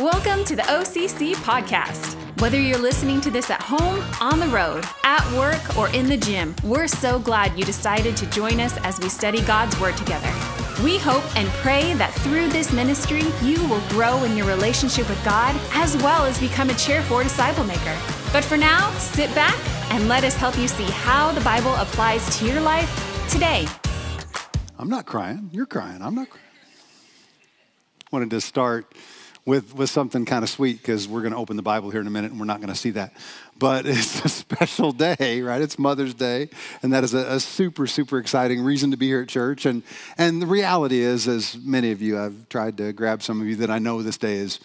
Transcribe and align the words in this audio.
Welcome 0.00 0.44
to 0.44 0.54
the 0.54 0.60
OCC 0.64 1.34
podcast. 1.36 2.20
Whether 2.38 2.60
you're 2.60 2.76
listening 2.76 3.18
to 3.22 3.30
this 3.30 3.48
at 3.48 3.62
home, 3.62 4.04
on 4.20 4.38
the 4.40 4.46
road, 4.48 4.84
at 5.04 5.24
work, 5.32 5.74
or 5.74 5.88
in 5.96 6.06
the 6.06 6.18
gym, 6.18 6.54
we're 6.62 6.86
so 6.86 7.18
glad 7.18 7.58
you 7.58 7.64
decided 7.64 8.14
to 8.18 8.26
join 8.26 8.60
us 8.60 8.76
as 8.82 9.00
we 9.00 9.08
study 9.08 9.40
God's 9.40 9.80
Word 9.80 9.96
together. 9.96 10.30
We 10.84 10.98
hope 10.98 11.24
and 11.34 11.48
pray 11.48 11.94
that 11.94 12.12
through 12.16 12.48
this 12.48 12.74
ministry, 12.74 13.22
you 13.40 13.58
will 13.70 13.80
grow 13.88 14.22
in 14.24 14.36
your 14.36 14.46
relationship 14.46 15.08
with 15.08 15.24
God 15.24 15.58
as 15.72 15.96
well 16.02 16.26
as 16.26 16.38
become 16.38 16.68
a 16.68 16.74
Chair 16.74 17.00
4 17.04 17.22
disciple 17.22 17.64
maker. 17.64 17.98
But 18.34 18.44
for 18.44 18.58
now, 18.58 18.90
sit 18.98 19.34
back 19.34 19.56
and 19.90 20.08
let 20.08 20.24
us 20.24 20.36
help 20.36 20.58
you 20.58 20.68
see 20.68 20.90
how 20.90 21.32
the 21.32 21.40
Bible 21.40 21.74
applies 21.76 22.38
to 22.38 22.44
your 22.44 22.60
life 22.60 23.30
today. 23.30 23.66
I'm 24.78 24.90
not 24.90 25.06
crying. 25.06 25.48
You're 25.54 25.64
crying. 25.64 26.02
I'm 26.02 26.14
not 26.14 26.28
crying. 26.28 26.44
Wanted 28.12 28.28
to 28.28 28.42
start 28.42 28.92
with, 29.46 29.76
with 29.76 29.88
something 29.88 30.24
kind 30.24 30.42
of 30.42 30.50
sweet 30.50 30.78
because 30.78 31.06
we're 31.06 31.20
going 31.20 31.32
to 31.32 31.38
open 31.38 31.56
the 31.56 31.62
Bible 31.62 31.88
here 31.90 32.00
in 32.00 32.06
a 32.06 32.10
minute 32.10 32.32
and 32.32 32.40
we're 32.40 32.46
not 32.46 32.60
going 32.60 32.68
to 32.68 32.78
see 32.78 32.90
that. 32.90 33.14
But 33.58 33.86
it's 33.86 34.24
a 34.24 34.28
special 34.28 34.92
day, 34.92 35.40
right? 35.40 35.62
It's 35.62 35.78
Mother's 35.78 36.14
Day, 36.14 36.50
and 36.82 36.92
that 36.92 37.04
is 37.04 37.14
a, 37.14 37.34
a, 37.34 37.40
super, 37.40 37.86
super 37.86 38.18
exciting 38.18 38.60
reason 38.60 38.90
to 38.90 38.96
be 38.96 39.06
here 39.06 39.22
at 39.22 39.28
church. 39.28 39.64
And, 39.64 39.82
and 40.18 40.42
the 40.42 40.46
reality 40.46 40.98
is, 40.98 41.28
as 41.28 41.56
many 41.56 41.92
of 41.92 42.02
you, 42.02 42.18
I've 42.18 42.48
tried 42.48 42.76
to 42.78 42.92
grab 42.92 43.22
some 43.22 43.40
of 43.40 43.46
you 43.46 43.56
that 43.56 43.70
I 43.70 43.78
know 43.78 44.02
this 44.02 44.18
day 44.18 44.34
is, 44.34 44.58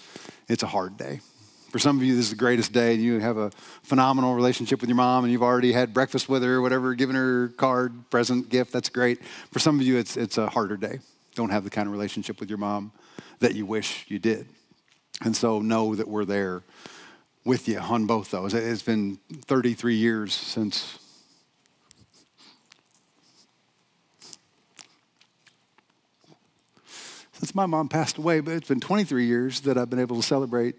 it's 0.50 0.64
a 0.64 0.68
hard 0.68 0.98
day. 0.98 1.22
For 1.70 1.80
some 1.80 1.98
of 1.98 2.04
you, 2.04 2.16
this 2.16 2.26
is 2.26 2.32
the 2.32 2.38
greatest 2.38 2.74
day, 2.74 2.96
and 2.96 3.02
you 3.02 3.20
have 3.20 3.38
a 3.38 3.52
phenomenal 3.84 4.34
relationship 4.34 4.82
with 4.82 4.90
your 4.90 4.98
mom, 4.98 5.24
and 5.24 5.32
you've 5.32 5.44
already 5.44 5.72
had 5.72 5.94
breakfast 5.94 6.28
with 6.28 6.44
her, 6.44 6.60
whatever, 6.60 6.96
given 6.96 7.16
her 7.16 7.50
card, 7.50 8.10
present, 8.10 8.50
gift. 8.50 8.74
That's 8.74 8.90
great. 8.90 9.24
For 9.52 9.60
some 9.60 9.80
of 9.80 9.86
you, 9.86 9.98
it's, 9.98 10.18
it's 10.18 10.38
a 10.38 10.50
harder 10.50 10.76
day. 10.76 11.00
Don't 11.36 11.50
have 11.50 11.64
the 11.64 11.70
kind 11.70 11.88
of 11.88 11.94
relationship 11.94 12.42
with 12.42 12.50
your 12.50 12.58
mom 12.58 12.92
that 13.40 13.56
you 13.56 13.66
wish 13.66 14.06
you 14.10 14.20
did. 14.20 14.48
And 15.24 15.36
so 15.36 15.60
know 15.62 15.96
that 15.96 16.08
we're 16.08 16.26
there 16.26 16.64
with 17.46 17.68
you 17.68 17.80
on 17.80 18.06
both 18.06 18.32
those. 18.32 18.54
It's 18.54 18.82
been 18.82 19.18
33 19.46 19.96
years 19.96 20.34
since 20.34 20.98
since 27.34 27.56
my 27.56 27.66
mom 27.66 27.90
passed 27.90 28.18
away, 28.18 28.40
but 28.40 28.54
it's 28.54 28.68
been 28.68 28.80
23 28.80 29.26
years 29.26 29.62
that 29.62 29.76
I've 29.76 29.90
been 29.90 30.00
able 30.00 30.18
to 30.18 30.22
celebrate 30.22 30.76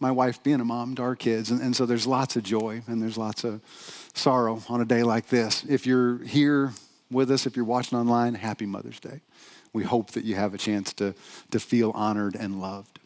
my 0.00 0.10
wife 0.10 0.42
being 0.42 0.60
a 0.60 0.64
mom 0.64 0.96
to 0.96 1.02
our 1.02 1.14
kids. 1.14 1.50
And, 1.50 1.60
and 1.60 1.76
so 1.76 1.86
there's 1.86 2.06
lots 2.06 2.34
of 2.34 2.42
joy 2.42 2.82
and 2.88 3.00
there's 3.00 3.16
lots 3.16 3.44
of 3.44 3.60
sorrow 4.14 4.62
on 4.68 4.80
a 4.80 4.84
day 4.84 5.04
like 5.04 5.28
this. 5.28 5.64
If 5.68 5.86
you're 5.86 6.18
here 6.24 6.72
with 7.10 7.30
us, 7.30 7.46
if 7.46 7.54
you're 7.54 7.64
watching 7.64 7.98
online, 7.98 8.34
happy 8.34 8.66
Mother's 8.66 8.98
Day. 8.98 9.20
We 9.72 9.84
hope 9.84 10.10
that 10.12 10.24
you 10.24 10.34
have 10.34 10.54
a 10.54 10.58
chance 10.58 10.92
to, 10.94 11.14
to 11.52 11.60
feel 11.60 11.92
honored 11.94 12.34
and 12.34 12.60
loved 12.60 12.98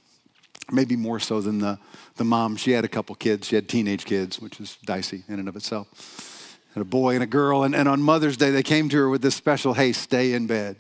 maybe 0.72 0.96
more 0.96 1.20
so 1.20 1.40
than 1.40 1.58
the, 1.58 1.78
the 2.16 2.24
mom. 2.24 2.56
She 2.56 2.72
had 2.72 2.84
a 2.84 2.88
couple 2.88 3.14
kids. 3.14 3.48
She 3.48 3.54
had 3.54 3.68
teenage 3.68 4.04
kids, 4.04 4.40
which 4.40 4.60
is 4.60 4.76
dicey 4.84 5.24
in 5.28 5.38
and 5.38 5.48
of 5.48 5.56
itself. 5.56 6.58
Had 6.74 6.82
a 6.82 6.84
boy 6.84 7.14
and 7.14 7.22
a 7.22 7.26
girl. 7.26 7.64
And, 7.64 7.74
and 7.74 7.88
on 7.88 8.00
Mother's 8.00 8.36
Day, 8.36 8.50
they 8.50 8.62
came 8.62 8.88
to 8.90 8.96
her 8.96 9.08
with 9.08 9.22
this 9.22 9.34
special, 9.34 9.74
hey, 9.74 9.92
stay 9.92 10.32
in 10.32 10.46
bed. 10.46 10.76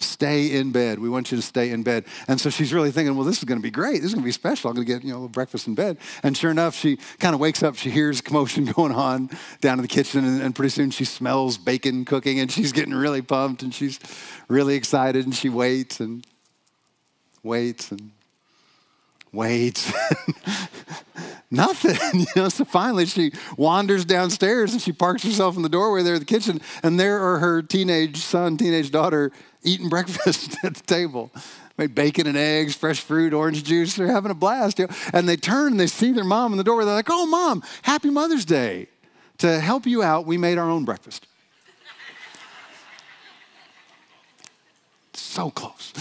Stay 0.00 0.46
in 0.46 0.72
bed. 0.72 0.98
We 0.98 1.10
want 1.10 1.30
you 1.30 1.36
to 1.36 1.42
stay 1.42 1.70
in 1.70 1.82
bed. 1.82 2.06
And 2.26 2.40
so 2.40 2.48
she's 2.48 2.72
really 2.72 2.90
thinking, 2.90 3.14
well, 3.16 3.24
this 3.24 3.36
is 3.36 3.44
going 3.44 3.58
to 3.58 3.62
be 3.62 3.70
great. 3.70 3.96
This 3.96 4.06
is 4.06 4.14
going 4.14 4.22
to 4.22 4.28
be 4.28 4.32
special. 4.32 4.70
I'm 4.70 4.74
going 4.74 4.86
to 4.86 4.92
get, 4.92 5.04
you 5.04 5.12
know, 5.12 5.28
breakfast 5.28 5.66
in 5.66 5.74
bed. 5.74 5.98
And 6.22 6.34
sure 6.34 6.50
enough, 6.50 6.74
she 6.74 6.96
kind 7.18 7.34
of 7.34 7.40
wakes 7.40 7.62
up. 7.62 7.76
She 7.76 7.90
hears 7.90 8.22
commotion 8.22 8.64
going 8.72 8.92
on 8.92 9.28
down 9.60 9.78
in 9.78 9.82
the 9.82 9.88
kitchen. 9.88 10.24
And, 10.24 10.40
and 10.40 10.54
pretty 10.54 10.70
soon 10.70 10.90
she 10.90 11.04
smells 11.04 11.58
bacon 11.58 12.06
cooking 12.06 12.40
and 12.40 12.50
she's 12.50 12.72
getting 12.72 12.94
really 12.94 13.20
pumped 13.20 13.62
and 13.62 13.74
she's 13.74 14.00
really 14.48 14.74
excited. 14.74 15.26
And 15.26 15.34
she 15.34 15.50
waits 15.50 16.00
and 16.00 16.26
waits 17.42 17.92
and 17.92 18.10
waits. 19.32 19.92
Nothing. 21.50 21.96
You 22.20 22.26
know, 22.36 22.48
so 22.48 22.64
finally 22.64 23.06
she 23.06 23.32
wanders 23.56 24.04
downstairs 24.04 24.72
and 24.72 24.80
she 24.80 24.92
parks 24.92 25.22
herself 25.22 25.56
in 25.56 25.62
the 25.62 25.68
doorway 25.68 26.02
there 26.02 26.14
at 26.14 26.20
the 26.20 26.26
kitchen, 26.26 26.60
and 26.82 26.98
there 26.98 27.22
are 27.22 27.38
her 27.38 27.62
teenage 27.62 28.18
son, 28.18 28.56
teenage 28.56 28.90
daughter 28.90 29.32
eating 29.62 29.88
breakfast 29.90 30.56
at 30.64 30.74
the 30.74 30.82
table. 30.82 31.30
Made 31.78 31.94
bacon 31.94 32.26
and 32.26 32.36
eggs, 32.36 32.74
fresh 32.74 33.00
fruit, 33.00 33.32
orange 33.32 33.64
juice. 33.64 33.96
They're 33.96 34.08
having 34.08 34.30
a 34.30 34.34
blast. 34.34 34.78
You 34.78 34.86
know? 34.86 34.94
And 35.12 35.28
they 35.28 35.36
turn 35.36 35.72
and 35.72 35.80
they 35.80 35.86
see 35.86 36.12
their 36.12 36.24
mom 36.24 36.52
in 36.52 36.58
the 36.58 36.64
doorway. 36.64 36.84
They're 36.84 36.94
like, 36.94 37.08
oh, 37.08 37.26
mom, 37.26 37.62
happy 37.82 38.10
Mother's 38.10 38.44
Day. 38.44 38.88
To 39.38 39.58
help 39.58 39.86
you 39.86 40.02
out, 40.02 40.26
we 40.26 40.36
made 40.36 40.58
our 40.58 40.68
own 40.68 40.84
breakfast. 40.84 41.26
so 45.14 45.50
close. 45.50 45.92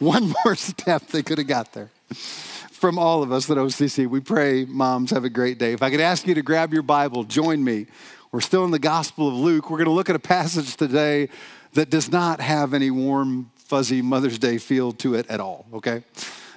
One 0.00 0.34
more 0.44 0.56
step, 0.56 1.06
they 1.08 1.22
could 1.22 1.38
have 1.38 1.46
got 1.46 1.72
there 1.72 1.90
from 2.12 2.98
all 2.98 3.22
of 3.22 3.32
us 3.32 3.50
at 3.50 3.56
OCC. 3.56 4.06
We 4.06 4.20
pray 4.20 4.64
moms 4.64 5.10
have 5.10 5.24
a 5.24 5.30
great 5.30 5.58
day. 5.58 5.72
If 5.72 5.82
I 5.82 5.90
could 5.90 6.00
ask 6.00 6.26
you 6.26 6.34
to 6.34 6.42
grab 6.42 6.72
your 6.72 6.82
Bible, 6.82 7.24
join 7.24 7.64
me. 7.64 7.86
We're 8.32 8.40
still 8.40 8.64
in 8.64 8.70
the 8.70 8.78
Gospel 8.78 9.28
of 9.28 9.34
Luke. 9.34 9.70
We're 9.70 9.78
going 9.78 9.86
to 9.86 9.92
look 9.92 10.10
at 10.10 10.16
a 10.16 10.20
passage 10.20 10.76
today 10.76 11.28
that 11.74 11.88
does 11.90 12.10
not 12.10 12.40
have 12.40 12.74
any 12.74 12.90
warm, 12.90 13.50
fuzzy 13.56 14.02
Mother's 14.02 14.38
Day 14.38 14.58
feel 14.58 14.92
to 14.92 15.14
it 15.14 15.26
at 15.28 15.40
all, 15.40 15.66
okay? 15.72 16.02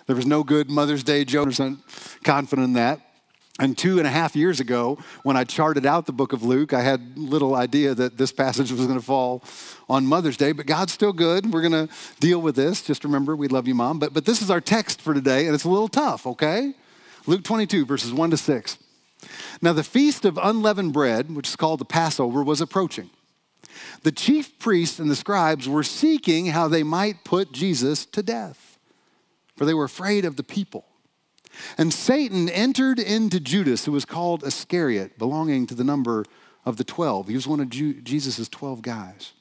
There 0.08 0.16
was 0.16 0.26
no 0.26 0.44
good 0.44 0.70
Mother's 0.70 1.04
Day 1.04 1.24
joke. 1.24 1.58
I'm 1.60 1.84
confident 2.24 2.68
in 2.68 2.74
that. 2.74 3.07
And 3.60 3.76
two 3.76 3.98
and 3.98 4.06
a 4.06 4.12
half 4.12 4.36
years 4.36 4.60
ago, 4.60 5.00
when 5.24 5.36
I 5.36 5.44
charted 5.44 5.86
out 5.86 6.06
the 6.06 6.14
book 6.14 6.32
of 6.32 6.44
Luke, 6.44 6.74
I 6.74 6.82
had 6.82 7.18
little 7.18 7.56
idea 7.56 7.96
that 7.96 8.18
this 8.18 8.32
passage 8.32 8.72
was 8.72 8.86
going 8.86 9.00
to 9.00 9.06
fall 9.06 9.44
on 9.90 10.06
Mother's 10.06 10.38
Day, 10.38 10.52
but 10.52 10.68
God's 10.68 10.94
still 10.94 11.14
good. 11.14 11.52
We're 11.52 11.68
going 11.68 11.88
to 11.88 11.94
deal 12.20 12.40
with 12.40 12.56
this. 12.56 12.84
Just 12.84 13.04
remember, 13.04 13.36
we 13.36 13.48
love 13.48 13.68
you, 13.68 13.74
Mom. 13.74 13.98
But, 13.98 14.14
but 14.14 14.26
this 14.26 14.44
is 14.44 14.52
our 14.52 14.62
text 14.62 15.02
for 15.02 15.14
today, 15.14 15.48
and 15.48 15.56
it's 15.56 15.64
a 15.64 15.70
little 15.70 15.88
tough, 15.88 16.28
okay? 16.28 16.74
Luke 17.26 17.44
22, 17.44 17.86
verses 17.86 18.14
1 18.14 18.30
to 18.32 18.38
6. 18.38 18.78
Now, 19.62 19.74
the 19.74 19.84
feast 19.84 20.24
of 20.26 20.38
unleavened 20.38 20.94
bread, 20.94 21.36
which 21.36 21.50
is 21.50 21.56
called 21.56 21.80
the 21.80 21.86
Passover, 21.86 22.44
was 22.44 22.62
approaching. 22.62 23.10
The 24.04 24.12
chief 24.12 24.58
priests 24.60 25.00
and 25.00 25.10
the 25.10 25.16
scribes 25.16 25.68
were 25.68 25.84
seeking 25.84 26.48
how 26.48 26.68
they 26.68 26.84
might 26.84 27.24
put 27.24 27.52
Jesus 27.52 28.06
to 28.08 28.22
death, 28.22 28.78
for 29.56 29.66
they 29.66 29.74
were 29.74 29.86
afraid 29.86 30.26
of 30.26 30.36
the 30.36 30.44
people. 30.44 30.86
And 31.78 31.94
Satan 31.94 32.50
entered 32.50 33.00
into 33.00 33.40
Judas, 33.40 33.86
who 33.86 33.92
was 33.92 34.06
called 34.06 34.44
Iscariot, 34.44 35.18
belonging 35.18 35.68
to 35.68 35.76
the 35.76 35.84
number 35.84 36.26
of 36.66 36.78
the 36.78 36.84
12. 36.84 37.30
He 37.30 37.36
was 37.36 37.48
one 37.48 37.60
of 37.60 37.70
Jesus' 37.70 38.48
12 38.50 38.82
guys. 38.82 39.34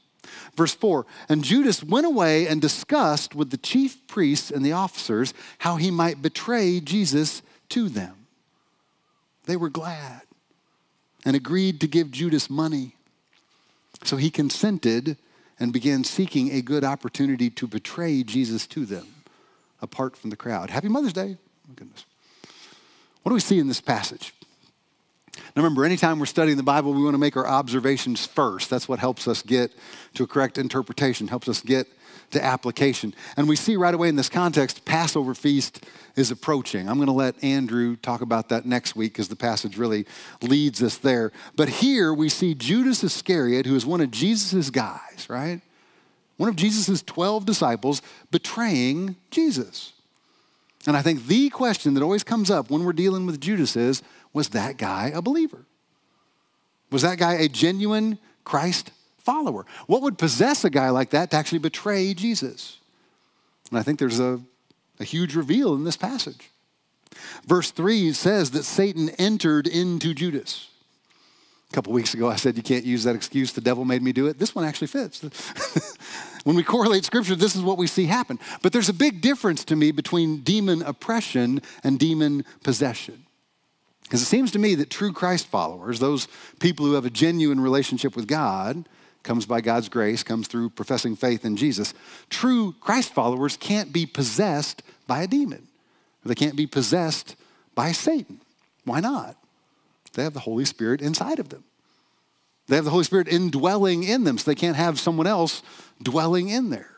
Verse 0.56 0.74
4 0.74 1.06
And 1.28 1.44
Judas 1.44 1.82
went 1.82 2.06
away 2.06 2.46
and 2.46 2.60
discussed 2.60 3.34
with 3.34 3.50
the 3.50 3.56
chief 3.56 4.06
priests 4.06 4.50
and 4.50 4.64
the 4.64 4.72
officers 4.72 5.34
how 5.58 5.76
he 5.76 5.90
might 5.90 6.22
betray 6.22 6.80
Jesus 6.80 7.42
to 7.70 7.88
them. 7.88 8.26
They 9.44 9.56
were 9.56 9.70
glad 9.70 10.22
and 11.24 11.36
agreed 11.36 11.80
to 11.80 11.86
give 11.86 12.10
Judas 12.10 12.50
money. 12.50 12.94
So 14.04 14.16
he 14.16 14.30
consented 14.30 15.16
and 15.58 15.72
began 15.72 16.04
seeking 16.04 16.52
a 16.52 16.60
good 16.60 16.84
opportunity 16.84 17.50
to 17.50 17.66
betray 17.66 18.22
Jesus 18.22 18.66
to 18.68 18.84
them 18.84 19.06
apart 19.80 20.16
from 20.16 20.30
the 20.30 20.36
crowd. 20.36 20.70
Happy 20.70 20.88
Mother's 20.88 21.12
Day. 21.12 21.38
Oh, 21.68 21.72
goodness. 21.74 22.04
What 23.22 23.30
do 23.30 23.34
we 23.34 23.40
see 23.40 23.58
in 23.58 23.68
this 23.68 23.80
passage? 23.80 24.32
Now, 25.36 25.62
remember, 25.62 25.84
anytime 25.84 26.18
we're 26.18 26.26
studying 26.26 26.56
the 26.56 26.62
Bible, 26.62 26.92
we 26.92 27.02
want 27.02 27.14
to 27.14 27.18
make 27.18 27.36
our 27.36 27.46
observations 27.46 28.26
first. 28.26 28.70
That's 28.70 28.88
what 28.88 28.98
helps 28.98 29.28
us 29.28 29.42
get 29.42 29.72
to 30.14 30.24
a 30.24 30.26
correct 30.26 30.58
interpretation, 30.58 31.28
helps 31.28 31.48
us 31.48 31.60
get 31.60 31.86
to 32.32 32.42
application. 32.42 33.14
And 33.36 33.48
we 33.48 33.56
see 33.56 33.76
right 33.76 33.94
away 33.94 34.08
in 34.08 34.16
this 34.16 34.28
context, 34.28 34.84
Passover 34.84 35.34
feast 35.34 35.84
is 36.16 36.30
approaching. 36.30 36.88
I'm 36.88 36.96
going 36.96 37.06
to 37.06 37.12
let 37.12 37.42
Andrew 37.42 37.96
talk 37.96 38.20
about 38.20 38.48
that 38.48 38.66
next 38.66 38.96
week 38.96 39.12
because 39.12 39.28
the 39.28 39.36
passage 39.36 39.78
really 39.78 40.06
leads 40.42 40.82
us 40.82 40.98
there. 40.98 41.32
But 41.54 41.68
here 41.68 42.12
we 42.12 42.28
see 42.28 42.54
Judas 42.54 43.04
Iscariot, 43.04 43.66
who 43.66 43.76
is 43.76 43.86
one 43.86 44.00
of 44.00 44.10
Jesus' 44.10 44.70
guys, 44.70 45.26
right? 45.28 45.60
One 46.36 46.48
of 46.48 46.56
Jesus' 46.56 47.02
12 47.02 47.46
disciples 47.46 48.02
betraying 48.30 49.16
Jesus. 49.30 49.92
And 50.86 50.96
I 50.96 51.02
think 51.02 51.26
the 51.26 51.50
question 51.50 51.94
that 51.94 52.02
always 52.02 52.22
comes 52.22 52.50
up 52.50 52.70
when 52.70 52.84
we're 52.84 52.92
dealing 52.92 53.26
with 53.26 53.40
Judas 53.40 53.76
is 53.76 54.02
was 54.32 54.50
that 54.50 54.76
guy 54.76 55.10
a 55.14 55.20
believer? 55.20 55.64
Was 56.90 57.02
that 57.02 57.18
guy 57.18 57.34
a 57.34 57.48
genuine 57.48 58.18
Christ 58.44 58.92
follower? 59.18 59.66
What 59.86 60.02
would 60.02 60.18
possess 60.18 60.64
a 60.64 60.70
guy 60.70 60.90
like 60.90 61.10
that 61.10 61.30
to 61.32 61.36
actually 61.36 61.58
betray 61.58 62.14
Jesus? 62.14 62.78
And 63.70 63.78
I 63.78 63.82
think 63.82 63.98
there's 63.98 64.20
a, 64.20 64.40
a 65.00 65.04
huge 65.04 65.34
reveal 65.34 65.74
in 65.74 65.84
this 65.84 65.96
passage. 65.96 66.50
Verse 67.46 67.70
3 67.70 68.12
says 68.12 68.52
that 68.52 68.62
Satan 68.62 69.08
entered 69.10 69.66
into 69.66 70.14
Judas. 70.14 70.68
A 71.70 71.74
couple 71.74 71.92
weeks 71.92 72.14
ago, 72.14 72.28
I 72.28 72.36
said 72.36 72.56
you 72.56 72.62
can't 72.62 72.84
use 72.84 73.02
that 73.04 73.16
excuse, 73.16 73.52
the 73.52 73.60
devil 73.60 73.84
made 73.84 74.02
me 74.02 74.12
do 74.12 74.28
it. 74.28 74.38
This 74.38 74.54
one 74.54 74.64
actually 74.64 74.86
fits. 74.86 75.20
when 76.46 76.54
we 76.54 76.62
correlate 76.62 77.04
scripture, 77.04 77.34
this 77.34 77.56
is 77.56 77.62
what 77.62 77.76
we 77.76 77.88
see 77.88 78.04
happen. 78.04 78.38
But 78.62 78.72
there's 78.72 78.88
a 78.88 78.94
big 78.94 79.20
difference 79.20 79.64
to 79.64 79.74
me 79.74 79.90
between 79.90 80.42
demon 80.42 80.80
oppression 80.80 81.60
and 81.82 81.98
demon 81.98 82.44
possession. 82.62 83.26
Because 84.04 84.22
it 84.22 84.26
seems 84.26 84.52
to 84.52 84.60
me 84.60 84.76
that 84.76 84.88
true 84.88 85.12
Christ 85.12 85.48
followers, 85.48 85.98
those 85.98 86.28
people 86.60 86.86
who 86.86 86.92
have 86.92 87.04
a 87.04 87.10
genuine 87.10 87.58
relationship 87.58 88.14
with 88.14 88.28
God, 88.28 88.88
comes 89.24 89.44
by 89.44 89.60
God's 89.60 89.88
grace, 89.88 90.22
comes 90.22 90.46
through 90.46 90.70
professing 90.70 91.16
faith 91.16 91.44
in 91.44 91.56
Jesus. 91.56 91.94
True 92.30 92.76
Christ 92.80 93.12
followers 93.12 93.56
can't 93.56 93.92
be 93.92 94.06
possessed 94.06 94.84
by 95.08 95.22
a 95.22 95.26
demon. 95.26 95.66
They 96.24 96.36
can't 96.36 96.54
be 96.54 96.68
possessed 96.68 97.34
by 97.74 97.90
Satan. 97.90 98.40
Why 98.84 99.00
not? 99.00 99.36
They 100.12 100.22
have 100.22 100.34
the 100.34 100.38
Holy 100.38 100.64
Spirit 100.64 101.02
inside 101.02 101.40
of 101.40 101.48
them. 101.48 101.64
They 102.68 102.76
have 102.76 102.84
the 102.84 102.90
Holy 102.90 103.04
Spirit 103.04 103.28
indwelling 103.28 104.02
in 104.02 104.24
them, 104.24 104.38
so 104.38 104.50
they 104.50 104.54
can't 104.56 104.76
have 104.76 104.98
someone 104.98 105.26
else 105.26 105.62
dwelling 106.02 106.48
in 106.48 106.70
there. 106.70 106.90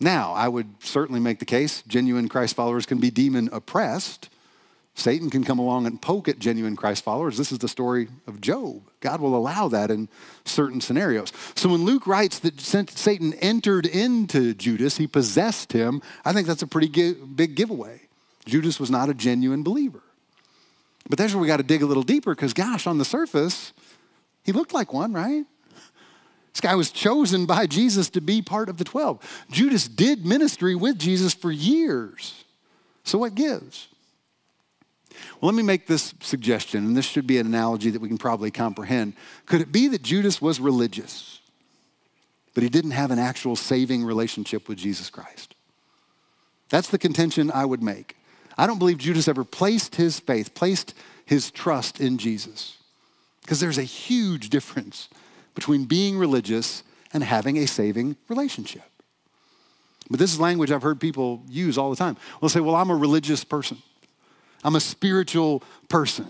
Now, 0.00 0.32
I 0.32 0.48
would 0.48 0.82
certainly 0.82 1.20
make 1.20 1.38
the 1.38 1.44
case 1.44 1.82
genuine 1.86 2.28
Christ 2.28 2.56
followers 2.56 2.84
can 2.84 2.98
be 2.98 3.10
demon 3.10 3.48
oppressed. 3.52 4.28
Satan 4.94 5.30
can 5.30 5.44
come 5.44 5.58
along 5.58 5.86
and 5.86 6.00
poke 6.00 6.26
at 6.26 6.38
genuine 6.38 6.74
Christ 6.74 7.04
followers. 7.04 7.36
This 7.36 7.52
is 7.52 7.58
the 7.58 7.68
story 7.68 8.08
of 8.26 8.40
Job. 8.40 8.82
God 9.00 9.20
will 9.20 9.36
allow 9.36 9.68
that 9.68 9.90
in 9.90 10.08
certain 10.44 10.80
scenarios. 10.80 11.32
So 11.54 11.68
when 11.68 11.84
Luke 11.84 12.06
writes 12.06 12.38
that 12.40 12.60
Satan 12.60 13.34
entered 13.34 13.86
into 13.86 14.54
Judas, 14.54 14.96
he 14.96 15.06
possessed 15.06 15.72
him, 15.72 16.02
I 16.24 16.32
think 16.32 16.46
that's 16.46 16.62
a 16.62 16.66
pretty 16.66 16.88
big 17.14 17.54
giveaway. 17.54 18.00
Judas 18.46 18.80
was 18.80 18.90
not 18.90 19.10
a 19.10 19.14
genuine 19.14 19.62
believer. 19.62 20.02
But 21.08 21.18
that's 21.18 21.34
where 21.34 21.42
we 21.42 21.46
got 21.46 21.58
to 21.58 21.62
dig 21.62 21.82
a 21.82 21.86
little 21.86 22.02
deeper 22.02 22.34
because, 22.34 22.52
gosh, 22.52 22.86
on 22.86 22.98
the 22.98 23.04
surface, 23.04 23.72
he 24.46 24.52
looked 24.52 24.72
like 24.72 24.92
one, 24.92 25.12
right? 25.12 25.44
This 26.52 26.60
guy 26.62 26.74
was 26.74 26.90
chosen 26.90 27.44
by 27.44 27.66
Jesus 27.66 28.08
to 28.10 28.22
be 28.22 28.40
part 28.40 28.70
of 28.70 28.78
the 28.78 28.84
12. 28.84 29.44
Judas 29.50 29.88
did 29.88 30.24
ministry 30.24 30.74
with 30.74 30.98
Jesus 30.98 31.34
for 31.34 31.52
years. 31.52 32.44
So 33.04 33.18
what 33.18 33.34
gives? 33.34 33.88
Well, 35.40 35.50
let 35.50 35.54
me 35.54 35.62
make 35.62 35.86
this 35.86 36.14
suggestion, 36.20 36.86
and 36.86 36.96
this 36.96 37.04
should 37.04 37.26
be 37.26 37.38
an 37.38 37.46
analogy 37.46 37.90
that 37.90 38.00
we 38.00 38.08
can 38.08 38.18
probably 38.18 38.50
comprehend. 38.50 39.14
Could 39.44 39.60
it 39.60 39.70
be 39.70 39.88
that 39.88 40.02
Judas 40.02 40.40
was 40.40 40.60
religious, 40.60 41.40
but 42.54 42.62
he 42.62 42.70
didn't 42.70 42.92
have 42.92 43.10
an 43.10 43.18
actual 43.18 43.56
saving 43.56 44.04
relationship 44.04 44.68
with 44.68 44.78
Jesus 44.78 45.10
Christ? 45.10 45.54
That's 46.70 46.88
the 46.88 46.98
contention 46.98 47.50
I 47.50 47.64
would 47.64 47.82
make. 47.82 48.16
I 48.56 48.66
don't 48.66 48.78
believe 48.78 48.98
Judas 48.98 49.28
ever 49.28 49.44
placed 49.44 49.96
his 49.96 50.18
faith, 50.20 50.54
placed 50.54 50.94
his 51.26 51.50
trust 51.50 52.00
in 52.00 52.16
Jesus. 52.16 52.78
Because 53.46 53.60
there's 53.60 53.78
a 53.78 53.84
huge 53.84 54.50
difference 54.50 55.08
between 55.54 55.84
being 55.84 56.18
religious 56.18 56.82
and 57.12 57.22
having 57.22 57.56
a 57.58 57.66
saving 57.66 58.16
relationship. 58.28 58.82
But 60.10 60.18
this 60.18 60.32
is 60.32 60.40
language 60.40 60.72
I've 60.72 60.82
heard 60.82 61.00
people 61.00 61.44
use 61.48 61.78
all 61.78 61.90
the 61.90 61.96
time. 61.96 62.16
They'll 62.40 62.48
say, 62.48 62.58
Well, 62.58 62.74
I'm 62.74 62.90
a 62.90 62.96
religious 62.96 63.44
person, 63.44 63.78
I'm 64.64 64.74
a 64.74 64.80
spiritual 64.80 65.62
person. 65.88 66.26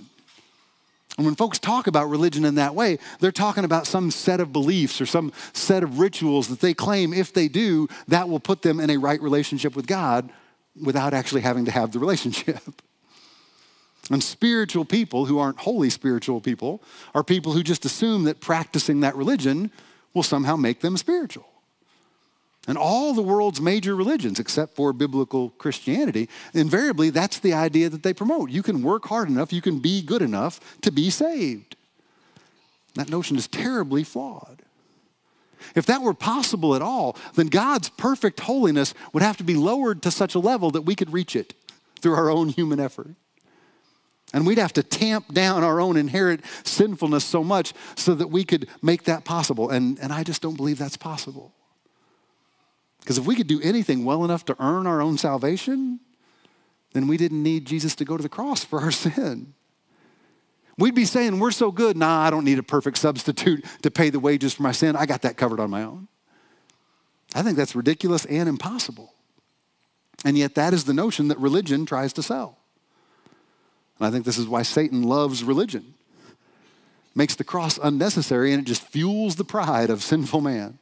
And 1.17 1.25
when 1.25 1.35
folks 1.35 1.59
talk 1.59 1.87
about 1.87 2.11
religion 2.11 2.45
in 2.45 2.57
that 2.57 2.75
way, 2.75 2.99
they're 3.21 3.33
talking 3.33 3.65
about 3.65 3.87
some 3.87 4.11
set 4.11 4.39
of 4.39 4.53
beliefs 4.53 5.01
or 5.01 5.07
some 5.07 5.33
set 5.55 5.83
of 5.83 5.99
rituals 5.99 6.49
that 6.49 6.61
they 6.61 6.75
claim, 6.75 7.15
if 7.15 7.33
they 7.33 7.49
do, 7.49 7.89
that 8.09 8.29
will 8.29 8.41
put 8.41 8.61
them 8.61 8.79
in 8.79 8.91
a 8.91 8.99
right 8.99 9.23
relationship 9.23 9.75
with 9.75 9.87
God 9.87 10.31
without 10.79 11.15
actually 11.15 11.41
having 11.41 11.65
to 11.65 11.71
have 11.71 11.93
the 11.93 11.99
relationship. 11.99 12.61
And 14.11 14.23
spiritual 14.23 14.85
people 14.85 15.26
who 15.26 15.38
aren't 15.38 15.58
holy 15.58 15.91
spiritual 15.91 16.41
people 16.41 16.82
are 17.14 17.25
people 17.25 17.53
who 17.53 17.62
just 17.62 17.85
assume 17.85 18.25
that 18.25 18.41
practicing 18.41 19.00
that 19.00 19.17
religion 19.17 19.70
will 20.14 20.23
somehow 20.23 20.56
make 20.56 20.81
them 20.81 20.97
spiritual. 20.97 21.47
And 22.69 22.76
all 22.76 23.14
the 23.14 23.23
world's 23.23 23.61
major 23.61 23.94
religions, 23.94 24.41
except 24.41 24.75
for 24.75 24.93
biblical 24.93 25.50
Christianity, 25.50 26.29
invariably 26.53 27.11
that's 27.11 27.38
the 27.38 27.53
idea 27.53 27.88
that 27.88 28.03
they 28.03 28.12
promote. 28.12 28.50
You 28.50 28.62
can 28.62 28.82
work 28.82 29.06
hard 29.06 29.29
enough, 29.29 29.53
you 29.53 29.62
can 29.62 29.79
be 29.79 30.03
good 30.03 30.23
enough 30.23 30.81
to 30.82 30.91
be 30.91 31.11
saved. 31.11 31.76
That 32.94 33.08
notion 33.08 33.37
is 33.37 33.47
terribly 33.47 34.03
flawed. 34.05 34.62
If 35.75 35.87
that 35.87 36.03
were 36.03 36.14
possible 36.14 36.75
at 36.75 36.82
all, 36.82 37.17
then 37.35 37.49
God's 37.49 37.88
perfect 37.88 38.41
holiness 38.41 38.94
would 39.12 39.23
have 39.23 39.37
to 39.38 39.44
be 39.44 39.55
lowered 39.55 40.03
to 40.03 40.11
such 40.11 40.35
a 40.35 40.38
level 40.38 40.70
that 40.73 40.82
we 40.82 40.94
could 40.94 41.12
reach 41.12 41.37
it 41.37 41.55
through 42.00 42.14
our 42.14 42.31
own 42.31 42.49
human 42.49 42.81
effort. 42.81 43.14
And 44.37 44.47
we'd 44.47 44.59
have 44.59 44.75
to 44.75 44.83
tamp 44.83 45.33
down 45.33 45.65
our 45.65 45.81
own 45.81 45.97
inherent 45.97 46.44
sinfulness 46.62 47.25
so 47.25 47.43
much 47.43 47.73
so 47.94 48.15
that 48.15 48.27
we 48.27 48.44
could 48.44 48.69
make 48.83 49.05
that 49.05 49.25
possible. 49.25 49.71
And, 49.71 49.99
and 49.99 50.12
I 50.12 50.25
just 50.25 50.43
don't 50.43 50.59
believe 50.59 50.77
that's 50.77 50.99
possible. 50.99 51.55
Because 53.00 53.17
if 53.17 53.25
we 53.25 53.35
could 53.35 53.47
do 53.47 53.62
anything 53.62 54.05
well 54.05 54.27
enough 54.27 54.44
to 54.44 54.56
earn 54.59 54.87
our 54.87 55.00
own 55.00 55.17
salvation, 55.17 56.00
then 56.93 57.06
we 57.06 57.17
didn't 57.17 57.43
need 57.43 57.65
Jesus 57.65 57.94
to 57.94 58.05
go 58.05 58.19
to 58.19 58.23
the 58.23 58.29
cross 58.29 58.62
for 58.62 58.79
our 58.79 58.91
sin. 58.91 59.55
We'd 60.77 60.94
be 60.94 61.06
saying, 61.06 61.41
We're 61.41 61.50
so 61.50 61.73
good. 61.73 61.97
Nah, 61.97 62.21
I 62.21 62.29
don't 62.29 62.44
need 62.44 62.59
a 62.59 62.62
perfect 62.62 62.99
substitute 62.99 63.65
to 63.81 63.91
pay 63.91 64.11
the 64.11 64.21
wages 64.21 64.53
for 64.53 64.62
my 64.62 64.73
sin. 64.73 64.97
I 64.97 65.06
got 65.06 65.23
that 65.23 65.39
covered 65.39 65.61
on 65.61 65.71
my 65.71 65.82
own. 65.82 66.09
I 67.35 67.41
think 67.43 67.56
that's 67.56 67.75
ridiculous 67.75 68.27
and 68.27 68.50
impossible. 68.50 69.15
And 70.27 70.37
yet, 70.37 70.56
that 70.56 70.75
is 70.75 70.85
the 70.85 70.93
notion 70.93 71.29
that 71.29 71.39
religion 71.39 71.87
tries 71.87 72.12
to 72.12 72.23
sell. 72.23 72.59
And 73.98 74.06
I 74.06 74.10
think 74.10 74.25
this 74.25 74.38
is 74.38 74.46
why 74.46 74.62
Satan 74.62 75.02
loves 75.02 75.43
religion. 75.43 75.94
Makes 77.14 77.37
the 77.37 77.44
cross 77.44 77.78
unnecessary 77.82 78.52
and 78.52 78.62
it 78.62 78.66
just 78.66 78.82
fuels 78.82 79.37
the 79.37 79.44
pride 79.44 79.90
of 79.90 80.02
sinful 80.02 80.40
man. 80.40 80.78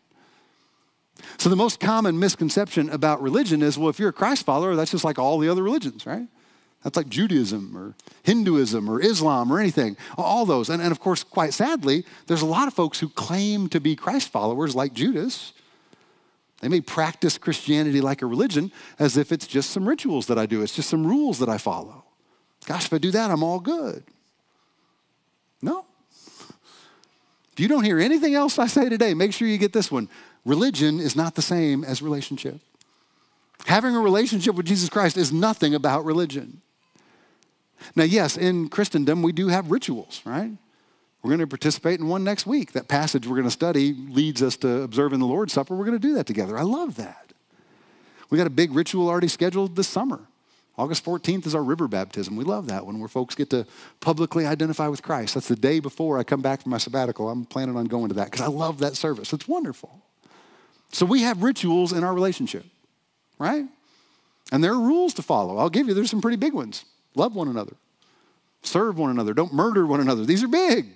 So, 1.39 1.49
the 1.49 1.57
most 1.57 1.79
common 1.79 2.19
misconception 2.19 2.91
about 2.91 3.23
religion 3.23 3.63
is 3.63 3.79
well, 3.79 3.89
if 3.89 3.99
you're 3.99 4.09
a 4.09 4.13
Christ 4.13 4.45
follower, 4.45 4.75
that's 4.75 4.91
just 4.91 5.05
like 5.05 5.19
all 5.19 5.39
the 5.39 5.49
other 5.49 5.63
religions, 5.63 6.07
right? 6.07 6.27
That's 6.83 6.99
like 6.99 7.09
Judaism 7.09 7.75
or 7.77 7.95
Hinduism 8.25 8.91
or 8.91 9.01
Islam 9.01 9.51
or 9.51 9.59
anything, 9.59 9.97
all 10.19 10.45
those. 10.45 10.69
And, 10.69 10.83
and 10.83 10.93
of 10.93 11.01
course, 11.01 11.25
quite 11.25 11.55
sadly, 11.55 12.05
there's 12.27 12.43
a 12.43 12.47
lot 12.47 12.69
of 12.69 12.75
folks 12.75 13.01
who 13.01 13.09
claim 13.09 13.69
to 13.71 13.81
be 13.81 13.97
Christ 13.97 14.29
followers, 14.29 14.75
like 14.75 14.93
Judas. 14.93 15.55
They 16.61 16.69
may 16.69 16.83
practice 16.83 17.39
Christianity 17.39 18.03
like 18.03 18.23
a 18.23 18.27
religion 18.27 18.71
as 18.99 19.17
if 19.17 19.33
it's 19.33 19.47
just 19.47 19.71
some 19.71 19.89
rituals 19.89 20.27
that 20.27 20.39
I 20.39 20.47
do, 20.47 20.63
it's 20.63 20.75
just 20.75 20.91
some 20.91 21.07
rules 21.07 21.39
that 21.39 21.49
I 21.49 21.59
follow. 21.59 22.05
Gosh, 22.67 22.87
if 22.87 22.93
I 22.93 22.99
do 22.99 23.11
that, 23.11 23.31
I'm 23.31 23.43
all 23.43 23.61
good. 23.61 24.03
No. 25.61 25.85
If 27.53 27.61
you 27.61 27.69
don't 27.69 27.85
hear 27.85 28.01
anything 28.01 28.35
else 28.35 28.59
I 28.59 28.67
say 28.67 28.89
today, 28.89 29.15
make 29.15 29.33
sure 29.33 29.47
you 29.47 29.59
get 29.59 29.73
this 29.73 29.91
one. 29.91 30.09
Religion 30.45 30.99
is 30.99 31.15
not 31.15 31.35
the 31.35 31.43
same 31.43 31.85
as 31.85 32.03
relationship. 32.03 32.61
Having 33.67 33.97
a 33.97 34.01
relationship 34.01 34.55
with 34.57 34.67
Jesus 34.67 34.89
Christ 34.89 35.17
is 35.17 35.33
nothing 35.33 35.75
about 35.75 36.05
religion. 36.05 36.61
Now, 37.97 38.05
yes, 38.05 38.37
in 38.37 38.69
Christendom, 38.69 39.23
we 39.23 39.33
do 39.33 39.49
have 39.49 39.71
rituals, 39.71 40.21
right? 40.25 40.51
We're 41.23 41.31
going 41.31 41.41
to 41.41 41.47
participate 41.47 42.01
in 42.01 42.09
one 42.09 42.25
next 42.25 42.47
week. 42.47 42.73
That 42.73 42.89
passage 42.89 43.27
we're 43.27 43.37
going 43.37 43.47
to 43.47 43.51
study 43.51 43.95
leads 43.95 44.43
us 44.43 44.57
to 44.59 44.83
observing 44.83 45.21
the 45.21 45.27
Lord's 45.27 45.55
Supper. 45.55 45.75
We're 45.75 45.87
going 45.87 45.99
to 45.99 46.07
do 46.07 46.15
that 46.15 46.27
together. 46.27 46.59
I 46.59 46.63
love 46.63 46.97
that. 46.97 47.33
We 48.29 48.37
got 48.37 48.47
a 48.47 48.51
big 48.51 48.75
ritual 48.75 49.09
already 49.09 49.29
scheduled 49.29 49.77
this 49.77 49.89
summer. 49.89 50.21
August 50.77 51.05
14th 51.05 51.47
is 51.47 51.55
our 51.55 51.63
river 51.63 51.87
baptism. 51.87 52.37
We 52.37 52.45
love 52.45 52.67
that 52.67 52.85
one 52.85 52.99
where 52.99 53.09
folks 53.09 53.35
get 53.35 53.51
to 53.51 53.67
publicly 54.01 54.45
identify 54.45 54.89
with 54.89 55.03
Christ. 55.03 55.35
That's 55.35 55.47
the 55.47 55.57
day 55.57 55.79
before 55.79 56.19
I 56.19 56.25
come 56.25 56.43
back 56.43 56.63
from 56.63 56.71
my 56.71 56.79
sabbatical. 56.79 57.31
I'm 57.31 57.45
planning 57.45 57.77
on 57.77 57.85
going 57.85 58.09
to 58.09 58.15
that 58.15 58.31
because 58.31 58.41
I 58.41 58.49
love 58.49 58.79
that 58.79 58.97
service. 58.97 59.33
It's 59.33 59.47
wonderful. 59.47 60.03
So 60.91 61.07
we 61.07 61.23
have 61.23 61.43
rituals 61.43 61.93
in 61.93 62.03
our 62.03 62.13
relationship, 62.13 62.65
right? 63.39 63.65
And 64.51 64.65
there 64.65 64.73
are 64.73 64.81
rules 64.81 65.15
to 65.15 65.23
follow. 65.23 65.59
I'll 65.59 65.71
give 65.71 65.87
you, 65.87 65.95
there's 65.95 66.11
some 66.11 66.21
pretty 66.21 66.37
big 66.37 66.53
ones. 66.53 66.85
Love 67.15 67.37
one 67.37 67.49
another, 67.49 67.77
serve 68.63 68.99
one 68.99 69.11
another, 69.11 69.33
don't 69.33 69.53
murder 69.53 69.87
one 69.87 70.01
another. 70.01 70.25
These 70.25 70.43
are 70.43 70.49
big. 70.49 70.89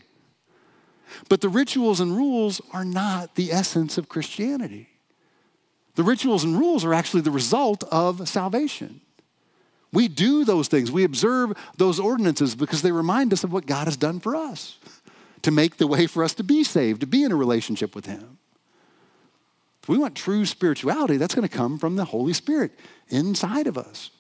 But 1.29 1.41
the 1.41 1.49
rituals 1.49 2.01
and 2.01 2.17
rules 2.17 2.61
are 2.73 2.85
not 2.85 3.37
the 3.37 3.53
essence 3.53 3.97
of 3.97 4.09
Christianity. 4.09 4.89
The 5.95 6.03
rituals 6.03 6.45
and 6.45 6.59
rules 6.59 6.85
are 6.85 6.95
actually 6.95 7.23
the 7.23 7.31
result 7.31 7.85
of 7.85 8.29
salvation. 8.29 9.01
We 9.93 10.09
do 10.09 10.45
those 10.45 10.69
things. 10.69 10.93
We 10.93 11.05
observe 11.05 11.53
those 11.77 11.99
ordinances 11.99 12.55
because 12.55 12.83
they 12.83 12.93
remind 12.93 13.33
us 13.33 13.45
of 13.45 13.53
what 13.53 13.67
God 13.67 13.87
has 13.87 13.97
done 13.97 14.21
for 14.21 14.37
us 14.37 14.79
to 15.43 15.51
make 15.51 15.77
the 15.77 15.87
way 15.87 16.07
for 16.07 16.23
us 16.23 16.35
to 16.35 16.45
be 16.45 16.65
saved, 16.65 17.01
to 17.01 17.07
be 17.07 17.25
in 17.25 17.33
a 17.33 17.37
relationship 17.37 17.95
with 17.95 18.07
Him. 18.07 18.39
If 19.83 19.89
we 19.89 19.97
want 19.97 20.15
true 20.15 20.45
spirituality, 20.45 21.17
that's 21.17 21.35
going 21.35 21.49
to 21.49 21.57
come 21.57 21.79
from 21.79 21.97
the 21.97 22.05
Holy 22.05 22.35
Spirit 22.35 22.73
inside 23.09 23.67
of 23.67 23.79
us 23.79 24.11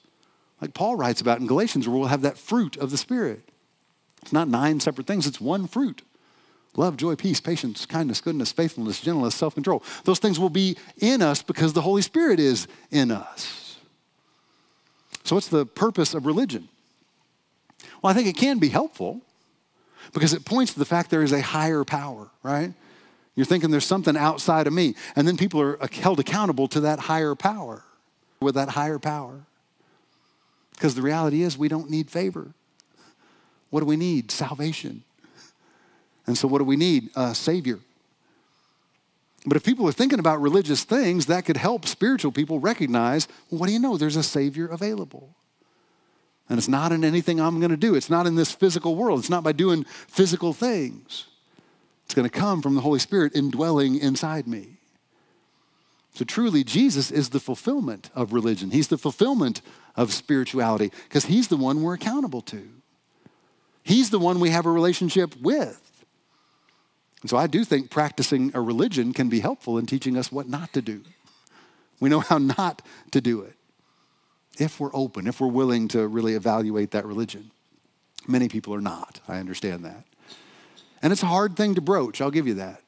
like 0.61 0.75
Paul 0.75 0.97
writes 0.97 1.21
about 1.21 1.41
in 1.41 1.47
Galatians, 1.47 1.89
where 1.89 1.99
we'll 1.99 2.09
have 2.09 2.23
that 2.23 2.39
fruit 2.39 2.77
of 2.77 2.91
the 2.91 2.97
Spirit. 2.97 3.49
It's 4.23 4.33
not 4.33 4.49
nine 4.49 4.81
separate 4.81 5.07
things, 5.07 5.27
it's 5.27 5.41
one 5.41 5.67
fruit 5.67 6.03
love, 6.77 6.97
joy, 6.97 7.17
peace, 7.17 7.41
patience, 7.41 7.87
kindness, 7.87 8.21
goodness, 8.21 8.53
faithfulness, 8.53 9.01
gentleness, 9.01 9.35
self 9.35 9.55
control. 9.55 9.83
Those 10.05 10.19
things 10.19 10.39
will 10.39 10.51
be 10.51 10.77
in 10.99 11.23
us 11.23 11.43
because 11.43 11.73
the 11.73 11.81
Holy 11.81 12.03
Spirit 12.03 12.39
is 12.39 12.69
in 12.91 13.11
us. 13.11 13.68
So, 15.29 15.35
what's 15.35 15.49
the 15.49 15.67
purpose 15.67 16.15
of 16.15 16.25
religion? 16.25 16.71
Well, 18.01 18.11
I 18.11 18.15
think 18.15 18.29
it 18.29 18.37
can 18.39 18.59
be 18.59 18.71
helpful 18.71 19.21
because 20.15 20.33
it 20.33 20.47
points 20.47 20.73
to 20.73 20.79
the 20.79 20.87
fact 20.87 21.11
there 21.11 21.23
is 21.23 21.33
a 21.33 21.43
higher 21.43 21.85
power, 21.85 22.31
right? 22.43 22.73
You're 23.35 23.45
thinking 23.45 23.71
there's 23.71 23.85
something 23.85 24.17
outside 24.17 24.67
of 24.67 24.73
me, 24.73 24.95
and 25.17 25.29
then 25.29 25.37
people 25.37 25.61
are 25.61 25.79
held 25.93 26.19
accountable 26.19 26.67
to 26.69 26.81
that 26.81 26.99
higher 26.99 27.35
power, 27.35 27.83
with 28.41 28.55
that 28.55 28.71
higher 28.71 28.99
power. 28.99 29.43
Because 30.71 30.95
the 30.95 31.03
reality 31.03 31.43
is, 31.43 31.59
we 31.59 31.69
don't 31.69 31.91
need 31.91 32.11
favor. 32.11 32.55
What 33.69 33.81
do 33.81 33.87
we 33.87 33.99
need? 33.99 34.31
Salvation. 34.31 35.03
And 36.27 36.39
so, 36.39 36.49
what 36.49 36.57
do 36.57 36.65
we 36.65 36.77
need? 36.77 37.11
A 37.15 37.35
Savior. 37.35 37.81
But 39.49 39.57
if 39.57 39.64
people 39.64 39.88
are 39.88 39.93
thinking 39.93 40.19
about 40.19 40.40
religious 40.40 40.85
things, 40.85 41.26
that 41.26 41.45
could 41.45 41.57
help 41.57 41.87
spiritual 41.87 42.33
people 42.33 42.61
recognize 42.61 43.28
well, 43.50 43.61
what 43.61 43.67
do 43.67 43.73
you 43.73 43.78
know? 43.78 43.97
There's 43.97 44.17
a 44.17 44.23
Savior 44.23 44.67
available. 44.67 45.35
And 46.49 46.59
it's 46.59 46.69
not 46.69 46.93
in 46.93 47.05
anything 47.05 47.40
I'm 47.40 47.59
going 47.61 47.71
to 47.71 47.76
do. 47.76 47.95
It's 47.95 48.09
not 48.09 48.26
in 48.26 48.35
this 48.35 48.52
physical 48.52 48.97
world. 48.97 49.19
It's 49.19 49.31
not 49.31 49.45
by 49.45 49.52
doing 49.52 49.85
physical 49.85 50.52
things. 50.52 51.26
It's 52.07 52.14
going 52.14 52.28
to 52.28 52.38
come 52.38 52.62
from 52.62 52.75
the 52.75 52.81
Holy 52.81 52.99
Spirit 52.99 53.37
indwelling 53.37 53.97
inside 53.97 54.47
me. 54.47 54.78
So 56.14 56.25
truly, 56.25 56.64
Jesus 56.64 57.11
is 57.11 57.28
the 57.28 57.38
fulfillment 57.38 58.11
of 58.14 58.33
religion. 58.33 58.71
He's 58.71 58.88
the 58.88 58.99
fulfillment 58.99 59.61
of 59.95 60.12
spirituality 60.12 60.90
because 61.09 61.26
he's 61.26 61.49
the 61.49 61.57
one 61.57 61.83
we're 61.83 61.95
accountable 61.95 62.40
to. 62.43 62.69
He's 63.83 64.11
the 64.11 64.19
one 64.19 64.40
we 64.40 64.50
have 64.50 64.67
a 64.67 64.71
relationship 64.71 65.37
with. 65.40 65.88
And 67.23 67.31
so 67.31 67.37
I 67.37 67.47
do 67.47 67.65
think 67.65 67.91
practicing 67.91 68.53
a 68.55 68.61
religion 68.61 69.13
can 69.13 69.29
be 69.29 69.41
helpful 69.41 69.79
in 69.79 69.87
teaching 69.87 70.17
us 70.17 70.31
what 70.31 70.49
not 70.49 70.73
to 70.75 70.83
do. 70.83 71.03
We 72.01 72.09
know 72.09 72.21
how 72.21 72.39
not 72.39 72.83
to 73.11 73.21
do 73.21 73.43
it 73.43 73.55
if 74.59 74.81
we're 74.81 74.95
open, 74.95 75.27
if 75.27 75.41
we're 75.41 75.49
willing 75.49 75.89
to 75.89 76.07
really 76.07 76.35
evaluate 76.35 76.93
that 76.93 77.07
religion. 77.07 77.51
Many 78.27 78.49
people 78.49 78.75
are 78.75 78.81
not. 78.81 79.21
I 79.29 79.39
understand 79.39 79.85
that. 79.85 80.05
And 81.03 81.13
it's 81.13 81.23
a 81.23 81.27
hard 81.27 81.57
thing 81.57 81.75
to 81.77 81.81
broach, 81.81 82.21
I'll 82.21 82.31
give 82.31 82.47
you 82.47 82.55
that. 82.55 82.83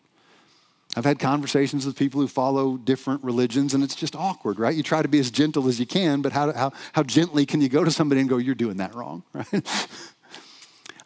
I've 0.97 1.05
had 1.05 1.21
conversations 1.21 1.87
with 1.87 1.97
people 1.97 2.21
who 2.21 2.27
follow 2.27 2.77
different 2.77 3.23
religions, 3.23 3.75
and 3.75 3.85
it's 3.85 3.95
just 3.95 4.17
awkward, 4.17 4.59
right? 4.59 4.75
You 4.75 4.83
try 4.83 5.03
to 5.03 5.09
be 5.09 5.21
as 5.21 5.31
gentle 5.31 5.69
as 5.69 5.79
you 5.79 5.87
can, 5.87 6.21
but 6.21 6.33
how, 6.33 6.53
how, 6.53 6.73
how 6.93 7.05
gently 7.05 7.47
can 7.47 7.61
you 7.61 7.69
go 7.69 7.85
to 7.85 7.93
somebody 7.93 8.21
and 8.21 8.29
go, 8.29 8.39
You're 8.39 8.57
doing 8.57 8.79
that 8.79 8.95
wrong, 8.95 9.23
right? 9.33 9.65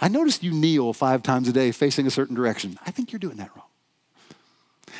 I 0.04 0.08
noticed 0.08 0.42
you 0.42 0.52
kneel 0.52 0.92
five 0.92 1.22
times 1.22 1.48
a 1.48 1.52
day 1.54 1.72
facing 1.72 2.06
a 2.06 2.10
certain 2.10 2.36
direction. 2.36 2.78
I 2.84 2.90
think 2.90 3.10
you're 3.10 3.18
doing 3.18 3.38
that 3.38 3.50
wrong. 3.56 3.64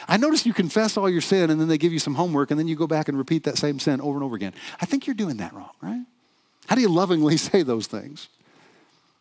I 0.09 0.17
notice 0.17 0.47
you 0.47 0.55
confess 0.55 0.97
all 0.97 1.11
your 1.11 1.21
sin 1.21 1.51
and 1.51 1.61
then 1.61 1.69
they 1.69 1.77
give 1.77 1.93
you 1.93 1.99
some 1.99 2.15
homework 2.15 2.51
and 2.51 2.59
then 2.59 2.69
you 2.69 2.75
go 2.75 2.87
back 2.87 3.09
and 3.11 3.19
repeat 3.19 3.45
that 3.45 3.59
same 3.59 3.79
sin 3.79 4.01
over 4.01 4.15
and 4.15 4.25
over 4.25 4.35
again. 4.35 4.55
I 4.81 4.87
think 4.87 5.07
you're 5.07 5.13
doing 5.13 5.37
that 5.37 5.53
wrong, 5.53 5.73
right? 5.83 6.07
How 6.69 6.75
do 6.75 6.81
you 6.81 6.89
lovingly 6.89 7.37
say 7.51 7.63
those 7.63 7.87
things 7.87 8.31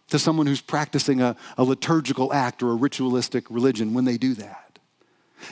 to 0.07 0.17
someone 0.17 0.47
who's 0.47 0.61
practicing 0.61 1.19
a, 1.19 1.35
a 1.57 1.65
liturgical 1.65 2.31
act 2.31 2.63
or 2.63 2.71
a 2.71 2.75
ritualistic 2.75 3.49
religion 3.49 3.93
when 3.93 4.05
they 4.05 4.15
do 4.15 4.35
that? 4.35 4.79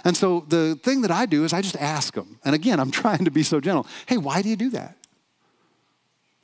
And 0.05 0.15
so 0.15 0.45
the 0.47 0.79
thing 0.81 1.01
that 1.01 1.11
I 1.11 1.25
do 1.25 1.43
is 1.43 1.51
I 1.51 1.61
just 1.61 1.75
ask 1.75 2.13
them. 2.13 2.39
And 2.45 2.55
again, 2.55 2.79
I'm 2.79 2.91
trying 3.03 3.25
to 3.25 3.31
be 3.31 3.43
so 3.43 3.59
gentle. 3.59 3.85
Hey, 4.05 4.15
why 4.15 4.41
do 4.41 4.47
you 4.47 4.55
do 4.55 4.69
that? 4.69 4.95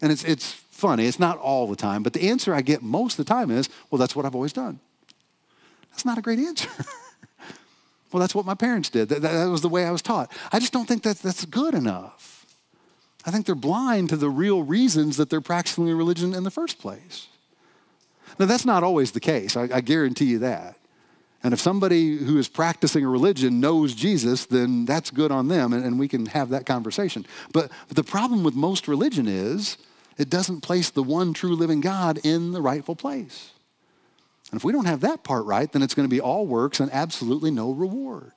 And 0.01 0.11
it's, 0.11 0.25
it's 0.25 0.61
funny. 0.77 1.07
It's 1.07 1.19
not 1.19 1.37
all 1.39 1.67
the 1.67 1.75
time, 1.75 2.03
but 2.03 2.13
the 2.13 2.29
answer 2.29 2.53
I 2.53 2.61
get 2.61 2.81
most 2.83 3.17
of 3.17 3.25
the 3.25 3.33
time 3.33 3.49
is, 3.49 3.69
well, 3.89 3.97
that's 3.99 4.15
what 4.15 4.25
I've 4.25 4.35
always 4.35 4.53
done. 4.53 4.79
That's 5.89 6.05
not 6.05 6.17
a 6.17 6.21
great 6.21 6.39
answer. 6.39 6.69
well, 8.11 8.21
that's 8.21 8.35
what 8.35 8.45
my 8.45 8.53
parents 8.53 8.89
did. 8.89 9.09
That, 9.09 9.23
that, 9.23 9.45
was 9.45 9.61
the 9.61 9.69
way 9.69 9.85
I 9.85 9.91
was 9.91 10.03
taught. 10.03 10.31
I 10.51 10.59
just 10.59 10.71
don't 10.71 10.87
think 10.87 11.01
that 11.03 11.17
that's 11.17 11.45
good 11.45 11.73
enough. 11.73 12.45
I 13.25 13.31
think 13.31 13.47
they're 13.47 13.55
blind 13.55 14.09
to 14.09 14.17
the 14.17 14.29
real 14.29 14.61
reasons 14.61 15.17
that 15.17 15.29
they're 15.29 15.41
practicing 15.41 15.85
religion 15.85 16.35
in 16.35 16.43
the 16.43 16.51
first 16.51 16.77
place. 16.79 17.27
Now, 18.37 18.45
that's 18.45 18.65
not 18.65 18.83
always 18.83 19.11
the 19.11 19.19
case. 19.19 19.57
I, 19.57 19.63
I 19.73 19.81
guarantee 19.81 20.25
you 20.25 20.39
that. 20.39 20.77
And 21.43 21.53
if 21.53 21.59
somebody 21.59 22.17
who 22.17 22.37
is 22.37 22.47
practicing 22.47 23.03
a 23.03 23.09
religion 23.09 23.59
knows 23.59 23.95
Jesus, 23.95 24.45
then 24.45 24.85
that's 24.85 25.09
good 25.09 25.31
on 25.31 25.47
them, 25.47 25.73
and, 25.73 25.83
and 25.83 25.97
we 25.97 26.07
can 26.07 26.27
have 26.27 26.49
that 26.49 26.65
conversation. 26.65 27.25
But, 27.51 27.71
but 27.87 27.95
the 27.95 28.03
problem 28.03 28.43
with 28.43 28.53
most 28.53 28.87
religion 28.87 29.27
is 29.27 29.77
it 30.17 30.29
doesn't 30.29 30.61
place 30.61 30.89
the 30.89 31.03
one 31.03 31.33
true 31.33 31.55
living 31.55 31.81
God 31.81 32.19
in 32.23 32.51
the 32.51 32.61
rightful 32.61 32.95
place. 32.95 33.51
And 34.51 34.59
if 34.59 34.63
we 34.63 34.71
don't 34.71 34.85
have 34.85 35.01
that 35.01 35.23
part 35.23 35.45
right, 35.45 35.71
then 35.71 35.81
it's 35.81 35.93
going 35.93 36.07
to 36.07 36.13
be 36.13 36.21
all 36.21 36.45
works 36.45 36.79
and 36.79 36.91
absolutely 36.91 37.51
no 37.51 37.71
reward. 37.71 38.31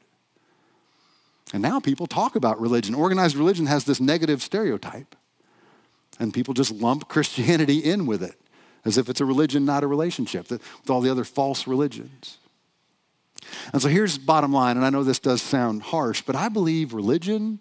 And 1.52 1.62
now 1.62 1.80
people 1.80 2.06
talk 2.06 2.36
about 2.36 2.60
religion. 2.60 2.94
Organized 2.94 3.36
religion 3.36 3.66
has 3.66 3.84
this 3.84 4.00
negative 4.00 4.42
stereotype. 4.42 5.16
And 6.18 6.34
people 6.34 6.54
just 6.54 6.72
lump 6.72 7.08
Christianity 7.08 7.78
in 7.78 8.06
with 8.06 8.22
it 8.22 8.36
as 8.84 8.98
if 8.98 9.08
it's 9.08 9.20
a 9.20 9.24
religion, 9.24 9.64
not 9.64 9.82
a 9.82 9.86
relationship, 9.86 10.50
with 10.50 10.90
all 10.90 11.00
the 11.00 11.10
other 11.10 11.24
false 11.24 11.66
religions. 11.66 12.38
And 13.72 13.80
so 13.80 13.88
here's 13.88 14.18
bottom 14.18 14.52
line, 14.52 14.76
and 14.76 14.84
I 14.84 14.90
know 14.90 15.02
this 15.02 15.18
does 15.18 15.42
sound 15.42 15.82
harsh, 15.82 16.22
but 16.22 16.36
I 16.36 16.48
believe 16.48 16.92
religion 16.92 17.60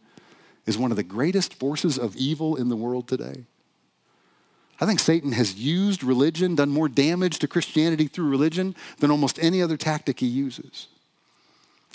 is 0.65 0.77
one 0.77 0.91
of 0.91 0.97
the 0.97 1.03
greatest 1.03 1.53
forces 1.53 1.97
of 1.97 2.15
evil 2.15 2.55
in 2.55 2.69
the 2.69 2.75
world 2.75 3.07
today. 3.07 3.45
I 4.81 4.85
think 4.85 4.99
Satan 4.99 5.33
has 5.33 5.55
used 5.55 6.03
religion, 6.03 6.55
done 6.55 6.69
more 6.69 6.87
damage 6.87 7.39
to 7.39 7.47
Christianity 7.47 8.07
through 8.07 8.29
religion 8.29 8.75
than 8.99 9.11
almost 9.11 9.37
any 9.41 9.61
other 9.61 9.75
tactic 9.75 10.19
he 10.21 10.27
uses. 10.27 10.87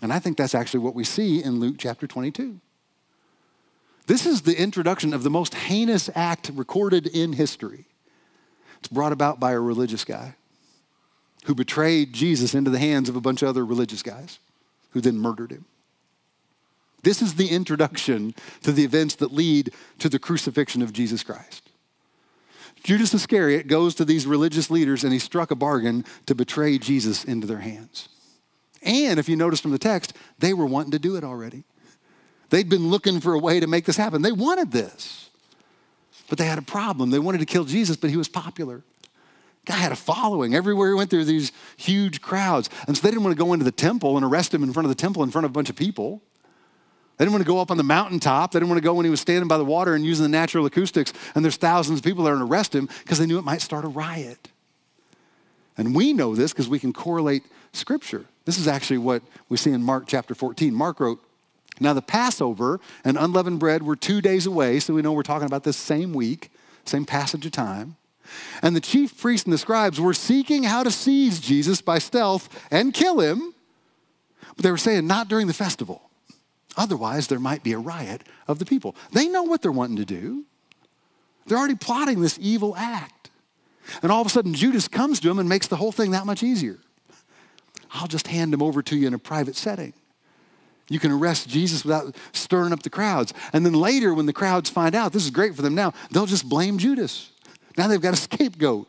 And 0.03 0.13
I 0.13 0.19
think 0.19 0.37
that's 0.37 0.55
actually 0.55 0.81
what 0.81 0.95
we 0.95 1.05
see 1.05 1.43
in 1.43 1.61
Luke 1.61 1.77
chapter 1.79 2.07
22. 2.07 2.61
This 4.07 4.27
is 4.27 4.43
the 4.43 4.61
introduction 4.61 5.15
of 5.15 5.23
the 5.23 5.31
most 5.31 5.55
heinous 5.55 6.11
act 6.15 6.51
recorded 6.53 7.07
in 7.07 7.33
history. 7.33 7.87
It's 8.79 8.89
brought 8.89 9.13
about 9.13 9.41
by 9.41 9.53
a 9.53 9.61
religious 9.61 10.05
guy 10.05 10.35
who 11.45 11.55
betrayed 11.55 12.13
Jesus 12.13 12.55
into 12.55 12.71
the 12.71 12.79
hands 12.79 13.09
of 13.09 13.17
a 13.17 13.21
bunch 13.21 13.41
of 13.41 13.49
other 13.49 13.65
religious 13.65 14.03
guys 14.03 14.39
who 14.91 15.01
then 15.01 15.17
murdered 15.17 15.53
him. 15.53 15.65
This 17.03 17.23
is 17.23 17.35
the 17.35 17.49
introduction 17.49 18.35
to 18.63 18.73
the 18.73 18.85
events 18.85 19.15
that 19.17 19.33
lead 19.33 19.73
to 19.99 20.09
the 20.11 20.19
crucifixion 20.19 20.83
of 20.83 20.93
Jesus 20.93 21.23
Christ. 21.23 21.64
Judas 22.85 23.15
Iscariot 23.15 23.67
goes 23.67 23.95
to 23.97 24.05
these 24.05 24.27
religious 24.27 24.71
leaders 24.71 25.05
and 25.05 25.13
he 25.13 25.19
struck 25.19 25.51
a 25.51 25.57
bargain 25.57 26.05
to 26.27 26.35
betray 26.35 26.79
Jesus 26.79 27.25
into 27.25 27.47
their 27.47 27.59
hands. 27.59 28.11
And 28.83 29.19
if 29.19 29.29
you 29.29 29.37
notice 29.37 29.61
from 29.61 29.73
the 29.73 29.79
text, 29.79 30.13
they 30.39 30.53
were 30.53 30.67
wanting 30.67 30.93
to 30.93 30.99
do 30.99 31.17
it 31.17 31.25
already. 31.25 31.65
They'd 32.51 32.69
been 32.69 32.89
looking 32.89 33.21
for 33.21 33.33
a 33.33 33.39
way 33.39 33.59
to 33.59 33.67
make 33.67 33.87
this 33.87 33.97
happen. 33.97 34.21
They 34.21 34.33
wanted 34.33 34.71
this. 34.71 35.31
But 36.29 36.37
they 36.37 36.45
had 36.45 36.59
a 36.59 36.63
problem. 36.63 37.11
They 37.11 37.19
wanted 37.19 37.39
to 37.39 37.47
kill 37.47 37.65
Jesus, 37.65 37.97
but 37.97 38.11
he 38.11 38.19
was 38.19 38.29
popular. 38.29 38.83
Guy 39.65 39.77
had 39.77 39.93
a 39.93 39.97
following. 39.97 40.55
Everywhere 40.55 40.89
he 40.89 40.95
went, 40.95 41.09
there 41.09 41.21
were 41.21 41.25
these 41.25 41.53
huge 41.79 42.21
crowds. 42.21 42.69
And 42.87 42.97
so 42.97 43.03
they 43.03 43.11
didn't 43.11 43.25
want 43.25 43.35
to 43.35 43.43
go 43.43 43.55
into 43.55 43.65
the 43.65 43.73
temple 43.73 44.17
and 44.17 44.27
arrest 44.27 44.53
him 44.53 44.63
in 44.63 44.75
front 44.75 44.85
of 44.85 44.91
the 44.91 45.01
temple 45.01 45.23
in 45.23 45.31
front 45.31 45.47
of 45.47 45.51
a 45.51 45.55
bunch 45.55 45.71
of 45.71 45.77
people. 45.77 46.21
They 47.17 47.25
didn't 47.25 47.33
want 47.33 47.45
to 47.45 47.49
go 47.49 47.61
up 47.61 47.71
on 47.71 47.77
the 47.77 47.85
mountaintop. 47.85 48.53
They 48.53 48.59
didn't 48.59 48.71
want 48.71 48.79
to 48.83 48.85
go 48.85 48.95
when 48.95 49.05
he 49.05 49.11
was 49.11 49.21
standing 49.21 49.47
by 49.47 49.59
the 49.59 49.65
water 49.65 49.95
and 49.95 50.05
using 50.05 50.25
the 50.25 50.29
natural 50.29 50.67
acoustics, 50.67 51.13
and 51.35 51.45
there's 51.45 51.57
thousands 51.57 52.01
of 52.01 52.05
people 52.05 52.25
there 52.25 52.35
and 52.35 52.43
arrest 52.43 52.75
him 52.75 52.89
because 53.03 53.19
they 53.19 53.27
knew 53.27 53.39
it 53.39 53.45
might 53.45 53.61
start 53.61 53.85
a 53.85 53.89
riot. 53.89 54.49
And 55.77 55.95
we 55.95 56.13
know 56.13 56.35
this 56.35 56.53
because 56.53 56.69
we 56.69 56.79
can 56.79 56.93
correlate 56.93 57.45
scripture. 57.73 58.27
This 58.45 58.59
is 58.59 58.69
actually 58.69 58.99
what 58.99 59.23
we 59.49 59.57
see 59.57 59.71
in 59.71 59.83
Mark 59.83 60.05
chapter 60.07 60.35
14. 60.35 60.75
Mark 60.75 60.99
wrote, 61.01 61.23
Now 61.81 61.93
the 61.93 62.03
Passover 62.03 62.81
and 63.05 63.17
unleavened 63.17 63.61
bread 63.61 63.83
were 63.83 63.97
two 63.97 64.21
days 64.21 64.47
away, 64.47 64.81
so 64.81 64.95
we 64.95 65.03
know 65.03 65.13
we're 65.13 65.23
talking 65.23 65.47
about 65.47 65.65
this 65.65 65.77
same 65.77 66.13
week, 66.13 66.51
same 66.85 67.05
passage 67.05 67.47
of 67.47 67.53
time. 67.53 67.97
And 68.63 68.75
the 68.75 68.81
chief 68.81 69.21
priests 69.21 69.45
and 69.45 69.53
the 69.53 69.59
scribes 69.59 70.01
were 70.01 70.15
seeking 70.15 70.65
how 70.65 70.83
to 70.83 70.91
seize 70.91 71.39
Jesus 71.39 71.81
by 71.81 71.99
stealth 71.99 72.49
and 72.71 72.93
kill 72.93 73.21
him, 73.21 73.55
but 74.57 74.65
they 74.65 74.71
were 74.71 74.79
saying, 74.79 75.07
Not 75.07 75.29
during 75.29 75.47
the 75.47 75.55
festival 75.55 76.11
Otherwise, 76.77 77.29
there 77.29 77.39
might 77.39 77.63
be 77.63 77.73
a 77.73 77.79
riot 77.79 78.23
of 78.49 78.59
the 78.59 78.65
people. 78.65 78.97
They 79.13 79.29
know 79.29 79.43
what 79.43 79.63
they're 79.63 79.73
wanting 79.73 79.97
to 79.97 80.05
do. 80.05 80.45
They're 81.47 81.59
already 81.59 81.77
plotting 81.77 82.21
this 82.21 82.39
evil 82.41 82.75
act. 82.77 83.31
And 84.03 84.11
all 84.11 84.21
of 84.21 84.27
a 84.27 84.31
sudden, 84.31 84.55
Judas 84.55 84.89
comes 84.89 85.21
to 85.21 85.31
him 85.31 85.39
and 85.39 85.49
makes 85.49 85.67
the 85.67 85.77
whole 85.77 85.93
thing 85.93 86.11
that 86.13 86.27
much 86.27 86.43
easier. 86.43 86.79
I'll 87.93 88.09
just 88.09 88.27
hand 88.27 88.53
him 88.53 88.63
over 88.63 88.83
to 88.83 88.97
you 88.97 89.07
in 89.07 89.15
a 89.15 89.19
private 89.19 89.57
setting. 89.57 89.93
You 90.89 90.99
can 90.99 91.13
arrest 91.13 91.49
Jesus 91.49 91.85
without 91.85 92.17
stirring 92.33 92.73
up 92.73 92.83
the 92.83 92.91
crowds. 92.91 93.33
And 93.53 93.65
then 93.65 93.73
later, 93.73 94.13
when 94.13 94.27
the 94.27 94.33
crowds 94.33 94.69
find 94.69 94.95
out, 94.95 95.13
this 95.13 95.25
is 95.25 95.31
great 95.31 95.55
for 95.55 95.63
them 95.63 95.75
now, 95.75 95.95
they'll 96.11 96.27
just 96.27 96.49
blame 96.49 96.79
Judas. 96.79 97.31
Now 97.79 97.89
they've 97.89 98.01
got 98.01 98.15
a 98.15 98.19
scapegoat. 98.19 98.89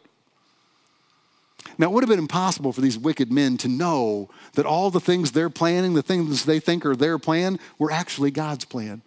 Now, 1.78 1.88
it 1.88 1.92
would 1.92 2.04
have 2.04 2.10
been 2.10 2.20
impossible 2.20 2.72
for 2.72 2.82
these 2.82 2.98
wicked 2.98 3.32
men 3.32 3.58
to 3.58 3.68
know 3.68 4.30
that 4.54 4.66
all 4.66 4.92
the 4.92 5.00
things 5.00 5.32
they're 5.32 5.50
planning, 5.50 5.94
the 5.94 6.02
things 6.02 6.46
they 6.46 6.60
think 6.60 6.86
are 6.86 6.96
their 6.96 7.18
plan, 7.20 7.60
were 7.78 7.92
actually 7.92 8.32
God's 8.32 8.66
plan. 8.66 9.02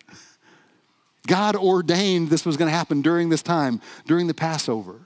God 1.27 1.57
ordained 1.57 2.31
this 2.31 2.45
was 2.45 2.57
going 2.57 2.71
to 2.71 2.77
happen 2.77 3.03
during 3.03 3.29
this 3.29 3.43
time, 3.43 3.81
during 4.07 4.27
the 4.27 4.35
Passover, 4.35 5.01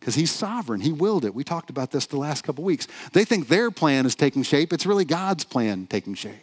because 0.00 0.14
He's 0.14 0.30
sovereign. 0.30 0.80
He 0.80 0.92
willed 0.92 1.24
it. 1.24 1.34
We 1.34 1.44
talked 1.44 1.70
about 1.70 1.90
this 1.90 2.06
the 2.06 2.16
last 2.16 2.42
couple 2.42 2.64
weeks. 2.64 2.88
They 3.12 3.24
think 3.24 3.48
their 3.48 3.70
plan 3.70 4.04
is 4.06 4.14
taking 4.14 4.42
shape, 4.42 4.72
it's 4.72 4.86
really 4.86 5.04
God's 5.04 5.44
plan 5.44 5.86
taking 5.86 6.14
shape. 6.14 6.34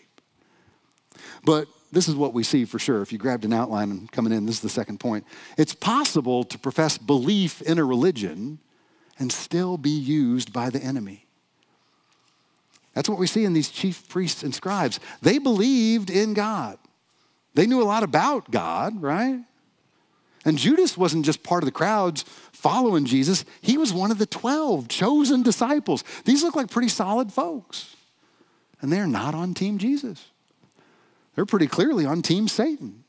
But 1.43 1.67
this 1.91 2.08
is 2.08 2.15
what 2.15 2.34
we 2.34 2.43
see 2.43 2.65
for 2.65 2.79
sure. 2.79 3.01
If 3.01 3.12
you 3.12 3.17
grabbed 3.17 3.43
an 3.43 3.53
outline 3.53 3.91
and 3.91 4.12
coming 4.12 4.31
in, 4.31 4.46
this 4.46 4.55
is 4.55 4.62
the 4.62 4.70
second 4.70 5.00
point. 5.00 5.25
It's 5.58 5.74
possible 5.74 6.43
to 6.46 6.58
profess 6.58 6.98
belief 6.98 7.62
in 7.62 7.77
a 7.77 7.84
religion 7.84 8.60
and 9.20 9.32
still 9.32 9.77
be 9.77 9.89
used 9.89 10.51
by 10.51 10.70
the 10.70 10.80
enemy. 10.80 11.25
That's 12.94 13.08
what 13.08 13.20
we 13.20 13.27
see 13.27 13.46
in 13.46 13.53
these 13.53 13.70
chief 13.70 14.08
priests 14.10 14.44
and 14.44 14.53
scribes. 14.53 15.00
They 15.22 15.38
believed 15.38 16.10
in 16.10 16.34
God. 16.34 16.77
They 17.53 17.65
knew 17.65 17.82
a 17.82 17.84
lot 17.84 18.03
about 18.03 18.51
God, 18.51 19.01
right? 19.01 19.41
And 20.44 20.58
Judas 20.58 20.98
wasn't 20.98 21.25
just 21.25 21.44
part 21.44 21.63
of 21.63 21.65
the 21.65 21.72
crowds 21.72 22.24
following 22.51 23.06
Jesus, 23.06 23.44
he 23.62 23.77
was 23.77 23.91
one 23.91 24.12
of 24.12 24.20
the 24.20 24.25
12 24.25 24.88
chosen 24.88 25.41
disciples. 25.41 26.03
These 26.25 26.44
look 26.44 26.56
like 26.56 26.70
pretty 26.70 26.89
solid 26.89 27.32
folks. 27.34 27.96
And 28.82 28.91
they're 28.91 29.08
not 29.08 29.36
on 29.36 29.53
Team 29.53 29.77
Jesus, 29.77 30.30
they're 31.36 31.46
pretty 31.46 31.68
clearly 31.68 32.06
on 32.06 32.22
Team 32.22 32.48
Satan. 32.48 33.03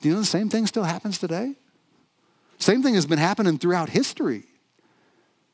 Do 0.00 0.08
you 0.08 0.14
know 0.14 0.20
the 0.20 0.26
same 0.26 0.48
thing 0.48 0.66
still 0.66 0.82
happens 0.82 1.18
today? 1.18 1.54
Same 2.62 2.80
thing 2.80 2.94
has 2.94 3.06
been 3.06 3.18
happening 3.18 3.58
throughout 3.58 3.88
history. 3.88 4.44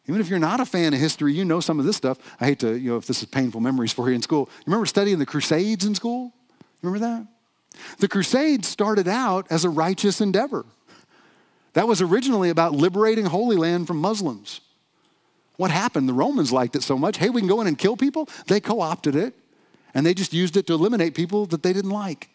Even 0.06 0.20
if 0.20 0.28
you're 0.28 0.38
not 0.38 0.60
a 0.60 0.66
fan 0.66 0.92
of 0.92 1.00
history, 1.00 1.32
you 1.32 1.44
know 1.44 1.58
some 1.58 1.78
of 1.78 1.86
this 1.86 1.96
stuff. 1.96 2.18
I 2.38 2.44
hate 2.44 2.58
to, 2.58 2.78
you 2.78 2.90
know, 2.90 2.96
if 2.98 3.06
this 3.06 3.22
is 3.22 3.24
painful 3.24 3.62
memories 3.62 3.92
for 3.92 4.08
you 4.08 4.14
in 4.14 4.20
school. 4.20 4.50
You 4.58 4.64
remember 4.66 4.84
studying 4.84 5.18
the 5.18 5.24
Crusades 5.24 5.86
in 5.86 5.94
school? 5.94 6.34
Remember 6.82 6.98
that? 7.06 7.26
The 7.98 8.08
Crusades 8.08 8.68
started 8.68 9.08
out 9.08 9.46
as 9.50 9.64
a 9.64 9.70
righteous 9.70 10.20
endeavor. 10.20 10.66
That 11.72 11.88
was 11.88 12.02
originally 12.02 12.50
about 12.50 12.72
liberating 12.72 13.24
Holy 13.24 13.56
Land 13.56 13.86
from 13.86 13.98
Muslims. 13.98 14.60
What 15.56 15.70
happened? 15.70 16.08
The 16.10 16.14
Romans 16.14 16.52
liked 16.52 16.76
it 16.76 16.82
so 16.82 16.98
much. 16.98 17.16
Hey, 17.16 17.30
we 17.30 17.40
can 17.40 17.48
go 17.48 17.62
in 17.62 17.66
and 17.66 17.78
kill 17.78 17.96
people. 17.96 18.28
They 18.48 18.60
co 18.60 18.80
opted 18.80 19.16
it 19.16 19.34
and 19.94 20.04
they 20.04 20.12
just 20.12 20.34
used 20.34 20.58
it 20.58 20.66
to 20.66 20.74
eliminate 20.74 21.14
people 21.14 21.46
that 21.46 21.62
they 21.62 21.72
didn't 21.72 21.90
like. 21.90 22.28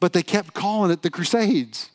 But 0.00 0.12
they 0.12 0.22
kept 0.22 0.52
calling 0.52 0.90
it 0.90 1.00
the 1.02 1.10
Crusades. 1.10 1.90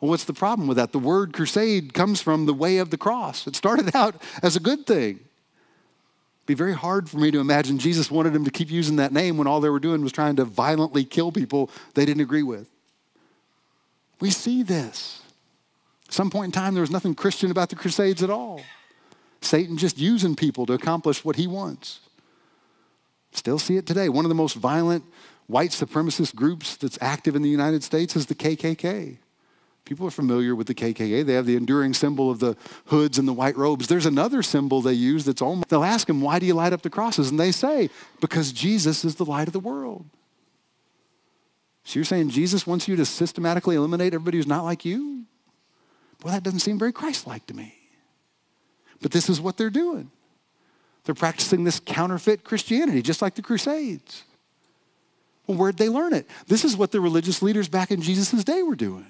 Well, 0.00 0.10
what's 0.10 0.24
the 0.24 0.34
problem 0.34 0.68
with 0.68 0.76
that? 0.76 0.92
The 0.92 0.98
word 0.98 1.32
crusade 1.32 1.94
comes 1.94 2.20
from 2.20 2.46
the 2.46 2.54
way 2.54 2.78
of 2.78 2.90
the 2.90 2.98
cross. 2.98 3.46
It 3.46 3.56
started 3.56 3.94
out 3.94 4.20
as 4.42 4.56
a 4.56 4.60
good 4.60 4.86
thing. 4.86 5.16
It'd 5.16 6.46
be 6.46 6.54
very 6.54 6.74
hard 6.74 7.08
for 7.08 7.18
me 7.18 7.30
to 7.30 7.40
imagine 7.40 7.78
Jesus 7.78 8.10
wanted 8.10 8.32
them 8.32 8.44
to 8.44 8.50
keep 8.50 8.70
using 8.70 8.96
that 8.96 9.12
name 9.12 9.36
when 9.36 9.46
all 9.46 9.60
they 9.60 9.70
were 9.70 9.80
doing 9.80 10.02
was 10.02 10.12
trying 10.12 10.36
to 10.36 10.44
violently 10.44 11.04
kill 11.04 11.32
people 11.32 11.70
they 11.94 12.04
didn't 12.04 12.22
agree 12.22 12.42
with. 12.42 12.68
We 14.20 14.30
see 14.30 14.62
this. 14.62 15.22
At 16.06 16.12
some 16.12 16.30
point 16.30 16.46
in 16.46 16.52
time, 16.52 16.74
there 16.74 16.82
was 16.82 16.90
nothing 16.90 17.14
Christian 17.14 17.50
about 17.50 17.70
the 17.70 17.76
Crusades 17.76 18.22
at 18.22 18.30
all. 18.30 18.60
Satan 19.40 19.76
just 19.76 19.98
using 19.98 20.36
people 20.36 20.66
to 20.66 20.72
accomplish 20.72 21.24
what 21.24 21.36
he 21.36 21.46
wants. 21.46 22.00
Still 23.32 23.58
see 23.58 23.76
it 23.76 23.86
today. 23.86 24.08
One 24.08 24.24
of 24.24 24.28
the 24.28 24.34
most 24.34 24.54
violent 24.54 25.04
white 25.46 25.70
supremacist 25.70 26.34
groups 26.34 26.76
that's 26.76 26.98
active 27.00 27.36
in 27.36 27.42
the 27.42 27.50
United 27.50 27.82
States 27.82 28.16
is 28.16 28.26
the 28.26 28.34
KKK. 28.34 29.18
People 29.86 30.04
are 30.04 30.10
familiar 30.10 30.56
with 30.56 30.66
the 30.66 30.74
KKK. 30.74 31.24
They 31.24 31.34
have 31.34 31.46
the 31.46 31.56
enduring 31.56 31.94
symbol 31.94 32.28
of 32.28 32.40
the 32.40 32.56
hoods 32.86 33.18
and 33.18 33.26
the 33.26 33.32
white 33.32 33.56
robes. 33.56 33.86
There's 33.86 34.04
another 34.04 34.42
symbol 34.42 34.82
they 34.82 34.92
use 34.92 35.24
that's 35.24 35.40
almost, 35.40 35.68
they'll 35.68 35.84
ask 35.84 36.08
them, 36.08 36.20
why 36.20 36.40
do 36.40 36.46
you 36.46 36.54
light 36.54 36.72
up 36.72 36.82
the 36.82 36.90
crosses? 36.90 37.30
And 37.30 37.38
they 37.38 37.52
say, 37.52 37.88
because 38.20 38.50
Jesus 38.50 39.04
is 39.04 39.14
the 39.14 39.24
light 39.24 39.46
of 39.46 39.52
the 39.52 39.60
world. 39.60 40.04
So 41.84 42.00
you're 42.00 42.04
saying 42.04 42.30
Jesus 42.30 42.66
wants 42.66 42.88
you 42.88 42.96
to 42.96 43.06
systematically 43.06 43.76
eliminate 43.76 44.12
everybody 44.12 44.38
who's 44.38 44.46
not 44.48 44.64
like 44.64 44.84
you? 44.84 45.24
Well, 46.24 46.34
that 46.34 46.42
doesn't 46.42 46.60
seem 46.60 46.80
very 46.80 46.92
Christ 46.92 47.28
like 47.28 47.46
to 47.46 47.54
me. 47.54 47.72
But 49.00 49.12
this 49.12 49.28
is 49.28 49.40
what 49.40 49.56
they're 49.56 49.70
doing. 49.70 50.10
They're 51.04 51.14
practicing 51.14 51.62
this 51.62 51.78
counterfeit 51.78 52.42
Christianity, 52.42 53.02
just 53.02 53.22
like 53.22 53.36
the 53.36 53.42
Crusades. 53.42 54.24
Well, 55.46 55.56
where'd 55.56 55.76
they 55.76 55.88
learn 55.88 56.12
it? 56.12 56.26
This 56.48 56.64
is 56.64 56.76
what 56.76 56.90
the 56.90 57.00
religious 57.00 57.40
leaders 57.40 57.68
back 57.68 57.92
in 57.92 58.02
Jesus' 58.02 58.42
day 58.42 58.64
were 58.64 58.74
doing. 58.74 59.06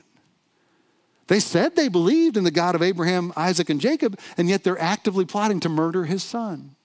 They 1.29 1.41
said 1.41 1.75
they 1.75 1.89
believed 1.89 2.37
in 2.37 2.45
the 2.45 2.51
God 2.51 2.75
of 2.75 2.83
Abraham, 2.83 3.33
Isaac, 3.37 3.69
and 3.69 3.81
Jacob, 3.81 4.19
and 4.37 4.49
yet 4.49 4.63
they're 4.63 4.81
actively 4.81 5.25
plotting 5.25 5.61
to 5.61 5.69
murder 5.69 6.05
his 6.05 6.23
son. 6.23 6.77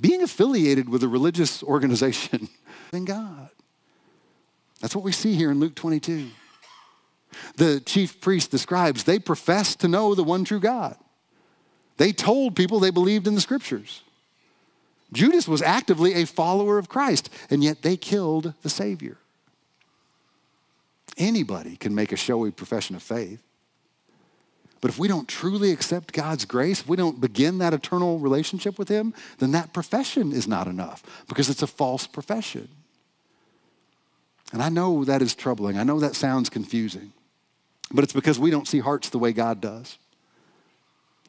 Being 0.00 0.22
affiliated 0.22 0.88
with 0.88 1.02
a 1.02 1.08
religious 1.08 1.62
organization 1.62 2.48
than 2.90 3.04
God. 3.04 3.50
That's 4.80 4.94
what 4.94 5.04
we 5.04 5.12
see 5.12 5.34
here 5.34 5.50
in 5.50 5.60
Luke 5.60 5.74
22. 5.74 6.28
The 7.56 7.80
chief 7.80 8.20
priest 8.20 8.50
describes 8.50 9.04
they 9.04 9.18
professed 9.18 9.80
to 9.80 9.88
know 9.88 10.14
the 10.14 10.22
one 10.22 10.44
true 10.44 10.60
God. 10.60 10.96
They 11.96 12.12
told 12.12 12.56
people 12.56 12.80
they 12.80 12.90
believed 12.90 13.26
in 13.26 13.34
the 13.34 13.40
scriptures. 13.40 14.02
Judas 15.12 15.46
was 15.46 15.62
actively 15.62 16.14
a 16.14 16.26
follower 16.26 16.78
of 16.78 16.88
Christ, 16.88 17.30
and 17.50 17.62
yet 17.62 17.82
they 17.82 17.96
killed 17.96 18.54
the 18.62 18.68
Savior. 18.68 19.18
Anybody 21.16 21.76
can 21.76 21.94
make 21.94 22.12
a 22.12 22.16
showy 22.16 22.50
profession 22.50 22.96
of 22.96 23.02
faith. 23.02 23.42
But 24.80 24.90
if 24.90 24.98
we 24.98 25.08
don't 25.08 25.26
truly 25.26 25.70
accept 25.70 26.12
God's 26.12 26.44
grace, 26.44 26.80
if 26.80 26.88
we 26.88 26.96
don't 26.96 27.20
begin 27.20 27.58
that 27.58 27.72
eternal 27.72 28.18
relationship 28.18 28.78
with 28.78 28.88
Him, 28.88 29.14
then 29.38 29.52
that 29.52 29.72
profession 29.72 30.30
is 30.30 30.46
not 30.46 30.66
enough 30.66 31.02
because 31.26 31.48
it's 31.48 31.62
a 31.62 31.66
false 31.66 32.06
profession. 32.06 32.68
And 34.52 34.62
I 34.62 34.68
know 34.68 35.04
that 35.04 35.22
is 35.22 35.34
troubling. 35.34 35.78
I 35.78 35.84
know 35.84 36.00
that 36.00 36.14
sounds 36.14 36.50
confusing. 36.50 37.12
But 37.92 38.04
it's 38.04 38.12
because 38.12 38.38
we 38.38 38.50
don't 38.50 38.68
see 38.68 38.80
hearts 38.80 39.08
the 39.08 39.18
way 39.18 39.32
God 39.32 39.60
does. 39.60 39.98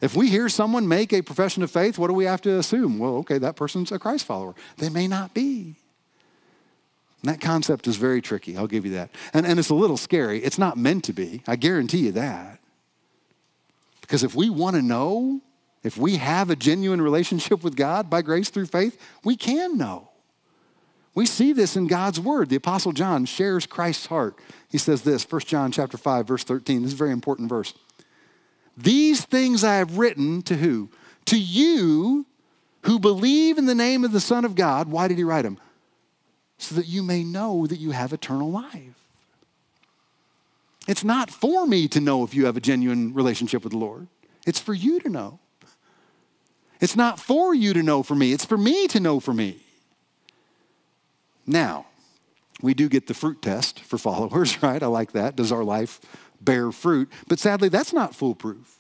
If 0.02 0.16
we 0.16 0.30
hear 0.30 0.50
someone 0.50 0.88
make 0.88 1.14
a 1.14 1.22
profession 1.22 1.64
of 1.64 1.72
faith, 1.72 1.98
what 1.98 2.08
do 2.08 2.14
we 2.14 2.26
have 2.26 2.42
to 2.42 2.60
assume? 2.60 3.00
Well, 3.00 3.16
okay, 3.18 3.38
that 3.38 3.56
person's 3.56 3.92
a 3.92 4.00
Christ 4.00 4.26
follower. 4.26 4.54
They 4.78 4.90
may 4.90 5.08
not 5.08 5.34
be. 5.34 5.76
And 7.26 7.34
that 7.34 7.42
concept 7.42 7.88
is 7.88 7.96
very 7.96 8.22
tricky, 8.22 8.56
I'll 8.56 8.68
give 8.68 8.86
you 8.86 8.92
that. 8.94 9.10
And, 9.34 9.48
and 9.48 9.58
it's 9.58 9.70
a 9.70 9.76
little 9.76 9.98
scary. 9.98 10.44
It's 10.44 10.60
not 10.60 10.78
meant 10.78 11.06
to 11.06 11.14
be, 11.14 11.42
I 11.48 11.56
guarantee 11.56 12.06
you 12.06 12.12
that. 12.12 12.60
Because 14.02 14.24
if 14.24 14.36
we 14.36 14.52
want 14.52 14.76
to 14.76 14.84
know, 14.84 15.42
if 15.82 15.98
we 15.98 16.18
have 16.18 16.52
a 16.52 16.56
genuine 16.56 17.02
relationship 17.02 17.64
with 17.64 17.76
God 17.76 18.12
by 18.12 18.22
grace 18.22 18.52
through 18.52 18.68
faith, 18.68 19.02
we 19.24 19.36
can 19.36 19.76
know. 19.76 20.12
We 21.16 21.26
see 21.26 21.52
this 21.52 21.76
in 21.76 21.88
God's 21.88 22.20
word. 22.20 22.50
The 22.50 22.58
apostle 22.58 22.92
John 22.92 23.26
shares 23.26 23.66
Christ's 23.66 24.06
heart. 24.06 24.38
He 24.70 24.78
says 24.78 25.02
this, 25.02 25.26
1 25.28 25.42
John 25.42 25.72
chapter 25.72 25.98
5 25.98 26.28
verse 26.28 26.44
13. 26.44 26.84
This 26.84 26.90
is 26.90 26.94
a 26.94 26.98
very 26.98 27.12
important 27.12 27.50
verse. 27.50 27.74
These 28.78 29.26
things 29.26 29.64
I 29.64 29.78
have 29.78 29.98
written 29.98 30.44
to 30.44 30.58
who? 30.58 30.92
To 31.26 31.40
you 31.40 32.28
who 32.84 33.00
believe 33.00 33.58
in 33.58 33.66
the 33.66 33.74
name 33.74 34.04
of 34.04 34.12
the 34.12 34.20
Son 34.20 34.46
of 34.46 34.54
God. 34.54 34.90
Why 34.90 35.08
did 35.08 35.18
he 35.18 35.24
write 35.24 35.42
them? 35.42 35.58
So 36.58 36.76
that 36.76 36.88
you 36.88 37.04
may 37.04 37.24
know 37.24 37.68
that 37.68 37.80
you 37.80 37.92
have 37.92 38.14
eternal 38.14 38.50
life. 38.50 38.96
It's 40.88 41.04
not 41.04 41.32
for 41.32 41.66
me 41.66 41.88
to 41.90 42.00
know 42.00 42.24
if 42.24 42.34
you 42.34 42.46
have 42.46 42.58
a 42.58 42.62
genuine 42.62 43.14
relationship 43.14 43.64
with 43.64 43.74
the 43.74 43.80
Lord. 43.80 44.08
It's 44.46 44.60
for 44.60 44.74
you 44.74 45.00
to 45.00 45.10
know. 45.10 45.40
It's 46.80 46.96
not 46.96 47.20
for 47.20 47.56
you 47.56 47.74
to 47.74 47.82
know 47.82 48.04
for 48.04 48.16
me. 48.16 48.32
It's 48.32 48.46
for 48.46 48.58
me 48.58 48.88
to 48.88 49.00
know 49.00 49.20
for 49.20 49.34
me. 49.34 49.58
Now, 51.48 51.86
we 52.62 52.74
do 52.74 52.90
get 52.90 53.08
the 53.08 53.14
fruit 53.14 53.42
test 53.42 53.80
for 53.80 53.98
followers, 53.98 54.62
right? 54.62 54.82
I 54.82 54.88
like 54.88 55.14
that. 55.14 55.36
Does 55.36 55.52
our 55.52 55.64
life 55.64 56.00
bear 56.42 56.72
fruit? 56.72 57.12
But 57.28 57.40
sadly, 57.40 57.70
that's 57.70 57.94
not 57.94 58.16
foolproof. 58.16 58.80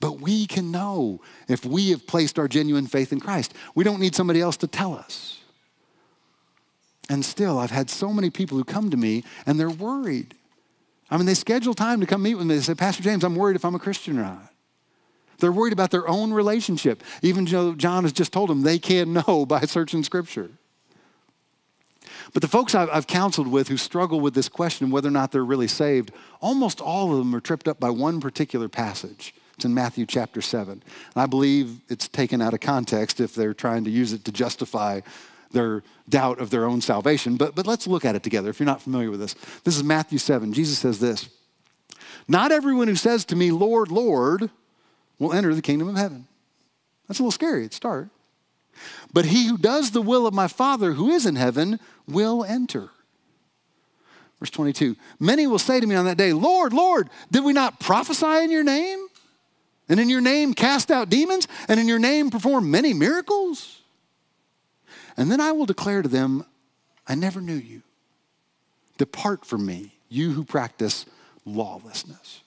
But 0.00 0.20
we 0.20 0.46
can 0.46 0.70
know 0.70 1.20
if 1.48 1.64
we 1.64 1.90
have 1.90 2.06
placed 2.06 2.38
our 2.38 2.46
genuine 2.46 2.86
faith 2.86 3.12
in 3.12 3.18
Christ. 3.18 3.52
We 3.74 3.82
don't 3.82 4.00
need 4.00 4.14
somebody 4.14 4.40
else 4.40 4.56
to 4.58 4.68
tell 4.68 4.94
us. 4.94 5.40
And 7.08 7.24
still, 7.24 7.58
I've 7.58 7.70
had 7.70 7.88
so 7.88 8.12
many 8.12 8.30
people 8.30 8.58
who 8.58 8.64
come 8.64 8.90
to 8.90 8.96
me 8.96 9.24
and 9.46 9.58
they're 9.58 9.70
worried. 9.70 10.34
I 11.10 11.16
mean, 11.16 11.26
they 11.26 11.34
schedule 11.34 11.74
time 11.74 12.00
to 12.00 12.06
come 12.06 12.22
meet 12.22 12.34
with 12.34 12.46
me. 12.46 12.56
They 12.56 12.60
say, 12.60 12.74
Pastor 12.74 13.02
James, 13.02 13.24
I'm 13.24 13.34
worried 13.34 13.56
if 13.56 13.64
I'm 13.64 13.74
a 13.74 13.78
Christian 13.78 14.18
or 14.18 14.22
not. 14.22 14.52
They're 15.38 15.52
worried 15.52 15.72
about 15.72 15.90
their 15.90 16.06
own 16.08 16.32
relationship. 16.32 17.02
Even 17.22 17.44
though 17.44 17.74
John 17.74 18.02
has 18.02 18.12
just 18.12 18.32
told 18.32 18.50
them 18.50 18.62
they 18.62 18.78
can 18.78 19.12
know 19.26 19.46
by 19.46 19.60
searching 19.62 20.02
Scripture. 20.02 20.50
But 22.32 22.42
the 22.42 22.48
folks 22.48 22.74
I've 22.74 23.06
counseled 23.06 23.48
with 23.48 23.68
who 23.68 23.76
struggle 23.76 24.20
with 24.20 24.34
this 24.34 24.48
question, 24.48 24.90
whether 24.90 25.08
or 25.08 25.12
not 25.12 25.32
they're 25.32 25.44
really 25.44 25.68
saved, 25.68 26.10
almost 26.40 26.80
all 26.80 27.12
of 27.12 27.18
them 27.18 27.34
are 27.34 27.40
tripped 27.40 27.68
up 27.68 27.80
by 27.80 27.90
one 27.90 28.20
particular 28.20 28.68
passage. 28.68 29.34
It's 29.54 29.64
in 29.64 29.74
Matthew 29.74 30.06
chapter 30.06 30.40
7. 30.40 30.72
And 30.72 30.82
I 31.16 31.26
believe 31.26 31.80
it's 31.88 32.06
taken 32.06 32.42
out 32.42 32.54
of 32.54 32.60
context 32.60 33.18
if 33.18 33.34
they're 33.34 33.54
trying 33.54 33.84
to 33.84 33.90
use 33.90 34.12
it 34.12 34.24
to 34.26 34.32
justify 34.32 35.00
their 35.52 35.82
doubt 36.08 36.40
of 36.40 36.50
their 36.50 36.64
own 36.64 36.80
salvation. 36.80 37.36
But, 37.36 37.54
but 37.54 37.66
let's 37.66 37.86
look 37.86 38.04
at 38.04 38.14
it 38.14 38.22
together 38.22 38.50
if 38.50 38.58
you're 38.60 38.66
not 38.66 38.82
familiar 38.82 39.10
with 39.10 39.20
this. 39.20 39.34
This 39.64 39.76
is 39.76 39.84
Matthew 39.84 40.18
7. 40.18 40.52
Jesus 40.52 40.78
says 40.78 41.00
this 41.00 41.28
Not 42.26 42.52
everyone 42.52 42.88
who 42.88 42.96
says 42.96 43.24
to 43.26 43.36
me, 43.36 43.50
Lord, 43.50 43.90
Lord, 43.90 44.50
will 45.18 45.32
enter 45.32 45.54
the 45.54 45.62
kingdom 45.62 45.88
of 45.88 45.96
heaven. 45.96 46.26
That's 47.06 47.20
a 47.20 47.22
little 47.22 47.32
scary 47.32 47.64
at 47.64 47.72
start. 47.72 48.08
But 49.12 49.24
he 49.24 49.46
who 49.46 49.58
does 49.58 49.90
the 49.90 50.02
will 50.02 50.26
of 50.26 50.34
my 50.34 50.46
Father 50.46 50.92
who 50.92 51.10
is 51.10 51.26
in 51.26 51.36
heaven 51.36 51.80
will 52.06 52.44
enter. 52.44 52.90
Verse 54.38 54.50
22 54.50 54.96
Many 55.18 55.46
will 55.46 55.58
say 55.58 55.80
to 55.80 55.86
me 55.86 55.96
on 55.96 56.04
that 56.04 56.16
day, 56.16 56.32
Lord, 56.32 56.72
Lord, 56.72 57.10
did 57.30 57.44
we 57.44 57.52
not 57.52 57.80
prophesy 57.80 58.44
in 58.44 58.50
your 58.50 58.64
name? 58.64 59.06
And 59.88 59.98
in 59.98 60.10
your 60.10 60.20
name 60.20 60.52
cast 60.54 60.90
out 60.90 61.08
demons? 61.08 61.48
And 61.66 61.80
in 61.80 61.88
your 61.88 61.98
name 61.98 62.30
perform 62.30 62.70
many 62.70 62.92
miracles? 62.92 63.77
And 65.18 65.30
then 65.30 65.40
I 65.40 65.52
will 65.52 65.66
declare 65.66 66.00
to 66.00 66.08
them, 66.08 66.46
I 67.06 67.16
never 67.16 67.40
knew 67.40 67.56
you. 67.56 67.82
Depart 68.96 69.44
from 69.44 69.66
me, 69.66 69.92
you 70.08 70.32
who 70.32 70.44
practice 70.44 71.04
lawlessness. 71.44 72.40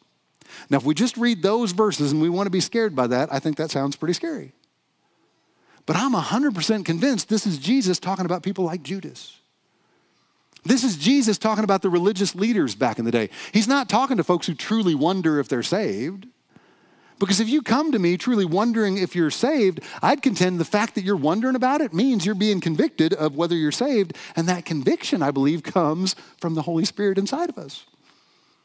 Now, 0.70 0.78
if 0.78 0.84
we 0.84 0.94
just 0.94 1.18
read 1.18 1.44
those 1.44 1.74
verses 1.74 2.12
and 2.12 2.22
we 2.22 2.30
want 2.30 2.48
to 2.48 2.52
be 2.52 2.62
scared 2.62 2.96
by 2.96 3.08
that, 3.08 3.32
I 3.32 3.40
think 3.40 3.58
that 3.58 3.72
sounds 3.72 3.96
pretty 3.96 4.14
scary. 4.14 4.54
But 5.86 5.98
I'm 5.98 6.14
100% 6.14 6.86
convinced 6.86 7.28
this 7.28 7.46
is 7.46 7.58
Jesus 7.58 8.00
talking 8.00 8.26
about 8.26 8.44
people 8.44 8.64
like 8.64 8.84
Judas. 8.84 9.38
This 10.64 10.84
is 10.84 10.96
Jesus 10.96 11.38
talking 11.38 11.64
about 11.64 11.82
the 11.82 11.90
religious 11.90 12.36
leaders 12.36 12.76
back 12.76 13.00
in 13.00 13.06
the 13.06 13.12
day. 13.12 13.30
He's 13.52 13.68
not 13.68 13.90
talking 13.90 14.18
to 14.18 14.24
folks 14.24 14.48
who 14.48 14.54
truly 14.54 14.96
wonder 14.96 15.40
if 15.40 15.50
they're 15.50 15.64
saved. 15.64 16.28
Because 17.22 17.40
if 17.40 17.48
you 17.48 17.62
come 17.62 17.92
to 17.92 18.00
me 18.00 18.18
truly 18.18 18.46
wondering 18.46 18.98
if 18.98 19.16
you're 19.16 19.30
saved, 19.30 19.80
I'd 20.02 20.22
contend 20.24 20.60
the 20.60 20.66
fact 20.66 20.96
that 20.96 21.04
you're 21.04 21.16
wondering 21.16 21.56
about 21.56 21.80
it 21.80 21.94
means 21.94 22.26
you're 22.26 22.34
being 22.36 22.60
convicted 22.60 23.14
of 23.14 23.36
whether 23.36 23.56
you're 23.56 23.72
saved. 23.72 24.18
And 24.36 24.50
that 24.50 24.66
conviction, 24.66 25.22
I 25.22 25.30
believe, 25.30 25.62
comes 25.62 26.16
from 26.38 26.56
the 26.56 26.64
Holy 26.64 26.84
Spirit 26.84 27.20
inside 27.20 27.50
of 27.50 27.60
us. 27.60 27.86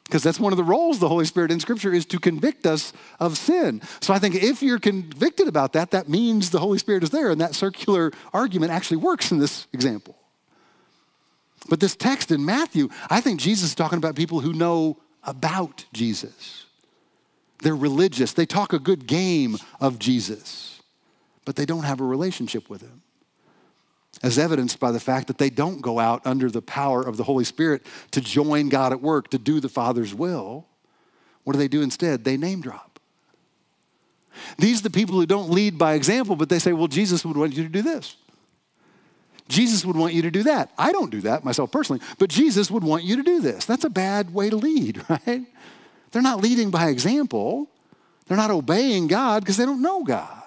because 0.07 0.23
that's 0.23 0.39
one 0.39 0.53
of 0.53 0.57
the 0.57 0.65
roles 0.65 1.01
the 1.01 1.09
Holy 1.09 1.25
Spirit 1.25 1.51
in 1.51 1.59
Scripture 1.59 1.93
is 1.93 2.07
to 2.07 2.21
convict 2.21 2.65
us 2.65 2.93
of 3.19 3.37
sin. 3.37 3.83
So 4.01 4.15
I 4.15 4.21
think 4.21 4.37
if 4.37 4.63
you're 4.63 4.79
convicted 4.79 5.49
about 5.49 5.73
that, 5.73 5.91
that 5.91 6.09
means 6.09 6.51
the 6.51 6.61
Holy 6.61 6.79
Spirit 6.79 7.03
is 7.03 7.11
there, 7.11 7.31
and 7.31 7.41
that 7.41 7.57
circular 7.57 8.13
argument 8.33 8.71
actually 8.71 8.99
works 8.99 9.33
in 9.33 9.39
this 9.39 9.67
example. 9.73 10.17
But 11.69 11.81
this 11.81 11.97
text 11.97 12.31
in 12.31 12.45
Matthew, 12.45 12.89
I 13.11 13.21
think 13.21 13.41
Jesus 13.41 13.71
is 13.71 13.75
talking 13.75 13.99
about 13.99 14.15
people 14.15 14.41
who 14.41 14.53
know 14.53 14.99
about 15.25 15.85
Jesus. 15.93 16.66
They're 17.63 17.77
religious, 17.77 18.33
they 18.33 18.47
talk 18.47 18.73
a 18.73 18.79
good 18.79 19.07
game 19.07 19.57
of 19.81 19.99
Jesus, 19.99 20.83
but 21.45 21.57
they 21.57 21.65
don't 21.65 21.85
have 21.85 22.01
a 22.01 22.05
relationship 22.05 22.69
with 22.69 22.83
him 22.83 23.03
as 24.23 24.39
evidenced 24.39 24.81
by 24.81 24.91
the 24.93 25.01
fact 25.01 25.27
that 25.27 25.39
they 25.39 25.51
don't 25.51 25.81
go 25.81 25.99
out 25.99 26.27
under 26.27 26.51
the 26.51 26.63
power 26.63 27.03
of 27.03 27.17
the 27.17 27.25
Holy 27.25 27.45
Spirit 27.45 27.85
to 28.13 28.21
join 28.21 28.69
God 28.69 28.93
at 28.93 29.03
work, 29.03 29.29
to 29.31 29.39
do 29.39 29.61
the 29.61 29.69
Father's 29.69 30.15
will. 30.15 30.67
What 31.45 31.53
do 31.53 31.59
they 31.59 31.69
do 31.69 31.83
instead? 31.83 32.25
They 32.25 32.37
name 32.37 32.61
drop. 32.61 32.99
These 34.59 34.81
are 34.81 34.85
the 34.85 34.91
people 34.91 35.15
who 35.15 35.27
don't 35.27 35.51
lead 35.51 35.79
by 35.79 35.95
example, 35.95 36.37
but 36.37 36.49
they 36.49 36.59
say, 36.59 36.73
well, 36.73 36.89
Jesus 36.89 37.25
would 37.25 37.37
want 37.37 37.55
you 37.55 37.63
to 37.63 37.69
do 37.69 37.83
this. 37.83 38.17
Jesus 39.49 39.85
would 39.85 39.97
want 39.97 40.13
you 40.13 40.23
to 40.23 40.31
do 40.31 40.43
that. 40.45 40.73
I 40.77 40.93
don't 40.93 41.11
do 41.11 41.21
that 41.23 41.45
myself 41.45 41.71
personally, 41.71 42.03
but 42.19 42.29
Jesus 42.29 42.71
would 42.71 42.83
want 42.83 43.05
you 43.05 43.17
to 43.17 43.23
do 43.23 43.41
this. 43.41 43.65
That's 43.65 43.85
a 43.85 43.91
bad 43.91 44.35
way 44.35 44.51
to 44.51 44.57
lead, 44.57 45.05
right? 45.09 45.47
They're 46.17 46.23
not 46.23 46.41
leading 46.41 46.71
by 46.71 46.89
example. 46.89 47.69
They're 48.27 48.39
not 48.39 48.51
obeying 48.51 49.07
God 49.07 49.43
because 49.43 49.59
they 49.59 49.67
don't 49.67 49.83
know 49.83 50.03
God. 50.03 50.43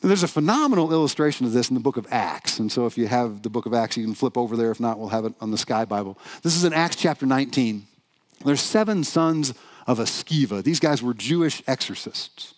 Now, 0.00 0.06
There's 0.06 0.22
a 0.22 0.28
phenomenal 0.28 0.92
illustration 0.92 1.44
of 1.44 1.50
this 1.50 1.70
in 1.70 1.74
the 1.74 1.80
book 1.80 1.96
of 1.96 2.06
Acts. 2.08 2.60
And 2.60 2.70
so 2.70 2.86
if 2.86 2.96
you 2.96 3.08
have 3.08 3.42
the 3.42 3.50
book 3.50 3.66
of 3.66 3.74
Acts, 3.74 3.96
you 3.96 4.04
can 4.04 4.14
flip 4.14 4.38
over 4.38 4.56
there. 4.56 4.70
If 4.70 4.78
not, 4.78 5.00
we'll 5.00 5.08
have 5.08 5.24
it 5.24 5.32
on 5.40 5.50
the 5.50 5.58
Sky 5.58 5.84
Bible. 5.84 6.16
This 6.42 6.54
is 6.54 6.62
in 6.62 6.72
Acts 6.72 6.94
chapter 6.94 7.26
19. 7.26 7.84
There's 8.44 8.60
seven 8.60 9.02
sons 9.02 9.54
of 9.88 9.98
Sceva. 9.98 10.62
These 10.62 10.78
guys 10.78 11.02
were 11.02 11.12
Jewish 11.12 11.60
exorcists. 11.66 12.54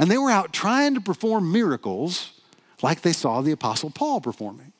And 0.00 0.10
they 0.10 0.18
were 0.18 0.32
out 0.32 0.52
trying 0.52 0.94
to 0.94 1.00
perform 1.00 1.52
miracles 1.52 2.32
like 2.82 3.02
they 3.02 3.12
saw 3.12 3.40
the 3.40 3.52
Apostle 3.52 3.90
Paul 3.90 4.20
performing. 4.20 4.72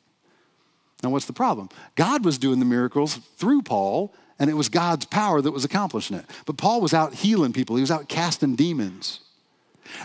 Now, 1.04 1.10
what's 1.10 1.26
the 1.26 1.32
problem? 1.32 1.68
God 1.94 2.24
was 2.24 2.38
doing 2.38 2.58
the 2.58 2.64
miracles 2.64 3.20
through 3.36 3.62
Paul, 3.62 4.12
and 4.38 4.50
it 4.50 4.54
was 4.54 4.68
God's 4.68 5.06
power 5.06 5.40
that 5.40 5.50
was 5.50 5.64
accomplishing 5.64 6.16
it. 6.16 6.24
But 6.44 6.56
Paul 6.56 6.80
was 6.80 6.92
out 6.92 7.14
healing 7.14 7.52
people, 7.52 7.76
he 7.76 7.82
was 7.82 7.90
out 7.90 8.08
casting 8.08 8.56
demons. 8.56 9.20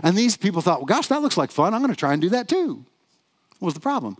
And 0.03 0.15
these 0.15 0.37
people 0.37 0.61
thought, 0.61 0.79
well, 0.79 0.85
gosh, 0.85 1.07
that 1.07 1.21
looks 1.21 1.37
like 1.37 1.51
fun. 1.51 1.73
I'm 1.73 1.81
going 1.81 1.93
to 1.93 1.99
try 1.99 2.13
and 2.13 2.21
do 2.21 2.29
that 2.29 2.47
too. 2.47 2.85
What 3.59 3.67
was 3.67 3.73
the 3.73 3.79
problem? 3.79 4.17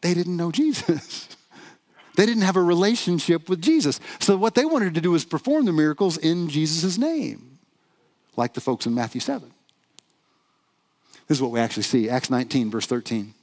They 0.00 0.14
didn't 0.14 0.36
know 0.36 0.50
Jesus. 0.50 1.28
they 2.16 2.26
didn't 2.26 2.42
have 2.42 2.56
a 2.56 2.62
relationship 2.62 3.48
with 3.48 3.62
Jesus. 3.62 4.00
So 4.18 4.36
what 4.36 4.54
they 4.54 4.64
wanted 4.64 4.94
to 4.94 5.00
do 5.00 5.12
was 5.12 5.24
perform 5.24 5.64
the 5.64 5.72
miracles 5.72 6.16
in 6.16 6.48
Jesus' 6.48 6.98
name, 6.98 7.58
like 8.36 8.54
the 8.54 8.60
folks 8.60 8.86
in 8.86 8.94
Matthew 8.94 9.20
7. 9.20 9.50
This 11.28 11.38
is 11.38 11.42
what 11.42 11.52
we 11.52 11.60
actually 11.60 11.84
see 11.84 12.10
Acts 12.10 12.30
19, 12.30 12.70
verse 12.70 12.86
13. 12.86 13.34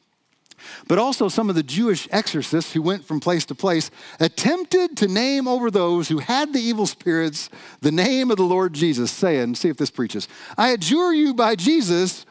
But 0.88 0.98
also, 0.98 1.30
some 1.30 1.50
of 1.50 1.56
the 1.56 1.64
Jewish 1.64 2.08
exorcists 2.12 2.74
who 2.74 2.82
went 2.82 3.06
from 3.06 3.20
place 3.20 3.46
to 3.46 3.56
place 3.56 3.92
attempted 4.20 4.98
to 4.98 5.08
name 5.08 5.48
over 5.48 5.70
those 5.70 6.08
who 6.08 6.20
had 6.20 6.54
the 6.54 6.60
evil 6.60 6.86
spirits 6.86 7.50
the 7.82 7.92
name 7.92 8.32
of 8.32 8.38
the 8.38 8.44
Lord 8.44 8.74
Jesus, 8.74 9.12
saying, 9.12 9.56
See 9.56 9.70
if 9.70 9.78
this 9.78 9.92
preaches, 9.92 10.28
I 10.58 10.70
adjure 10.70 11.14
you 11.14 11.34
by 11.34 11.56
Jesus, 11.56 12.26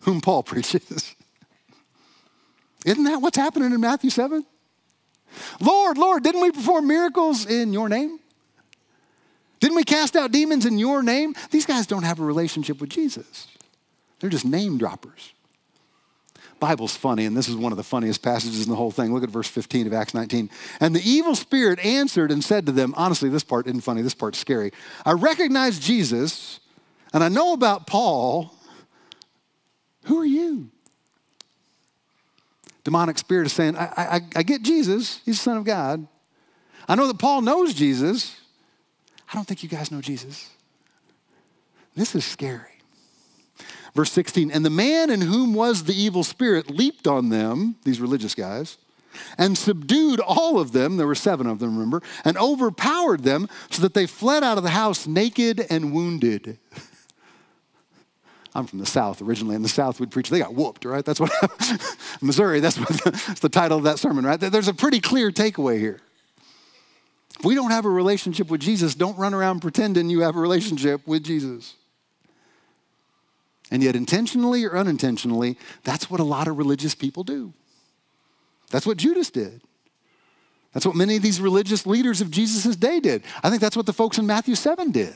whom 0.00 0.20
Paul 0.20 0.42
preaches. 0.44 1.14
Isn't 2.84 3.04
that 3.04 3.22
what's 3.22 3.38
happening 3.38 3.72
in 3.72 3.80
Matthew 3.80 4.10
7? 4.10 4.44
Lord, 5.60 5.98
Lord, 5.98 6.22
didn't 6.22 6.42
we 6.42 6.50
perform 6.50 6.86
miracles 6.86 7.46
in 7.46 7.72
your 7.72 7.88
name? 7.88 8.18
Didn't 9.60 9.76
we 9.76 9.84
cast 9.84 10.14
out 10.14 10.30
demons 10.30 10.66
in 10.66 10.78
your 10.78 11.02
name? 11.02 11.34
These 11.50 11.64
guys 11.64 11.86
don't 11.86 12.02
have 12.02 12.20
a 12.20 12.24
relationship 12.24 12.80
with 12.80 12.90
Jesus, 12.90 13.48
they're 14.20 14.30
just 14.30 14.44
name 14.44 14.78
droppers. 14.78 15.32
Bible's 16.64 16.96
funny, 16.96 17.26
and 17.26 17.36
this 17.36 17.46
is 17.46 17.56
one 17.56 17.72
of 17.72 17.76
the 17.76 17.84
funniest 17.84 18.22
passages 18.22 18.64
in 18.64 18.70
the 18.70 18.76
whole 18.76 18.90
thing. 18.90 19.12
Look 19.12 19.22
at 19.22 19.28
verse 19.28 19.48
15 19.48 19.86
of 19.86 19.92
Acts 19.92 20.14
19. 20.14 20.48
And 20.80 20.96
the 20.96 21.06
evil 21.06 21.34
spirit 21.34 21.78
answered 21.84 22.30
and 22.30 22.42
said 22.42 22.64
to 22.64 22.72
them, 22.72 22.94
honestly, 22.96 23.28
this 23.28 23.44
part 23.44 23.66
isn't 23.66 23.82
funny, 23.82 24.00
this 24.00 24.14
part's 24.14 24.38
scary. 24.38 24.72
I 25.04 25.12
recognize 25.12 25.78
Jesus, 25.78 26.60
and 27.12 27.22
I 27.22 27.28
know 27.28 27.52
about 27.52 27.86
Paul. 27.86 28.54
Who 30.04 30.18
are 30.18 30.24
you? 30.24 30.70
Demonic 32.82 33.18
spirit 33.18 33.44
is 33.44 33.52
saying, 33.52 33.76
I, 33.76 33.90
I, 33.96 34.20
I 34.36 34.42
get 34.42 34.62
Jesus, 34.62 35.20
he's 35.26 35.36
the 35.36 35.42
Son 35.42 35.58
of 35.58 35.64
God. 35.64 36.06
I 36.88 36.94
know 36.94 37.08
that 37.08 37.18
Paul 37.18 37.42
knows 37.42 37.74
Jesus. 37.74 38.40
I 39.30 39.34
don't 39.34 39.46
think 39.46 39.62
you 39.62 39.68
guys 39.68 39.90
know 39.90 40.00
Jesus. 40.00 40.48
This 41.94 42.14
is 42.14 42.24
scary. 42.24 42.73
Verse 43.94 44.10
16, 44.10 44.50
and 44.50 44.64
the 44.64 44.70
man 44.70 45.08
in 45.08 45.20
whom 45.20 45.54
was 45.54 45.84
the 45.84 45.94
evil 45.94 46.24
spirit 46.24 46.68
leaped 46.68 47.06
on 47.06 47.28
them, 47.28 47.76
these 47.84 48.00
religious 48.00 48.34
guys, 48.34 48.76
and 49.38 49.56
subdued 49.56 50.18
all 50.18 50.58
of 50.58 50.72
them. 50.72 50.96
There 50.96 51.06
were 51.06 51.14
seven 51.14 51.46
of 51.46 51.60
them, 51.60 51.74
remember, 51.74 52.02
and 52.24 52.36
overpowered 52.36 53.22
them 53.22 53.48
so 53.70 53.82
that 53.82 53.94
they 53.94 54.06
fled 54.06 54.42
out 54.42 54.58
of 54.58 54.64
the 54.64 54.70
house 54.70 55.06
naked 55.06 55.64
and 55.70 55.92
wounded. 55.92 56.58
I'm 58.56 58.66
from 58.66 58.80
the 58.80 58.86
South 58.86 59.22
originally. 59.22 59.54
In 59.54 59.62
the 59.62 59.68
South, 59.68 59.98
we'd 60.00 60.10
preach, 60.10 60.28
they 60.28 60.38
got 60.38 60.54
whooped, 60.54 60.84
right? 60.84 61.04
That's 61.04 61.20
what, 61.20 61.32
Missouri, 62.20 62.60
that's, 62.60 62.78
what 62.78 62.88
the, 62.88 63.10
that's 63.26 63.40
the 63.40 63.48
title 63.48 63.78
of 63.78 63.84
that 63.84 63.98
sermon, 63.98 64.24
right? 64.24 64.38
There's 64.38 64.68
a 64.68 64.74
pretty 64.74 65.00
clear 65.00 65.30
takeaway 65.30 65.78
here. 65.78 66.00
If 67.38 67.44
we 67.44 67.54
don't 67.54 67.72
have 67.72 67.84
a 67.84 67.90
relationship 67.90 68.50
with 68.50 68.60
Jesus, 68.60 68.94
don't 68.94 69.16
run 69.18 69.34
around 69.34 69.60
pretending 69.60 70.08
you 70.08 70.20
have 70.20 70.36
a 70.36 70.40
relationship 70.40 71.04
with 71.06 71.24
Jesus. 71.24 71.74
And 73.70 73.82
yet, 73.82 73.96
intentionally 73.96 74.64
or 74.64 74.76
unintentionally, 74.76 75.56
that's 75.82 76.10
what 76.10 76.20
a 76.20 76.24
lot 76.24 76.48
of 76.48 76.58
religious 76.58 76.94
people 76.94 77.24
do. 77.24 77.52
That's 78.70 78.86
what 78.86 78.96
Judas 78.96 79.30
did. 79.30 79.62
That's 80.72 80.84
what 80.84 80.96
many 80.96 81.16
of 81.16 81.22
these 81.22 81.40
religious 81.40 81.86
leaders 81.86 82.20
of 82.20 82.30
Jesus' 82.30 82.76
day 82.76 83.00
did. 83.00 83.22
I 83.42 83.48
think 83.48 83.62
that's 83.62 83.76
what 83.76 83.86
the 83.86 83.92
folks 83.92 84.18
in 84.18 84.26
Matthew 84.26 84.54
7 84.54 84.90
did. 84.90 85.14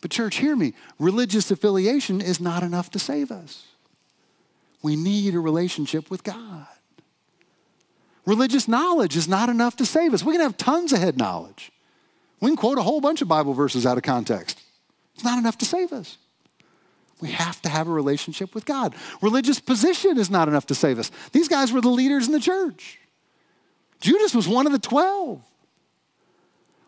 But, 0.00 0.10
church, 0.10 0.36
hear 0.36 0.54
me 0.54 0.74
religious 0.98 1.50
affiliation 1.50 2.20
is 2.20 2.40
not 2.40 2.62
enough 2.62 2.90
to 2.90 2.98
save 2.98 3.30
us. 3.30 3.64
We 4.82 4.96
need 4.96 5.34
a 5.34 5.40
relationship 5.40 6.10
with 6.10 6.22
God. 6.22 6.66
Religious 8.26 8.68
knowledge 8.68 9.16
is 9.16 9.26
not 9.26 9.48
enough 9.48 9.76
to 9.76 9.86
save 9.86 10.12
us. 10.12 10.22
We 10.22 10.34
can 10.34 10.42
have 10.42 10.56
tons 10.56 10.92
of 10.92 10.98
head 10.98 11.16
knowledge. 11.16 11.72
We 12.40 12.50
can 12.50 12.56
quote 12.56 12.78
a 12.78 12.82
whole 12.82 13.00
bunch 13.00 13.22
of 13.22 13.28
Bible 13.28 13.54
verses 13.54 13.86
out 13.86 13.96
of 13.96 14.02
context. 14.02 14.60
It's 15.14 15.24
not 15.24 15.38
enough 15.38 15.58
to 15.58 15.64
save 15.64 15.92
us. 15.92 16.18
We 17.20 17.30
have 17.30 17.60
to 17.62 17.68
have 17.68 17.88
a 17.88 17.92
relationship 17.92 18.54
with 18.54 18.64
God. 18.64 18.94
Religious 19.20 19.58
position 19.60 20.18
is 20.18 20.30
not 20.30 20.48
enough 20.48 20.66
to 20.66 20.74
save 20.74 20.98
us. 20.98 21.10
These 21.32 21.48
guys 21.48 21.72
were 21.72 21.80
the 21.80 21.88
leaders 21.88 22.26
in 22.26 22.32
the 22.32 22.40
church. 22.40 22.98
Judas 24.00 24.34
was 24.34 24.46
one 24.46 24.66
of 24.66 24.72
the 24.72 24.78
12. 24.78 25.42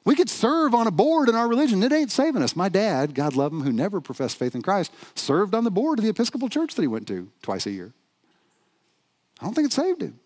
We 0.05 0.15
could 0.15 0.31
serve 0.31 0.75
on 0.75 0.87
a 0.87 0.91
board 0.91 1.29
in 1.29 1.35
our 1.35 1.49
religion. 1.49 1.83
It 1.83 1.93
ain't 1.93 2.11
saving 2.11 2.43
us. 2.43 2.57
My 2.57 2.69
dad, 2.69 3.15
God 3.15 3.37
love 3.37 3.53
him, 3.53 3.63
who 3.63 3.73
never 3.73 4.01
professed 4.01 4.39
faith 4.39 4.55
in 4.55 4.63
Christ, 4.63 4.93
served 5.15 5.55
on 5.55 5.65
the 5.65 5.71
board 5.71 5.99
of 5.99 6.05
the 6.05 6.11
Episcopal 6.11 6.49
church 6.49 6.75
that 6.75 6.83
he 6.83 6.89
went 6.89 7.07
to 7.09 7.29
twice 7.43 7.67
a 7.67 7.71
year. 7.71 7.93
I 9.41 9.45
don't 9.45 9.55
think 9.55 9.67
it 9.67 9.73
saved 9.73 10.03
him. 10.03 10.19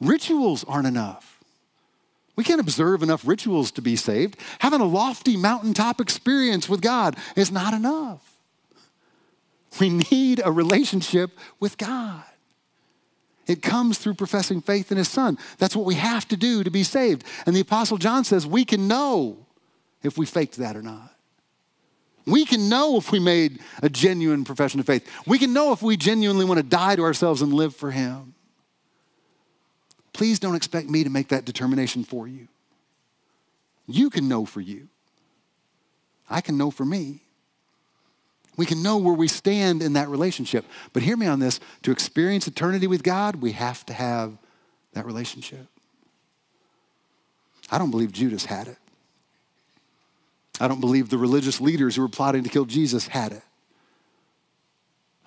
Rituals 0.00 0.64
aren't 0.64 0.86
enough. 0.86 1.31
We 2.34 2.44
can't 2.44 2.60
observe 2.60 3.02
enough 3.02 3.26
rituals 3.26 3.70
to 3.72 3.82
be 3.82 3.96
saved. 3.96 4.38
Having 4.60 4.80
a 4.80 4.86
lofty 4.86 5.36
mountaintop 5.36 6.00
experience 6.00 6.68
with 6.68 6.80
God 6.80 7.16
is 7.36 7.52
not 7.52 7.74
enough. 7.74 8.38
We 9.80 9.90
need 10.10 10.40
a 10.44 10.52
relationship 10.52 11.38
with 11.60 11.76
God. 11.76 12.24
It 13.46 13.60
comes 13.60 13.98
through 13.98 14.14
professing 14.14 14.60
faith 14.60 14.92
in 14.92 14.98
His 14.98 15.08
Son. 15.08 15.36
That's 15.58 15.74
what 15.74 15.86
we 15.86 15.96
have 15.96 16.28
to 16.28 16.36
do 16.36 16.62
to 16.62 16.70
be 16.70 16.84
saved. 16.84 17.24
And 17.44 17.56
the 17.56 17.60
Apostle 17.60 17.98
John 17.98 18.24
says 18.24 18.46
we 18.46 18.64
can 18.64 18.86
know 18.86 19.46
if 20.02 20.16
we 20.16 20.26
faked 20.26 20.56
that 20.56 20.76
or 20.76 20.82
not. 20.82 21.10
We 22.24 22.44
can 22.44 22.68
know 22.68 22.96
if 22.98 23.10
we 23.10 23.18
made 23.18 23.60
a 23.82 23.88
genuine 23.88 24.44
profession 24.44 24.78
of 24.78 24.86
faith. 24.86 25.08
We 25.26 25.38
can 25.38 25.52
know 25.52 25.72
if 25.72 25.82
we 25.82 25.96
genuinely 25.96 26.44
want 26.44 26.58
to 26.58 26.62
die 26.62 26.94
to 26.96 27.02
ourselves 27.02 27.42
and 27.42 27.52
live 27.52 27.74
for 27.74 27.90
Him. 27.90 28.34
Please 30.12 30.38
don't 30.38 30.54
expect 30.54 30.88
me 30.88 31.04
to 31.04 31.10
make 31.10 31.28
that 31.28 31.44
determination 31.44 32.04
for 32.04 32.28
you. 32.28 32.48
You 33.86 34.10
can 34.10 34.28
know 34.28 34.44
for 34.44 34.60
you. 34.60 34.88
I 36.28 36.40
can 36.40 36.56
know 36.56 36.70
for 36.70 36.84
me. 36.84 37.22
We 38.56 38.66
can 38.66 38.82
know 38.82 38.98
where 38.98 39.14
we 39.14 39.28
stand 39.28 39.82
in 39.82 39.94
that 39.94 40.08
relationship. 40.08 40.64
But 40.92 41.02
hear 41.02 41.16
me 41.16 41.26
on 41.26 41.38
this 41.38 41.58
to 41.82 41.90
experience 41.90 42.46
eternity 42.46 42.86
with 42.86 43.02
God, 43.02 43.36
we 43.36 43.52
have 43.52 43.84
to 43.86 43.92
have 43.92 44.36
that 44.92 45.06
relationship. 45.06 45.66
I 47.70 47.78
don't 47.78 47.90
believe 47.90 48.12
Judas 48.12 48.44
had 48.44 48.68
it. 48.68 48.76
I 50.60 50.68
don't 50.68 50.80
believe 50.80 51.08
the 51.08 51.18
religious 51.18 51.60
leaders 51.60 51.96
who 51.96 52.02
were 52.02 52.08
plotting 52.08 52.44
to 52.44 52.50
kill 52.50 52.66
Jesus 52.66 53.08
had 53.08 53.32
it. 53.32 53.42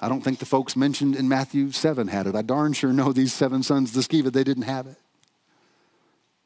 I 0.01 0.09
don't 0.09 0.21
think 0.21 0.39
the 0.39 0.45
folks 0.45 0.75
mentioned 0.75 1.15
in 1.15 1.29
Matthew 1.29 1.71
7 1.71 2.07
had 2.07 2.27
it. 2.27 2.35
I 2.35 2.41
darn 2.41 2.73
sure 2.73 2.91
know 2.91 3.13
these 3.13 3.33
seven 3.33 3.63
sons 3.63 3.95
of 3.95 3.95
the 3.95 4.01
Sceva, 4.01 4.31
they 4.31 4.43
didn't 4.43 4.63
have 4.63 4.87
it. 4.87 4.97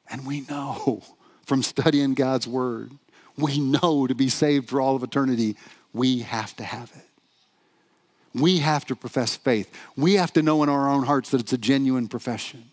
And 0.09 0.25
we 0.25 0.41
know 0.41 1.03
from 1.45 1.63
studying 1.63 2.13
God's 2.13 2.47
word, 2.47 2.91
we 3.37 3.59
know 3.59 4.05
to 4.05 4.15
be 4.15 4.29
saved 4.29 4.69
for 4.69 4.81
all 4.81 4.95
of 4.95 5.03
eternity, 5.03 5.55
we 5.93 6.19
have 6.19 6.55
to 6.57 6.63
have 6.63 6.91
it. 6.95 7.05
We 8.39 8.59
have 8.59 8.85
to 8.85 8.95
profess 8.95 9.35
faith. 9.35 9.73
We 9.95 10.13
have 10.15 10.31
to 10.33 10.43
know 10.43 10.61
in 10.61 10.69
our 10.69 10.89
own 10.89 11.03
hearts 11.03 11.31
that 11.31 11.41
it's 11.41 11.53
a 11.53 11.57
genuine 11.57 12.07
profession. 12.07 12.65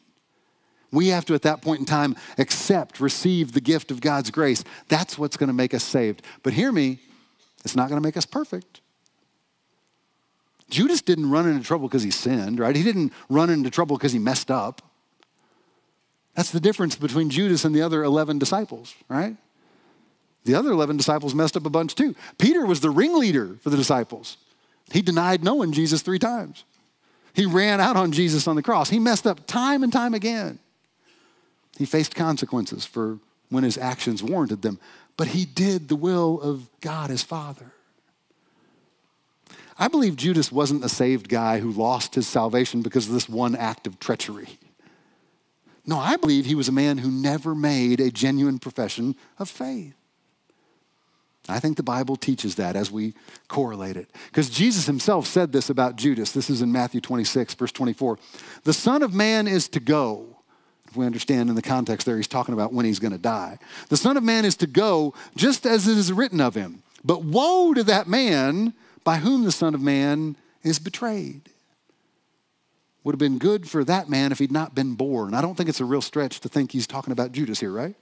We 0.93 1.09
have 1.09 1.25
to, 1.27 1.35
at 1.35 1.43
that 1.43 1.63
point 1.63 1.81
in 1.81 1.87
time, 1.87 2.15
accept, 2.39 3.01
receive 3.01 3.53
the 3.53 3.61
gift 3.61 3.91
of 3.91 4.01
God's 4.01 4.31
grace. 4.31 4.65
That's 4.89 5.19
what's 5.19 5.37
going 5.37 5.49
to 5.49 5.55
make 5.55 5.75
us 5.75 5.83
saved. 5.83 6.23
But 6.43 6.53
hear 6.53 6.71
me, 6.71 7.01
it's 7.65 7.75
not 7.75 7.89
going 7.89 8.01
to 8.01 8.07
make 8.07 8.17
us 8.17 8.27
perfect. 8.27 8.81
Judas 10.69 11.01
didn't 11.01 11.31
run 11.31 11.49
into 11.49 11.65
trouble 11.65 11.89
because 11.89 12.03
he 12.03 12.11
sinned, 12.11 12.59
right? 12.59 12.75
He 12.75 12.83
didn't 12.83 13.13
run 13.29 13.51
into 13.51 13.71
trouble 13.71 13.97
because 13.97 14.13
he 14.13 14.19
messed 14.19 14.51
up. 14.51 14.83
That's 16.35 16.51
the 16.51 16.61
difference 16.61 16.97
between 16.97 17.31
Judas 17.31 17.65
and 17.65 17.75
the 17.75 17.83
other 17.83 18.03
11 18.03 18.39
disciples, 18.39 18.95
right? 19.09 19.37
The 20.45 20.55
other 20.55 20.71
11 20.71 20.97
disciples 20.97 21.35
messed 21.35 21.57
up 21.57 21.67
a 21.67 21.71
bunch 21.71 21.95
too. 21.95 22.15
Peter 22.39 22.65
was 22.67 22.81
the 22.81 22.91
ringleader 22.91 23.57
for 23.63 23.71
the 23.71 23.77
disciples. 23.77 24.37
He 24.93 25.03
denied 25.03 25.43
knowing 25.43 25.73
Jesus 25.73 26.03
three 26.03 26.19
times. 26.19 26.65
He 27.33 27.47
ran 27.47 27.81
out 27.81 27.97
on 27.97 28.13
Jesus 28.13 28.47
on 28.47 28.57
the 28.57 28.63
cross. 28.63 28.89
He 28.89 28.99
messed 28.99 29.27
up 29.27 29.47
time 29.47 29.83
and 29.83 29.93
time 29.93 30.15
again. 30.15 30.59
He 31.77 31.85
faced 31.85 32.15
consequences 32.15 32.87
for 32.87 33.19
when 33.51 33.65
his 33.65 33.77
actions 33.77 34.23
warranted 34.23 34.63
them, 34.63 34.79
but 35.17 35.29
he 35.29 35.45
did 35.45 35.89
the 35.89 35.97
will 35.97 36.41
of 36.41 36.69
God 36.81 37.11
his 37.11 37.23
Father. 37.23 37.73
I 39.79 39.89
believe 39.89 40.17
Judas 40.17 40.51
wasn't 40.51 40.85
a 40.85 40.89
saved 40.89 41.29
guy 41.29 41.61
who 41.61 41.71
lost 41.71 42.15
his 42.15 42.27
salvation 42.27 42.83
because 42.83 43.07
of 43.07 43.13
this 43.13 43.29
one 43.29 43.55
act 43.55 43.87
of 43.87 43.99
treachery. 43.99 44.59
No, 45.85 45.99
I 45.99 46.17
believe 46.17 46.47
he 46.47 46.55
was 46.55 46.69
a 46.69 46.73
man 46.73 46.99
who 46.99 47.11
never 47.11 47.55
made 47.55 48.01
a 48.01 48.11
genuine 48.11 48.59
profession 48.59 49.15
of 49.39 49.49
faith. 49.49 49.95
I 51.49 51.61
think 51.61 51.77
the 51.77 51.83
Bible 51.83 52.17
teaches 52.17 52.57
that 52.57 52.75
as 52.75 52.91
we 52.91 53.15
correlate 53.47 53.97
it. 53.97 54.11
Because 54.27 54.51
Jesus 54.51 54.87
himself 54.87 55.27
said 55.27 55.53
this 55.53 55.71
about 55.71 55.95
Judas. 55.95 56.33
This 56.33 56.51
is 56.51 56.61
in 56.61 56.73
Matthew 56.73 57.01
26, 57.01 57.55
verse 57.55 57.71
24. 57.71 58.19
The 58.65 58.73
Son 58.73 59.03
of 59.03 59.15
Man 59.15 59.47
is 59.47 59.69
to 59.69 59.81
go. 59.81 60.27
If 60.89 60.97
we 60.97 61.07
understand 61.07 61.49
in 61.49 61.55
the 61.55 61.63
context 61.63 62.05
there, 62.05 62.17
he's 62.17 62.27
talking 62.27 62.53
about 62.53 62.73
when 62.73 62.85
he's 62.85 62.99
going 62.99 63.13
to 63.13 63.19
die. 63.19 63.59
The 63.91 63.97
Son 63.97 64.17
of 64.17 64.25
Man 64.25 64.45
is 64.45 64.57
to 64.57 64.67
go 64.67 65.15
just 65.37 65.67
as 65.67 65.87
it 65.87 65.97
is 65.97 66.13
written 66.13 66.41
of 66.41 66.57
him. 66.57 66.83
But 67.05 67.23
woe 67.23 67.75
to 67.75 67.85
that 67.85 68.09
man 68.09 68.75
by 69.07 69.19
whom 69.19 69.45
the 69.45 69.53
Son 69.53 69.73
of 69.73 69.81
Man 69.81 70.37
is 70.65 70.81
betrayed. 70.81 71.49
Would 73.05 73.13
have 73.13 73.21
been 73.21 73.39
good 73.39 73.71
for 73.71 73.85
that 73.85 74.09
man 74.09 74.33
if 74.33 74.41
he'd 74.41 74.51
not 74.51 74.75
been 74.75 74.97
born. 74.97 75.33
I 75.33 75.41
don't 75.41 75.55
think 75.55 75.69
it's 75.69 75.81
a 75.81 75.85
real 75.85 76.03
stretch 76.03 76.41
to 76.41 76.49
think 76.49 76.73
he's 76.73 76.89
talking 76.89 77.13
about 77.13 77.31
Judas 77.31 77.61
here, 77.61 77.71
right? 77.71 77.95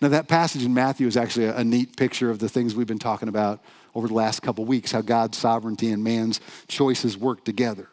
Now, 0.00 0.06
that 0.06 0.28
passage 0.28 0.64
in 0.64 0.72
Matthew 0.72 1.08
is 1.08 1.16
actually 1.16 1.46
a, 1.46 1.64
neat 1.64 1.96
picture 1.96 2.30
of 2.30 2.38
the 2.38 2.48
things 2.48 2.76
we've 2.76 2.86
been 2.86 3.00
talking 3.00 3.28
about 3.28 3.60
over 3.92 4.06
the 4.06 4.14
last 4.14 4.40
couple 4.40 4.64
weeks 4.66 4.92
how 4.92 5.00
God's 5.00 5.36
sovereignty 5.36 5.90
and 5.90 6.04
man's 6.04 6.40
choices 6.68 7.18
work 7.18 7.44
together. 7.44 7.88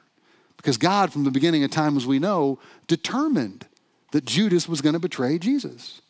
Because 0.58 0.78
God, 0.78 1.12
from 1.12 1.24
the 1.24 1.32
beginning 1.32 1.64
of 1.64 1.72
time, 1.72 1.98
as 1.98 2.06
we 2.06 2.20
know, 2.20 2.60
determined 2.86 3.66
that 4.12 4.26
Judas 4.26 4.70
was 4.70 4.80
going 4.80 4.94
to 4.94 5.00
betray 5.00 5.40
Jesus. 5.40 6.02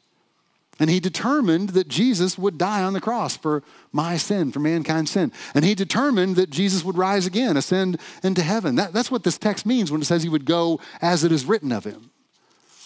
And 0.81 0.89
he 0.89 0.99
determined 0.99 1.69
that 1.69 1.87
Jesus 1.87 2.39
would 2.39 2.57
die 2.57 2.81
on 2.81 2.93
the 2.93 2.99
cross 2.99 3.37
for 3.37 3.61
my 3.91 4.17
sin, 4.17 4.51
for 4.51 4.59
mankind's 4.59 5.11
sin. 5.11 5.31
And 5.53 5.63
he 5.63 5.75
determined 5.75 6.37
that 6.37 6.49
Jesus 6.49 6.83
would 6.83 6.97
rise 6.97 7.27
again, 7.27 7.55
ascend 7.55 8.01
into 8.23 8.41
heaven. 8.41 8.73
That, 8.75 8.91
that's 8.91 9.11
what 9.11 9.23
this 9.23 9.37
text 9.37 9.67
means 9.67 9.91
when 9.91 10.01
it 10.01 10.05
says 10.05 10.23
he 10.23 10.29
would 10.29 10.43
go 10.43 10.79
as 10.99 11.23
it 11.23 11.31
is 11.31 11.45
written 11.45 11.71
of 11.71 11.83
him. 11.83 12.09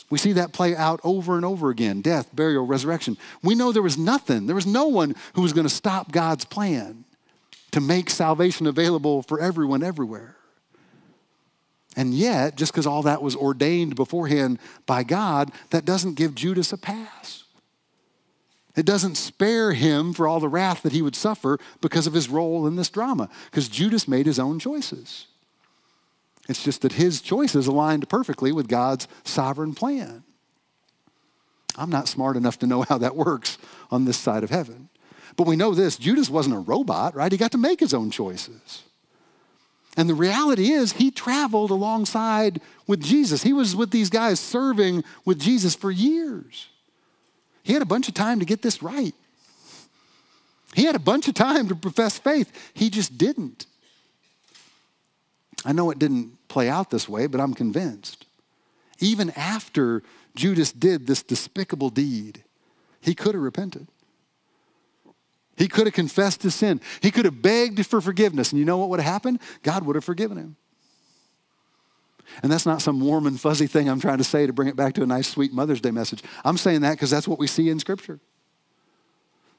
We 0.09 0.17
see 0.17 0.33
that 0.33 0.51
play 0.51 0.75
out 0.75 0.99
over 1.05 1.37
and 1.37 1.45
over 1.45 1.69
again 1.69 2.01
death, 2.01 2.35
burial, 2.35 2.65
resurrection. 2.65 3.17
We 3.41 3.55
know 3.55 3.71
there 3.71 3.81
was 3.81 3.97
nothing, 3.97 4.45
there 4.45 4.55
was 4.57 4.67
no 4.67 4.87
one 4.87 5.15
who 5.33 5.41
was 5.41 5.53
going 5.53 5.67
to 5.67 5.73
stop 5.73 6.11
God's 6.11 6.43
plan 6.43 7.05
to 7.71 7.79
make 7.79 8.09
salvation 8.09 8.67
available 8.67 9.21
for 9.23 9.39
everyone 9.39 9.83
everywhere. 9.83 10.35
And 11.95 12.13
yet, 12.13 12.57
just 12.57 12.73
because 12.73 12.85
all 12.85 13.03
that 13.03 13.21
was 13.21 13.37
ordained 13.37 13.95
beforehand 13.95 14.59
by 14.85 15.03
God, 15.03 15.53
that 15.69 15.85
doesn't 15.85 16.15
give 16.15 16.35
Judas 16.35 16.73
a 16.73 16.77
pass. 16.77 17.44
It 18.75 18.85
doesn't 18.85 19.15
spare 19.15 19.71
him 19.73 20.13
for 20.13 20.27
all 20.27 20.39
the 20.39 20.49
wrath 20.49 20.81
that 20.83 20.91
he 20.91 21.01
would 21.01 21.15
suffer 21.15 21.59
because 21.81 22.07
of 22.07 22.13
his 22.13 22.29
role 22.29 22.67
in 22.67 22.75
this 22.75 22.89
drama, 22.89 23.29
because 23.45 23.69
Judas 23.69 24.07
made 24.07 24.25
his 24.25 24.39
own 24.39 24.59
choices. 24.59 25.27
It's 26.47 26.63
just 26.63 26.81
that 26.81 26.93
his 26.93 27.21
choices 27.21 27.67
aligned 27.67 28.09
perfectly 28.09 28.51
with 28.51 28.67
God's 28.67 29.07
sovereign 29.23 29.73
plan. 29.73 30.23
I'm 31.77 31.89
not 31.89 32.07
smart 32.07 32.37
enough 32.37 32.59
to 32.59 32.67
know 32.67 32.83
how 32.83 32.97
that 32.97 33.15
works 33.15 33.57
on 33.91 34.05
this 34.05 34.17
side 34.17 34.43
of 34.43 34.49
heaven. 34.49 34.89
But 35.37 35.47
we 35.47 35.55
know 35.55 35.73
this 35.73 35.97
Judas 35.97 36.29
wasn't 36.29 36.55
a 36.55 36.59
robot, 36.59 37.15
right? 37.15 37.31
He 37.31 37.37
got 37.37 37.51
to 37.51 37.57
make 37.57 37.79
his 37.79 37.93
own 37.93 38.11
choices. 38.11 38.83
And 39.97 40.09
the 40.09 40.13
reality 40.13 40.71
is, 40.71 40.93
he 40.93 41.09
traveled 41.09 41.71
alongside 41.71 42.61
with 42.85 43.01
Jesus. 43.01 43.43
He 43.43 43.53
was 43.53 43.75
with 43.75 43.91
these 43.91 44.09
guys 44.09 44.39
serving 44.39 45.03
with 45.23 45.39
Jesus 45.39 45.73
for 45.73 45.89
years. 45.89 46.67
He 47.65 47.73
had 47.73 47.81
a 47.81 47.85
bunch 47.85 48.07
of 48.07 48.13
time 48.13 48.39
to 48.39 48.45
get 48.45 48.61
this 48.61 48.83
right. 48.83 49.15
He 50.75 50.83
had 50.83 50.95
a 50.95 50.99
bunch 50.99 51.27
of 51.27 51.33
time 51.33 51.67
to 51.69 51.75
profess 51.75 52.19
faith. 52.19 52.51
He 52.75 52.91
just 52.91 53.17
didn't. 53.17 53.65
I 55.65 55.71
know 55.71 55.89
it 55.89 55.97
didn't 55.97 56.47
play 56.47 56.69
out 56.69 56.91
this 56.91 57.09
way, 57.09 57.25
but 57.25 57.41
I'm 57.41 57.55
convinced. 57.55 58.27
Even 58.99 59.31
after 59.31 60.03
Judas 60.35 60.71
did 60.71 61.07
this 61.07 61.23
despicable 61.23 61.89
deed, 61.89 62.43
he 63.01 63.15
could 63.15 63.33
have 63.33 63.43
repented. 63.43 63.87
He 65.57 65.67
could 65.67 65.87
have 65.87 65.95
confessed 65.95 66.43
his 66.43 66.53
sin. 66.53 66.81
He 67.01 67.09
could 67.09 67.25
have 67.25 67.41
begged 67.41 67.83
for 67.87 67.99
forgiveness. 67.99 68.51
And 68.51 68.59
you 68.59 68.65
know 68.65 68.77
what 68.77 68.89
would 68.89 68.99
have 68.99 69.11
happened? 69.11 69.39
God 69.63 69.85
would 69.87 69.95
have 69.95 70.05
forgiven 70.05 70.37
him. 70.37 70.55
And 72.43 72.51
that's 72.51 72.65
not 72.65 72.81
some 72.81 72.99
warm 72.99 73.27
and 73.27 73.39
fuzzy 73.39 73.67
thing 73.67 73.89
I'm 73.89 73.99
trying 73.99 74.17
to 74.17 74.23
say 74.23 74.47
to 74.47 74.53
bring 74.53 74.67
it 74.67 74.75
back 74.75 74.93
to 74.95 75.03
a 75.03 75.05
nice, 75.05 75.27
sweet 75.27 75.53
Mother's 75.53 75.81
Day 75.81 75.91
message. 75.91 76.23
I'm 76.43 76.57
saying 76.57 76.81
that 76.81 76.91
because 76.91 77.09
that's 77.09 77.27
what 77.27 77.39
we 77.39 77.47
see 77.47 77.69
in 77.69 77.79
Scripture. 77.79 78.19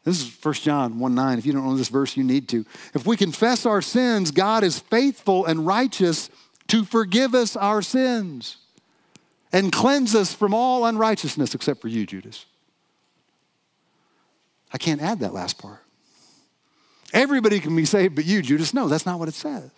This 0.05 0.21
is 0.21 0.33
1 0.41 0.55
John 0.55 0.99
1 0.99 1.15
9. 1.15 1.39
If 1.39 1.47
you 1.47 1.53
don't 1.53 1.65
know 1.65 1.77
this 1.77 1.89
verse, 1.89 2.17
you 2.17 2.23
need 2.23 2.49
to. 2.51 2.65
If 2.95 3.07
we 3.07 3.17
confess 3.17 3.67
our 3.67 3.83
sins, 3.83 4.31
God 4.31 4.63
is 4.63 4.79
faithful 4.79 5.47
and 5.47 5.67
righteous 5.67 6.31
to 6.69 6.85
forgive 6.85 7.35
us 7.35 7.57
our 7.57 7.83
sins 7.83 8.59
and 9.53 9.73
cleanse 9.73 10.15
us 10.15 10.33
from 10.33 10.55
all 10.55 10.85
unrighteousness, 10.87 11.55
except 11.55 11.81
for 11.81 11.89
you, 11.89 12.07
Judas. 12.07 12.47
I 14.73 14.79
can't 14.79 15.03
add 15.03 15.21
that 15.21 15.33
last 15.33 15.59
part. 15.59 15.81
Everybody 17.13 17.61
can 17.61 17.75
be 17.75 17.85
saved 17.85 18.15
but 18.15 18.25
you, 18.27 18.43
Judas. 18.43 18.75
No, 18.75 18.89
that's 18.89 19.07
not 19.07 19.19
what 19.19 19.29
it 19.29 19.35
says. 19.35 19.71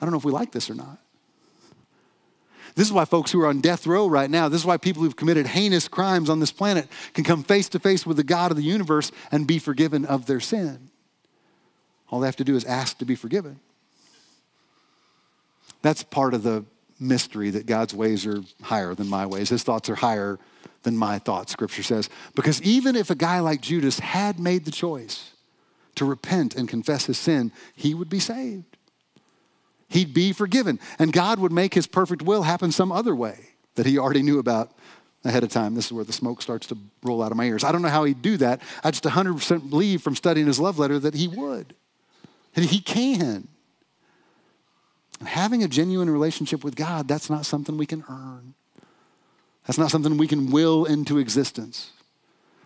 I 0.00 0.04
don't 0.04 0.12
know 0.12 0.18
if 0.18 0.24
we 0.24 0.32
like 0.32 0.52
this 0.52 0.68
or 0.70 0.74
not. 0.74 0.98
This 2.74 2.86
is 2.86 2.92
why 2.92 3.06
folks 3.06 3.32
who 3.32 3.40
are 3.40 3.46
on 3.46 3.62
death 3.62 3.86
row 3.86 4.06
right 4.06 4.28
now, 4.28 4.50
this 4.50 4.60
is 4.60 4.66
why 4.66 4.76
people 4.76 5.02
who've 5.02 5.16
committed 5.16 5.46
heinous 5.46 5.88
crimes 5.88 6.28
on 6.28 6.40
this 6.40 6.52
planet 6.52 6.88
can 7.14 7.24
come 7.24 7.42
face 7.42 7.70
to 7.70 7.78
face 7.78 8.04
with 8.04 8.18
the 8.18 8.24
God 8.24 8.50
of 8.50 8.58
the 8.58 8.62
universe 8.62 9.10
and 9.32 9.46
be 9.46 9.58
forgiven 9.58 10.04
of 10.04 10.26
their 10.26 10.40
sin. 10.40 10.90
All 12.10 12.20
they 12.20 12.26
have 12.26 12.36
to 12.36 12.44
do 12.44 12.54
is 12.54 12.64
ask 12.66 12.98
to 12.98 13.06
be 13.06 13.14
forgiven. 13.14 13.58
That's 15.80 16.02
part 16.02 16.34
of 16.34 16.42
the 16.42 16.66
mystery 17.00 17.48
that 17.50 17.64
God's 17.64 17.94
ways 17.94 18.26
are 18.26 18.42
higher 18.62 18.94
than 18.94 19.08
my 19.08 19.24
ways. 19.24 19.48
His 19.48 19.62
thoughts 19.62 19.88
are 19.88 19.94
higher 19.94 20.38
than 20.82 20.98
my 20.98 21.18
thoughts, 21.18 21.52
scripture 21.52 21.82
says. 21.82 22.10
Because 22.34 22.60
even 22.60 22.94
if 22.94 23.08
a 23.08 23.14
guy 23.14 23.40
like 23.40 23.62
Judas 23.62 24.00
had 24.00 24.38
made 24.38 24.66
the 24.66 24.70
choice 24.70 25.32
to 25.94 26.04
repent 26.04 26.54
and 26.54 26.68
confess 26.68 27.06
his 27.06 27.16
sin, 27.16 27.52
he 27.74 27.94
would 27.94 28.10
be 28.10 28.20
saved 28.20 28.75
he'd 29.88 30.14
be 30.14 30.32
forgiven. 30.32 30.78
And 30.98 31.12
God 31.12 31.38
would 31.38 31.52
make 31.52 31.74
his 31.74 31.86
perfect 31.86 32.22
will 32.22 32.42
happen 32.42 32.72
some 32.72 32.92
other 32.92 33.14
way 33.14 33.50
that 33.74 33.86
he 33.86 33.98
already 33.98 34.22
knew 34.22 34.38
about 34.38 34.72
ahead 35.24 35.42
of 35.42 35.50
time. 35.50 35.74
This 35.74 35.86
is 35.86 35.92
where 35.92 36.04
the 36.04 36.12
smoke 36.12 36.42
starts 36.42 36.66
to 36.68 36.78
roll 37.02 37.22
out 37.22 37.30
of 37.30 37.36
my 37.36 37.44
ears. 37.44 37.64
I 37.64 37.72
don't 37.72 37.82
know 37.82 37.88
how 37.88 38.04
he'd 38.04 38.22
do 38.22 38.36
that. 38.38 38.62
I 38.82 38.90
just 38.90 39.04
100% 39.04 39.70
believe 39.70 40.02
from 40.02 40.14
studying 40.14 40.46
his 40.46 40.60
love 40.60 40.78
letter 40.78 40.98
that 40.98 41.14
he 41.14 41.28
would. 41.28 41.74
And 42.54 42.64
he 42.64 42.80
can. 42.80 43.48
Having 45.24 45.62
a 45.62 45.68
genuine 45.68 46.10
relationship 46.10 46.62
with 46.62 46.76
God, 46.76 47.08
that's 47.08 47.30
not 47.30 47.46
something 47.46 47.76
we 47.76 47.86
can 47.86 48.04
earn. 48.08 48.54
That's 49.66 49.78
not 49.78 49.90
something 49.90 50.16
we 50.16 50.28
can 50.28 50.50
will 50.50 50.84
into 50.84 51.18
existence. 51.18 51.90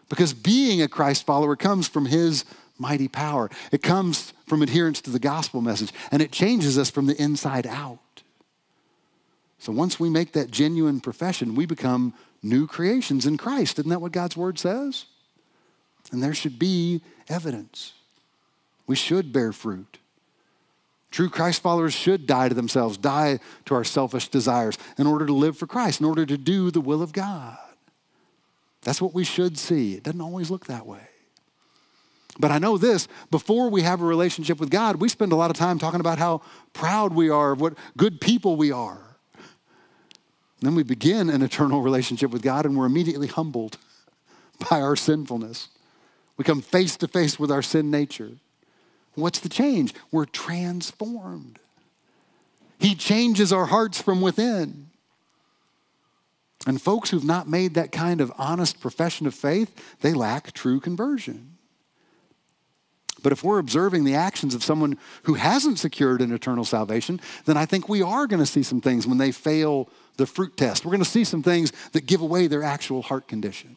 Because 0.09 0.35
being 0.35 0.83
a 0.83 0.89
Christ 0.89 1.25
follower 1.25 1.57
comes 1.57 1.89
from 1.89 2.07
his 2.07 2.45
mighty 2.81 3.07
power. 3.07 3.51
It 3.71 3.83
comes 3.83 4.33
from 4.47 4.63
adherence 4.63 5.01
to 5.03 5.11
the 5.11 5.19
gospel 5.19 5.61
message, 5.61 5.93
and 6.11 6.23
it 6.23 6.33
changes 6.33 6.79
us 6.79 6.91
from 6.91 7.07
the 7.07 7.21
inside 7.23 7.67
out. 7.67 7.99
So 9.59 9.73
once 9.73 10.01
we 10.01 10.09
make 10.09 10.33
that 10.33 10.51
genuine 10.51 11.01
profession, 11.01 11.55
we 11.55 11.67
become 11.67 12.15
new 12.43 12.67
creations 12.67 13.27
in 13.27 13.37
Christ. 13.37 13.79
Isn't 13.79 13.91
that 13.91 14.01
what 14.01 14.13
God's 14.13 14.37
word 14.37 14.59
says? 14.59 15.05
And 16.11 16.23
there 16.23 16.35
should 16.35 16.59
be 16.59 17.03
evidence. 17.29 17.93
We 18.87 18.97
should 18.97 19.33
bear 19.33 19.53
fruit. 19.53 19.99
True 21.11 21.29
Christ 21.29 21.61
followers 21.61 21.93
should 21.93 22.27
die 22.27 22.49
to 22.49 22.55
themselves, 22.55 22.97
die 22.97 23.41
to 23.67 23.75
our 23.75 23.85
selfish 23.85 24.29
desires 24.29 24.79
in 24.97 25.07
order 25.07 25.27
to 25.27 25.33
live 25.35 25.59
for 25.59 25.67
Christ, 25.67 26.01
in 26.01 26.07
order 26.07 26.25
to 26.25 26.39
do 26.39 26.71
the 26.71 26.81
will 26.81 27.03
of 27.03 27.13
God. 27.13 27.59
That's 28.83 29.03
what 29.03 29.13
we 29.13 29.25
should 29.25 29.59
see. 29.59 29.95
It 29.95 30.05
doesn't 30.05 30.21
always 30.21 30.51
look 30.51 30.67
that 30.67 30.87
way. 30.87 31.10
But 32.41 32.51
I 32.51 32.59
know 32.59 32.79
this 32.79 33.07
before 33.31 33.69
we 33.69 33.83
have 33.83 34.01
a 34.01 34.07
relationship 34.07 34.59
with 34.59 34.71
God, 34.71 34.97
we 34.97 35.09
spend 35.09 35.33
a 35.33 35.37
lot 35.37 35.51
of 35.51 35.57
time 35.57 35.79
talking 35.79 36.01
about 36.01 36.19
how 36.19 36.43
proud 36.73 37.15
we 37.15 37.29
are, 37.29 37.53
of 37.53 37.61
what 37.61 37.75
good 37.97 38.21
people 38.21 38.57
we 38.57 38.73
are. 38.73 39.17
then 40.61 40.75
we 40.75 40.83
begin 40.83 41.31
an 41.31 41.43
eternal 41.43 41.83
relationship 41.83 42.31
with 42.31 42.43
God 42.43 42.67
and 42.67 42.77
we're 42.77 42.87
immediately 42.87 43.27
humbled 43.27 43.77
by 44.71 44.81
our 44.81 44.97
sinfulness. 44.97 45.69
We 46.37 46.45
come 46.45 46.63
face 46.63 46.97
to 46.97 47.09
face 47.09 47.39
with 47.39 47.51
our 47.51 47.63
sin 47.63 47.91
nature. 47.91 48.33
What's 49.15 49.41
the 49.41 49.49
change? 49.49 49.93
We're 50.11 50.25
transformed. 50.25 51.59
He 52.79 52.95
changes 52.95 53.53
our 53.53 53.67
hearts 53.67 54.01
from 54.01 54.23
within. 54.23 54.87
And 56.67 56.81
folks 56.81 57.11
who've 57.11 57.25
not 57.25 57.49
made 57.49 57.75
that 57.75 57.93
kind 57.93 58.21
of 58.21 58.33
honest 58.39 58.81
profession 58.81 59.27
of 59.27 59.35
faith, 59.35 59.99
they 60.01 60.13
lack 60.13 60.53
true 60.53 60.81
conversion. 60.81 61.59
But 63.23 63.33
if 63.33 63.45
we're 63.45 63.59
observing 63.59 64.05
the 64.05 64.15
actions 64.15 64.55
of 64.55 64.65
someone 64.65 64.99
who 65.25 65.35
hasn't 65.35 65.79
secured 65.79 66.21
an 66.21 66.33
eternal 66.33 66.65
salvation, 66.65 67.21
then 67.45 67.57
I 67.57 67.67
think 67.67 67.89
we 67.89 68.03
are 68.03 68.27
going 68.27 68.41
to 68.41 68.47
see 68.47 68.63
some 68.63 68.81
things 68.81 69.07
when 69.07 69.19
they 69.19 69.33
fail 69.33 69.89
the 70.17 70.27
fruit 70.27 70.57
test. 70.57 70.85
We're 70.85 70.93
going 70.93 71.05
to 71.05 71.09
see 71.09 71.25
some 71.25 71.43
things 71.43 71.73
that 71.93 72.07
give 72.07 72.21
away 72.21 72.47
their 72.47 72.63
actual 72.63 73.03
heart 73.03 73.29
condition. 73.29 73.77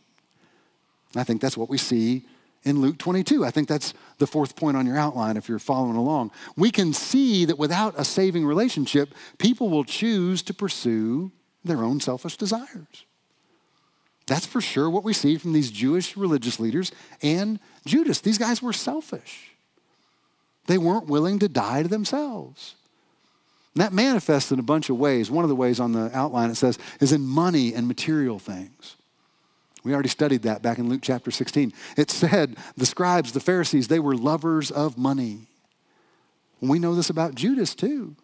I 1.15 1.23
think 1.23 1.41
that's 1.41 1.58
what 1.58 1.69
we 1.69 1.77
see 1.77 2.25
in 2.63 2.82
Luke 2.82 2.97
22. 2.97 3.45
I 3.45 3.51
think 3.51 3.67
that's 3.67 3.93
the 4.17 4.27
fourth 4.27 4.56
point 4.56 4.77
on 4.77 4.86
your 4.86 4.97
outline 4.97 5.38
if 5.38 5.47
you're 5.47 5.60
following 5.60 5.95
along. 5.95 6.32
We 6.56 6.71
can 6.71 6.93
see 6.93 7.45
that 7.45 7.58
without 7.58 7.93
a 7.97 8.06
saving 8.06 8.45
relationship, 8.45 9.13
people 9.38 9.69
will 9.69 9.84
choose 9.84 10.41
to 10.43 10.53
pursue 10.53 11.32
their 11.63 11.84
own 11.84 11.99
selfish 11.99 12.38
desires. 12.38 13.06
That's 14.26 14.46
for 14.46 14.62
sure 14.62 14.90
what 14.90 15.04
we 15.04 15.14
see 15.14 15.38
from 15.38 15.54
these 15.54 15.70
Jewish 15.70 16.16
religious 16.16 16.60
leaders 16.60 16.92
and 17.22 17.60
Judas. 17.86 18.22
These 18.22 18.38
guys 18.38 18.62
were 18.62 18.74
selfish. 18.74 19.52
They 20.68 20.78
weren't 20.78 21.08
willing 21.08 21.40
to 21.40 21.50
die 21.50 21.84
to 21.84 21.90
themselves. 21.90 22.76
And 23.76 23.82
that 23.82 23.92
manifests 23.92 24.52
in 24.52 24.60
a 24.60 24.64
bunch 24.64 24.90
of 24.90 24.98
ways. 24.98 25.30
One 25.30 25.44
of 25.44 25.50
the 25.50 25.56
ways 25.56 25.80
on 25.80 25.92
the 25.92 26.16
outline 26.16 26.50
it 26.50 26.56
says 26.56 26.78
is 27.02 27.12
in 27.12 27.26
money 27.26 27.74
and 27.74 27.88
material 27.88 28.40
things. 28.40 28.96
We 29.84 29.94
already 29.94 30.10
studied 30.10 30.44
that 30.44 30.62
back 30.62 30.78
in 30.78 30.88
Luke 30.88 31.02
chapter 31.02 31.30
16. 31.30 31.74
It 31.98 32.10
said 32.10 32.56
the 32.78 32.86
scribes, 32.86 33.34
the 33.34 33.42
Pharisees, 33.42 33.90
they 33.90 34.00
were 34.00 34.16
lovers 34.16 34.72
of 34.72 34.98
money. 34.98 35.48
We 36.62 36.80
know 36.80 36.96
this 36.96 37.10
about 37.10 37.36
Judas 37.36 37.76
too. 37.76 38.16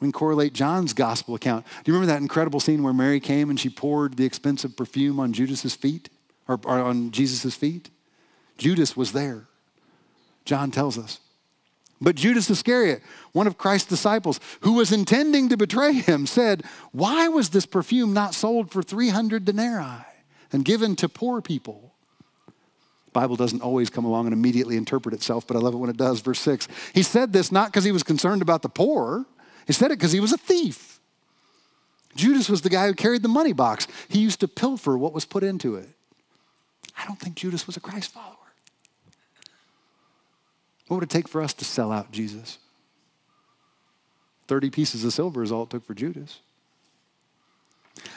We 0.00 0.06
can 0.06 0.12
correlate 0.12 0.54
John's 0.54 0.92
gospel 0.92 1.34
account. 1.34 1.66
Do 1.66 1.92
you 1.92 1.94
remember 1.94 2.12
that 2.12 2.22
incredible 2.22 2.58
scene 2.58 2.82
where 2.82 2.92
Mary 2.92 3.20
came 3.20 3.50
and 3.50 3.60
she 3.60 3.68
poured 3.68 4.16
the 4.16 4.24
expensive 4.24 4.76
perfume 4.76 5.20
on 5.20 5.32
Judas's 5.32 5.74
feet 5.74 6.08
or, 6.48 6.58
or 6.64 6.80
on 6.80 7.10
Jesus' 7.10 7.54
feet? 7.54 7.90
Judas 8.56 8.96
was 8.96 9.12
there. 9.12 9.46
John 10.44 10.70
tells 10.70 10.98
us. 10.98 11.20
But 12.00 12.16
Judas 12.16 12.48
Iscariot, 12.48 13.02
one 13.32 13.46
of 13.46 13.58
Christ's 13.58 13.88
disciples, 13.88 14.40
who 14.60 14.72
was 14.72 14.90
intending 14.90 15.50
to 15.50 15.56
betray 15.58 15.92
him, 15.92 16.26
said, 16.26 16.64
Why 16.92 17.28
was 17.28 17.50
this 17.50 17.66
perfume 17.66 18.14
not 18.14 18.34
sold 18.34 18.70
for 18.70 18.82
300 18.82 19.44
denarii? 19.44 20.06
and 20.52 20.64
given 20.64 20.96
to 20.96 21.08
poor 21.08 21.40
people. 21.40 21.94
Bible 23.12 23.36
doesn't 23.36 23.62
always 23.62 23.90
come 23.90 24.04
along 24.04 24.26
and 24.26 24.32
immediately 24.32 24.76
interpret 24.76 25.14
itself, 25.14 25.46
but 25.46 25.56
I 25.56 25.60
love 25.60 25.74
it 25.74 25.78
when 25.78 25.90
it 25.90 25.96
does. 25.96 26.20
Verse 26.20 26.38
6. 26.40 26.68
He 26.94 27.02
said 27.02 27.32
this 27.32 27.50
not 27.50 27.70
because 27.70 27.84
he 27.84 27.92
was 27.92 28.02
concerned 28.02 28.40
about 28.40 28.62
the 28.62 28.68
poor, 28.68 29.26
he 29.66 29.72
said 29.72 29.90
it 29.90 29.98
because 29.98 30.12
he 30.12 30.20
was 30.20 30.32
a 30.32 30.38
thief. 30.38 31.00
Judas 32.16 32.48
was 32.48 32.62
the 32.62 32.70
guy 32.70 32.86
who 32.86 32.94
carried 32.94 33.22
the 33.22 33.28
money 33.28 33.52
box. 33.52 33.86
He 34.08 34.18
used 34.18 34.40
to 34.40 34.48
pilfer 34.48 34.98
what 34.98 35.12
was 35.12 35.24
put 35.24 35.42
into 35.42 35.76
it. 35.76 35.88
I 36.98 37.06
don't 37.06 37.18
think 37.18 37.36
Judas 37.36 37.66
was 37.66 37.76
a 37.76 37.80
Christ 37.80 38.10
follower. 38.10 38.36
What 40.88 40.96
would 40.96 41.04
it 41.04 41.10
take 41.10 41.28
for 41.28 41.40
us 41.40 41.54
to 41.54 41.64
sell 41.64 41.92
out 41.92 42.10
Jesus? 42.10 42.58
30 44.48 44.70
pieces 44.70 45.04
of 45.04 45.12
silver 45.12 45.42
is 45.42 45.52
all 45.52 45.62
it 45.62 45.70
took 45.70 45.86
for 45.86 45.94
Judas. 45.94 46.40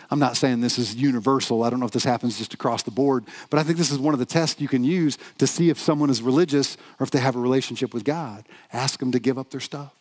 I'm 0.10 0.20
not 0.20 0.38
saying 0.38 0.62
this 0.62 0.80
is 0.80 0.96
universal. 0.96 1.64
I 1.64 1.70
don't 1.70 1.80
know 1.80 1.86
if 1.86 1.92
this 1.92 2.04
happens 2.04 2.38
just 2.38 2.54
across 2.54 2.84
the 2.84 2.92
board, 2.92 3.26
but 3.50 3.60
I 3.60 3.64
think 3.64 3.78
this 3.78 3.92
is 3.92 4.00
one 4.00 4.14
of 4.14 4.20
the 4.20 4.26
tests 4.26 4.60
you 4.60 4.68
can 4.68 4.84
use 4.84 5.18
to 5.38 5.48
see 5.48 5.70
if 5.70 5.80
someone 5.80 6.10
is 6.10 6.22
religious 6.22 6.78
or 7.00 7.04
if 7.04 7.12
they 7.12 7.20
have 7.20 7.36
a 7.36 7.40
relationship 7.40 7.94
with 7.94 8.04
God. 8.04 8.46
Ask 8.72 9.00
them 9.00 9.12
to 9.12 9.20
give 9.20 9.38
up 9.38 9.52
their 9.52 9.60
stuff. 9.60 9.94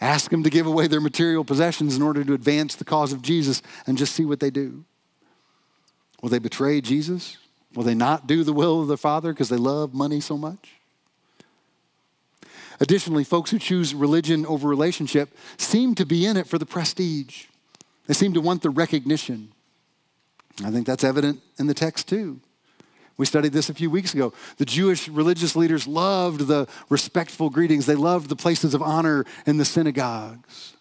Ask 0.00 0.30
them 0.30 0.42
to 0.44 0.50
give 0.50 0.66
away 0.66 0.86
their 0.86 1.00
material 1.00 1.44
possessions 1.44 1.96
in 1.96 2.02
order 2.02 2.22
to 2.22 2.34
advance 2.34 2.76
the 2.76 2.84
cause 2.84 3.12
of 3.12 3.22
Jesus 3.22 3.62
and 3.86 3.98
just 3.98 4.14
see 4.14 4.24
what 4.24 4.40
they 4.40 4.50
do. 4.50 4.84
Will 6.22 6.28
they 6.28 6.38
betray 6.38 6.80
Jesus? 6.80 7.36
Will 7.74 7.82
they 7.82 7.94
not 7.94 8.26
do 8.26 8.44
the 8.44 8.52
will 8.52 8.82
of 8.82 8.88
their 8.88 8.96
Father 8.96 9.32
because 9.32 9.48
they 9.48 9.56
love 9.56 9.94
money 9.94 10.20
so 10.20 10.36
much? 10.36 10.70
Additionally, 12.80 13.24
folks 13.24 13.50
who 13.50 13.58
choose 13.58 13.94
religion 13.94 14.46
over 14.46 14.68
relationship 14.68 15.36
seem 15.56 15.94
to 15.96 16.06
be 16.06 16.24
in 16.24 16.36
it 16.36 16.46
for 16.46 16.58
the 16.58 16.66
prestige. 16.66 17.46
They 18.06 18.14
seem 18.14 18.34
to 18.34 18.40
want 18.40 18.62
the 18.62 18.70
recognition. 18.70 19.52
I 20.64 20.70
think 20.70 20.86
that's 20.86 21.04
evident 21.04 21.40
in 21.58 21.66
the 21.66 21.74
text 21.74 22.08
too. 22.08 22.40
We 23.18 23.26
studied 23.26 23.52
this 23.52 23.68
a 23.68 23.74
few 23.74 23.90
weeks 23.90 24.14
ago. 24.14 24.32
The 24.56 24.64
Jewish 24.64 25.08
religious 25.08 25.56
leaders 25.56 25.86
loved 25.86 26.46
the 26.46 26.68
respectful 26.88 27.50
greetings, 27.50 27.84
they 27.84 27.96
loved 27.96 28.30
the 28.30 28.36
places 28.36 28.72
of 28.72 28.82
honor 28.82 29.26
in 29.44 29.58
the 29.58 29.64
synagogues. 29.64 30.74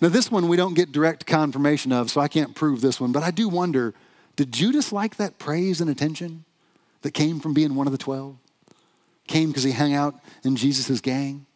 Now, 0.00 0.08
this 0.08 0.30
one 0.30 0.48
we 0.48 0.56
don't 0.56 0.74
get 0.74 0.92
direct 0.92 1.26
confirmation 1.26 1.92
of, 1.92 2.10
so 2.10 2.20
I 2.20 2.28
can't 2.28 2.54
prove 2.54 2.80
this 2.80 3.00
one, 3.00 3.12
but 3.12 3.22
I 3.22 3.30
do 3.30 3.48
wonder 3.48 3.94
did 4.34 4.52
Judas 4.52 4.92
like 4.92 5.16
that 5.16 5.38
praise 5.38 5.80
and 5.80 5.90
attention 5.90 6.44
that 7.02 7.12
came 7.12 7.38
from 7.38 7.52
being 7.52 7.74
one 7.74 7.86
of 7.86 7.92
the 7.92 7.98
12? 7.98 8.36
Came 9.28 9.48
because 9.48 9.62
he 9.62 9.72
hung 9.72 9.92
out 9.92 10.18
in 10.42 10.56
Jesus' 10.56 11.00
gang? 11.00 11.46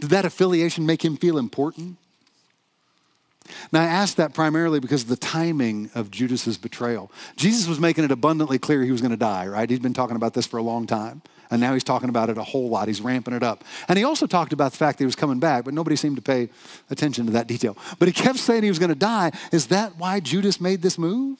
Did 0.00 0.10
that 0.10 0.24
affiliation 0.24 0.84
make 0.84 1.04
him 1.04 1.16
feel 1.16 1.38
important? 1.38 1.96
Now, 3.72 3.82
I 3.82 3.86
ask 3.86 4.16
that 4.16 4.34
primarily 4.34 4.80
because 4.80 5.02
of 5.02 5.08
the 5.08 5.16
timing 5.16 5.90
of 5.94 6.10
Judas's 6.10 6.58
betrayal. 6.58 7.10
Jesus 7.36 7.68
was 7.68 7.80
making 7.80 8.04
it 8.04 8.10
abundantly 8.10 8.58
clear 8.58 8.82
he 8.82 8.92
was 8.92 9.00
going 9.00 9.10
to 9.10 9.16
die, 9.16 9.46
right? 9.46 9.68
He'd 9.68 9.82
been 9.82 9.94
talking 9.94 10.16
about 10.16 10.34
this 10.34 10.46
for 10.46 10.58
a 10.58 10.62
long 10.62 10.86
time. 10.86 11.22
And 11.50 11.60
now 11.60 11.74
he's 11.74 11.84
talking 11.84 12.08
about 12.08 12.28
it 12.28 12.38
a 12.38 12.42
whole 12.42 12.68
lot. 12.68 12.88
He's 12.88 13.00
ramping 13.00 13.34
it 13.34 13.42
up. 13.42 13.64
And 13.88 13.96
he 13.96 14.04
also 14.04 14.26
talked 14.26 14.52
about 14.52 14.72
the 14.72 14.78
fact 14.78 14.98
that 14.98 15.04
he 15.04 15.06
was 15.06 15.16
coming 15.16 15.38
back, 15.38 15.64
but 15.64 15.74
nobody 15.74 15.96
seemed 15.96 16.16
to 16.16 16.22
pay 16.22 16.48
attention 16.90 17.26
to 17.26 17.32
that 17.32 17.46
detail. 17.46 17.76
But 17.98 18.08
he 18.08 18.12
kept 18.12 18.38
saying 18.38 18.62
he 18.62 18.68
was 18.68 18.78
going 18.78 18.90
to 18.90 18.94
die. 18.94 19.32
Is 19.52 19.68
that 19.68 19.96
why 19.96 20.20
Judas 20.20 20.60
made 20.60 20.82
this 20.82 20.98
move? 20.98 21.38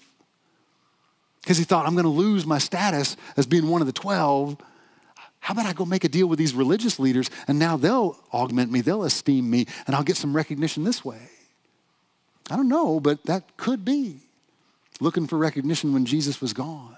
Because 1.42 1.58
he 1.58 1.64
thought, 1.64 1.86
I'm 1.86 1.94
going 1.94 2.04
to 2.04 2.10
lose 2.10 2.46
my 2.46 2.58
status 2.58 3.16
as 3.36 3.46
being 3.46 3.68
one 3.68 3.80
of 3.80 3.86
the 3.86 3.92
12. 3.92 4.56
How 5.40 5.52
about 5.52 5.66
I 5.66 5.72
go 5.72 5.84
make 5.84 6.02
a 6.02 6.08
deal 6.08 6.26
with 6.26 6.38
these 6.38 6.54
religious 6.54 6.98
leaders 6.98 7.30
and 7.46 7.58
now 7.58 7.76
they'll 7.76 8.18
augment 8.32 8.72
me, 8.72 8.80
they'll 8.80 9.04
esteem 9.04 9.48
me, 9.48 9.66
and 9.86 9.94
I'll 9.94 10.02
get 10.02 10.16
some 10.16 10.34
recognition 10.34 10.82
this 10.82 11.04
way? 11.04 11.20
I 12.50 12.56
don't 12.56 12.68
know, 12.68 13.00
but 13.00 13.24
that 13.24 13.56
could 13.56 13.84
be. 13.84 14.20
Looking 15.00 15.26
for 15.26 15.36
recognition 15.36 15.92
when 15.92 16.06
Jesus 16.06 16.40
was 16.40 16.52
gone. 16.52 16.96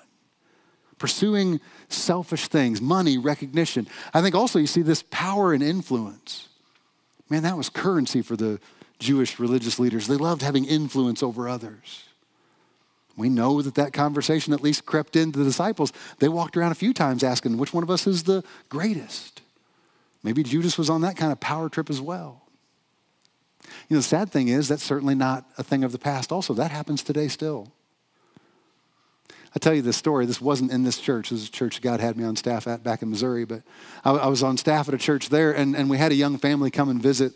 Pursuing 0.98 1.60
selfish 1.88 2.48
things, 2.48 2.80
money, 2.80 3.18
recognition. 3.18 3.88
I 4.12 4.20
think 4.20 4.34
also 4.34 4.58
you 4.58 4.66
see 4.66 4.82
this 4.82 5.02
power 5.10 5.52
and 5.52 5.62
influence. 5.62 6.48
Man, 7.28 7.42
that 7.42 7.56
was 7.56 7.68
currency 7.68 8.22
for 8.22 8.36
the 8.36 8.60
Jewish 8.98 9.38
religious 9.38 9.78
leaders. 9.78 10.06
They 10.06 10.16
loved 10.16 10.42
having 10.42 10.64
influence 10.64 11.22
over 11.22 11.48
others. 11.48 12.04
We 13.16 13.28
know 13.28 13.62
that 13.62 13.74
that 13.74 13.92
conversation 13.92 14.52
at 14.52 14.62
least 14.62 14.86
crept 14.86 15.16
into 15.16 15.40
the 15.40 15.44
disciples. 15.44 15.92
They 16.20 16.28
walked 16.28 16.56
around 16.56 16.72
a 16.72 16.76
few 16.76 16.94
times 16.94 17.24
asking, 17.24 17.58
which 17.58 17.74
one 17.74 17.82
of 17.82 17.90
us 17.90 18.06
is 18.06 18.22
the 18.22 18.44
greatest? 18.68 19.42
Maybe 20.22 20.42
Judas 20.42 20.78
was 20.78 20.88
on 20.88 21.00
that 21.02 21.16
kind 21.16 21.32
of 21.32 21.40
power 21.40 21.68
trip 21.68 21.90
as 21.90 22.00
well. 22.00 22.42
You 23.88 23.96
know, 23.96 24.00
the 24.00 24.08
sad 24.08 24.30
thing 24.30 24.48
is 24.48 24.68
that's 24.68 24.82
certainly 24.82 25.14
not 25.14 25.44
a 25.58 25.62
thing 25.62 25.84
of 25.84 25.92
the 25.92 25.98
past, 25.98 26.32
also. 26.32 26.54
That 26.54 26.70
happens 26.70 27.02
today 27.02 27.28
still. 27.28 27.72
I 29.54 29.58
tell 29.58 29.74
you 29.74 29.82
this 29.82 29.96
story. 29.96 30.26
This 30.26 30.40
wasn't 30.40 30.70
in 30.72 30.84
this 30.84 30.98
church. 30.98 31.30
This 31.30 31.42
is 31.42 31.48
a 31.48 31.52
church 31.52 31.80
God 31.80 32.00
had 32.00 32.16
me 32.16 32.24
on 32.24 32.36
staff 32.36 32.66
at 32.66 32.82
back 32.84 33.02
in 33.02 33.10
Missouri. 33.10 33.44
But 33.44 33.62
I, 34.04 34.12
I 34.12 34.26
was 34.26 34.42
on 34.42 34.56
staff 34.56 34.88
at 34.88 34.94
a 34.94 34.98
church 34.98 35.30
there, 35.30 35.52
and, 35.52 35.74
and 35.74 35.88
we 35.88 35.96
had 35.96 36.12
a 36.12 36.14
young 36.14 36.38
family 36.38 36.70
come 36.70 36.88
and 36.90 37.02
visit. 37.02 37.32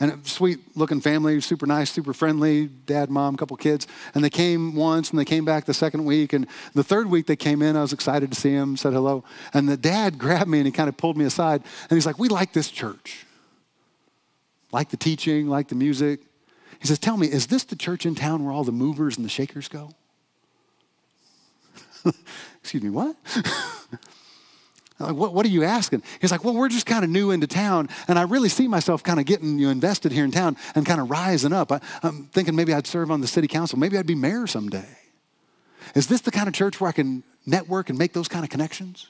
And 0.00 0.12
a 0.12 0.18
sweet 0.28 0.58
looking 0.76 1.00
family, 1.00 1.40
super 1.40 1.66
nice, 1.66 1.90
super 1.90 2.12
friendly, 2.12 2.66
dad, 2.66 3.10
mom, 3.10 3.36
couple 3.36 3.56
kids. 3.56 3.86
And 4.14 4.24
they 4.24 4.30
came 4.30 4.74
once 4.74 5.10
and 5.10 5.18
they 5.18 5.24
came 5.24 5.44
back 5.44 5.64
the 5.64 5.74
second 5.74 6.04
week. 6.04 6.32
And 6.32 6.46
the 6.74 6.82
third 6.82 7.08
week 7.08 7.26
they 7.26 7.36
came 7.36 7.62
in, 7.62 7.76
I 7.76 7.82
was 7.82 7.92
excited 7.92 8.32
to 8.32 8.40
see 8.40 8.52
them, 8.52 8.76
said 8.76 8.94
hello. 8.94 9.22
And 9.52 9.68
the 9.68 9.76
dad 9.76 10.18
grabbed 10.18 10.48
me 10.48 10.58
and 10.58 10.66
he 10.66 10.72
kind 10.72 10.88
of 10.88 10.96
pulled 10.96 11.16
me 11.16 11.24
aside. 11.24 11.62
And 11.88 11.96
he's 11.96 12.06
like, 12.06 12.18
We 12.18 12.28
like 12.28 12.52
this 12.52 12.70
church 12.70 13.26
like 14.72 14.90
the 14.90 14.96
teaching, 14.96 15.48
like 15.48 15.68
the 15.68 15.74
music. 15.74 16.20
He 16.80 16.86
says, 16.86 16.98
Tell 16.98 17.16
me, 17.16 17.28
is 17.28 17.46
this 17.46 17.64
the 17.64 17.76
church 17.76 18.06
in 18.06 18.14
town 18.14 18.44
where 18.44 18.52
all 18.52 18.64
the 18.64 18.72
movers 18.72 19.16
and 19.16 19.24
the 19.24 19.30
shakers 19.30 19.68
go? 19.68 19.90
Excuse 22.60 22.82
me, 22.82 22.90
what? 22.90 23.16
Like, 25.02 25.16
what, 25.16 25.34
what 25.34 25.44
are 25.44 25.50
you 25.50 25.64
asking? 25.64 26.02
He's 26.20 26.30
like, 26.30 26.44
well, 26.44 26.54
we're 26.54 26.68
just 26.68 26.86
kind 26.86 27.04
of 27.04 27.10
new 27.10 27.30
into 27.30 27.46
town, 27.46 27.88
and 28.08 28.18
I 28.18 28.22
really 28.22 28.48
see 28.48 28.68
myself 28.68 29.02
kind 29.02 29.18
of 29.18 29.26
getting 29.26 29.58
you 29.58 29.68
invested 29.68 30.12
here 30.12 30.24
in 30.24 30.30
town 30.30 30.56
and 30.74 30.86
kind 30.86 31.00
of 31.00 31.10
rising 31.10 31.52
up. 31.52 31.72
I, 31.72 31.80
I'm 32.02 32.26
thinking 32.26 32.54
maybe 32.54 32.72
I'd 32.72 32.86
serve 32.86 33.10
on 33.10 33.20
the 33.20 33.26
city 33.26 33.48
council. 33.48 33.78
Maybe 33.78 33.98
I'd 33.98 34.06
be 34.06 34.14
mayor 34.14 34.46
someday. 34.46 34.86
Is 35.94 36.06
this 36.06 36.20
the 36.20 36.30
kind 36.30 36.48
of 36.48 36.54
church 36.54 36.80
where 36.80 36.88
I 36.88 36.92
can 36.92 37.22
network 37.44 37.90
and 37.90 37.98
make 37.98 38.12
those 38.12 38.28
kind 38.28 38.44
of 38.44 38.50
connections? 38.50 39.08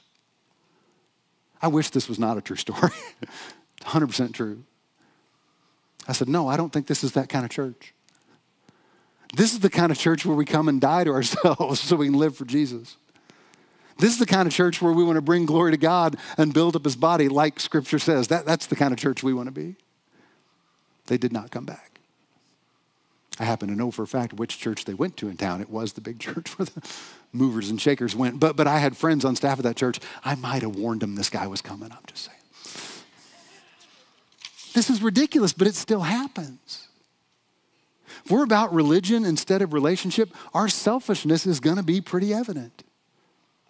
I 1.61 1.67
wish 1.67 1.91
this 1.91 2.09
was 2.09 2.19
not 2.19 2.37
a 2.37 2.41
true 2.41 2.57
story. 2.57 2.91
100% 3.81 4.33
true. 4.33 4.63
I 6.07 6.13
said, 6.13 6.29
No, 6.29 6.47
I 6.47 6.57
don't 6.57 6.71
think 6.71 6.87
this 6.87 7.03
is 7.03 7.13
that 7.13 7.29
kind 7.29 7.45
of 7.45 7.51
church. 7.51 7.93
This 9.35 9.53
is 9.53 9.59
the 9.59 9.69
kind 9.69 9.91
of 9.91 9.97
church 9.97 10.25
where 10.25 10.35
we 10.35 10.45
come 10.45 10.67
and 10.67 10.79
die 10.79 11.03
to 11.03 11.11
ourselves 11.11 11.79
so 11.81 11.95
we 11.95 12.07
can 12.07 12.17
live 12.17 12.35
for 12.35 12.45
Jesus. 12.45 12.97
This 13.97 14.11
is 14.11 14.19
the 14.19 14.25
kind 14.25 14.47
of 14.47 14.53
church 14.53 14.81
where 14.81 14.93
we 14.93 15.03
want 15.03 15.17
to 15.17 15.21
bring 15.21 15.45
glory 15.45 15.71
to 15.71 15.77
God 15.77 16.17
and 16.37 16.53
build 16.53 16.75
up 16.75 16.83
his 16.83 16.95
body, 16.95 17.29
like 17.29 17.59
scripture 17.59 17.99
says. 17.99 18.27
That, 18.27 18.45
that's 18.45 18.65
the 18.65 18.75
kind 18.75 18.91
of 18.91 18.99
church 18.99 19.23
we 19.23 19.33
want 19.33 19.47
to 19.47 19.51
be. 19.51 19.75
They 21.07 21.17
did 21.17 21.31
not 21.31 21.51
come 21.51 21.65
back. 21.65 21.99
I 23.39 23.45
happen 23.45 23.69
to 23.69 23.75
know 23.75 23.91
for 23.91 24.03
a 24.03 24.07
fact 24.07 24.33
which 24.33 24.59
church 24.59 24.85
they 24.85 24.93
went 24.93 25.17
to 25.17 25.27
in 25.27 25.37
town. 25.37 25.61
It 25.61 25.69
was 25.69 25.93
the 25.93 26.01
big 26.01 26.19
church 26.19 26.57
where 26.57 26.65
the 26.65 26.87
movers 27.31 27.69
and 27.69 27.81
shakers 27.81 28.15
went. 28.15 28.39
But, 28.39 28.55
but 28.55 28.67
I 28.67 28.79
had 28.79 28.95
friends 28.95 29.25
on 29.25 29.35
staff 29.35 29.59
at 29.59 29.63
that 29.63 29.75
church. 29.75 29.99
I 30.23 30.35
might 30.35 30.61
have 30.61 30.75
warned 30.75 31.01
them 31.01 31.15
this 31.15 31.29
guy 31.29 31.47
was 31.47 31.61
coming. 31.61 31.91
I'm 31.91 31.97
just 32.07 32.25
saying. 32.25 32.37
This 34.73 34.89
is 34.89 35.01
ridiculous, 35.01 35.53
but 35.53 35.67
it 35.67 35.75
still 35.75 36.01
happens. 36.01 36.87
If 38.25 38.31
we're 38.31 38.43
about 38.43 38.73
religion 38.73 39.25
instead 39.25 39.61
of 39.61 39.73
relationship, 39.73 40.33
our 40.53 40.67
selfishness 40.67 41.45
is 41.45 41.59
going 41.59 41.77
to 41.77 41.83
be 41.83 42.01
pretty 42.01 42.33
evident. 42.33 42.83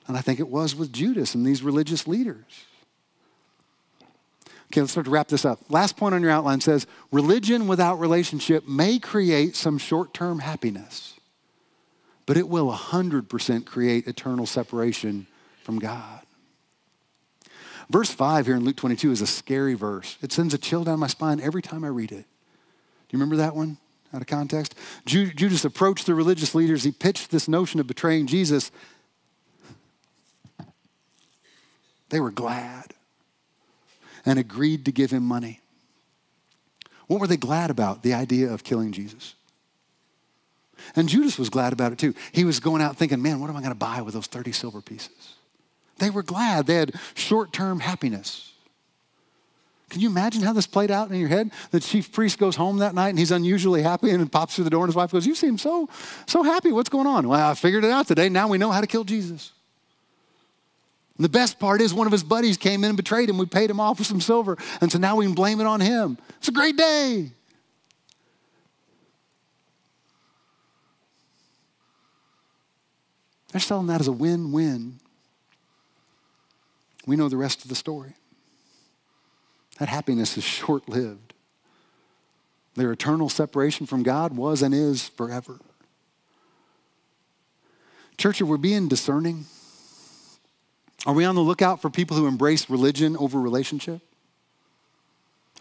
And 0.08 0.18
I 0.18 0.22
think 0.22 0.40
it 0.40 0.50
was 0.50 0.76
with 0.76 0.92
Judas 0.92 1.34
and 1.34 1.46
these 1.46 1.64
religious 1.64 2.08
leaders. 2.08 2.66
Okay, 4.68 4.82
let's 4.82 4.92
start 4.92 5.06
to 5.06 5.12
wrap 5.12 5.28
this 5.28 5.46
up. 5.46 5.60
Last 5.70 5.98
point 5.98 6.16
on 6.16 6.22
your 6.22 6.32
outline 6.32 6.60
says 6.60 6.88
religion 7.12 7.68
without 7.68 8.00
relationship 8.00 8.68
may 8.68 8.98
create 9.00 9.56
some 9.56 9.78
short 9.78 10.14
term 10.14 10.40
happiness, 10.40 11.14
but 12.26 12.38
it 12.38 12.50
will 12.50 12.72
100% 12.72 13.66
create 13.66 14.08
eternal 14.08 14.46
separation 14.46 15.28
from 15.64 15.80
God. 15.80 16.23
Verse 17.94 18.10
5 18.10 18.48
here 18.48 18.56
in 18.56 18.64
Luke 18.66 18.76
22 18.78 19.12
is 19.12 19.22
a 19.22 19.28
scary 19.28 19.76
verse. 19.76 20.18
It 20.24 20.32
sends 20.32 20.56
a 20.56 20.58
chill 20.58 20.84
down 20.84 20.98
my 20.98 21.06
spine 21.06 21.40
every 21.40 21.62
time 21.62 21.84
I 21.84 21.90
read 21.90 22.12
it. 22.12 22.26
Do 22.26 23.12
you 23.12 23.20
remember 23.20 23.36
that 23.36 23.56
one 23.56 23.78
out 24.12 24.20
of 24.20 24.26
context? 24.26 24.74
Judas 25.06 25.64
approached 25.64 26.08
the 26.08 26.16
religious 26.16 26.56
leaders. 26.56 26.84
He 26.84 26.92
pitched 26.92 27.30
this 27.30 27.48
notion 27.48 27.80
of 27.80 27.86
betraying 27.86 28.26
Jesus. 28.26 28.72
They 32.10 32.20
were 32.20 32.32
glad 32.32 32.96
and 34.26 34.40
agreed 34.40 34.86
to 34.86 34.92
give 34.92 35.12
him 35.12 35.24
money. 35.24 35.60
What 37.06 37.20
were 37.20 37.28
they 37.28 37.38
glad 37.38 37.70
about? 37.70 38.02
The 38.02 38.16
idea 38.16 38.52
of 38.52 38.64
killing 38.64 38.92
Jesus. 38.92 39.36
And 40.96 41.08
Judas 41.08 41.38
was 41.38 41.52
glad 41.52 41.74
about 41.74 41.92
it 41.92 42.00
too. 42.00 42.16
He 42.32 42.44
was 42.44 42.60
going 42.60 42.82
out 42.82 42.98
thinking, 42.98 43.22
man, 43.22 43.40
what 43.40 43.52
am 43.52 43.56
I 43.56 43.60
going 43.60 43.70
to 43.72 43.76
buy 43.76 44.02
with 44.02 44.16
those 44.16 44.26
30 44.26 44.52
silver 44.52 44.82
pieces? 44.82 45.36
They 46.04 46.10
were 46.10 46.22
glad. 46.22 46.66
They 46.66 46.76
had 46.76 46.96
short 47.16 47.54
term 47.54 47.80
happiness. 47.80 48.52
Can 49.90 50.02
you 50.02 50.10
imagine 50.10 50.42
how 50.42 50.52
this 50.52 50.68
played 50.68 50.92
out 50.92 51.10
in 51.10 51.18
your 51.18 51.30
head? 51.30 51.52
The 51.72 51.80
chief 51.80 52.12
priest 52.12 52.40
goes 52.40 52.58
home 52.58 52.80
that 52.80 52.94
night 52.94 53.10
and 53.10 53.20
he's 53.20 53.32
unusually 53.32 53.82
happy 53.82 54.10
and 54.10 54.30
pops 54.30 54.56
through 54.56 54.66
the 54.66 54.70
door 54.70 54.84
and 54.84 54.90
his 54.90 54.98
wife 54.98 55.12
goes, 55.12 55.26
You 55.26 55.34
seem 55.34 55.58
so, 55.58 55.88
so 56.26 56.44
happy. 56.44 56.74
What's 56.74 56.90
going 56.90 57.08
on? 57.08 57.30
Well, 57.30 57.52
I 57.52 57.54
figured 57.54 57.86
it 57.86 57.92
out 57.92 58.06
today. 58.08 58.28
Now 58.28 58.50
we 58.50 58.58
know 58.58 58.70
how 58.70 58.82
to 58.82 58.88
kill 58.88 59.06
Jesus. 59.06 59.54
And 61.18 61.24
the 61.24 61.30
best 61.30 61.58
part 61.58 61.80
is 61.80 61.94
one 61.94 62.06
of 62.06 62.12
his 62.12 62.24
buddies 62.24 62.58
came 62.58 62.84
in 62.84 62.90
and 62.90 62.98
betrayed 62.98 63.30
him. 63.30 63.38
We 63.38 63.46
paid 63.46 63.70
him 63.70 63.80
off 63.80 64.00
with 64.00 64.08
some 64.08 64.20
silver. 64.20 64.58
And 64.82 64.92
so 64.92 64.98
now 64.98 65.16
we 65.16 65.26
can 65.26 65.36
blame 65.36 65.62
it 65.62 65.68
on 65.68 65.80
him. 65.80 66.18
It's 66.40 66.50
a 66.50 66.52
great 66.52 66.76
day. 66.76 67.32
They're 73.54 73.62
selling 73.62 73.88
that 73.88 74.02
as 74.02 74.10
a 74.10 74.12
win 74.12 74.52
win. 74.52 75.00
We 77.06 77.16
know 77.16 77.30
the 77.30 77.38
rest 77.38 77.64
of 77.64 77.70
the 77.70 77.76
story. 77.76 78.14
That 79.80 79.90
happiness 79.90 80.38
is 80.38 80.44
short 80.44 80.88
lived. 80.88 81.34
Their 82.76 82.92
eternal 82.92 83.30
separation 83.30 83.86
from 83.86 84.04
God 84.04 84.36
was 84.36 84.62
and 84.62 84.74
is 84.74 85.08
forever. 85.10 85.60
Church, 88.18 88.42
are 88.42 88.46
we 88.46 88.58
being 88.58 88.88
discerning? 88.88 89.46
Are 91.06 91.14
we 91.14 91.26
on 91.26 91.36
the 91.36 91.42
lookout 91.42 91.82
for 91.82 91.90
people 91.90 92.16
who 92.16 92.28
embrace 92.28 92.70
religion 92.70 93.18
over 93.18 93.40
relationship? 93.40 94.02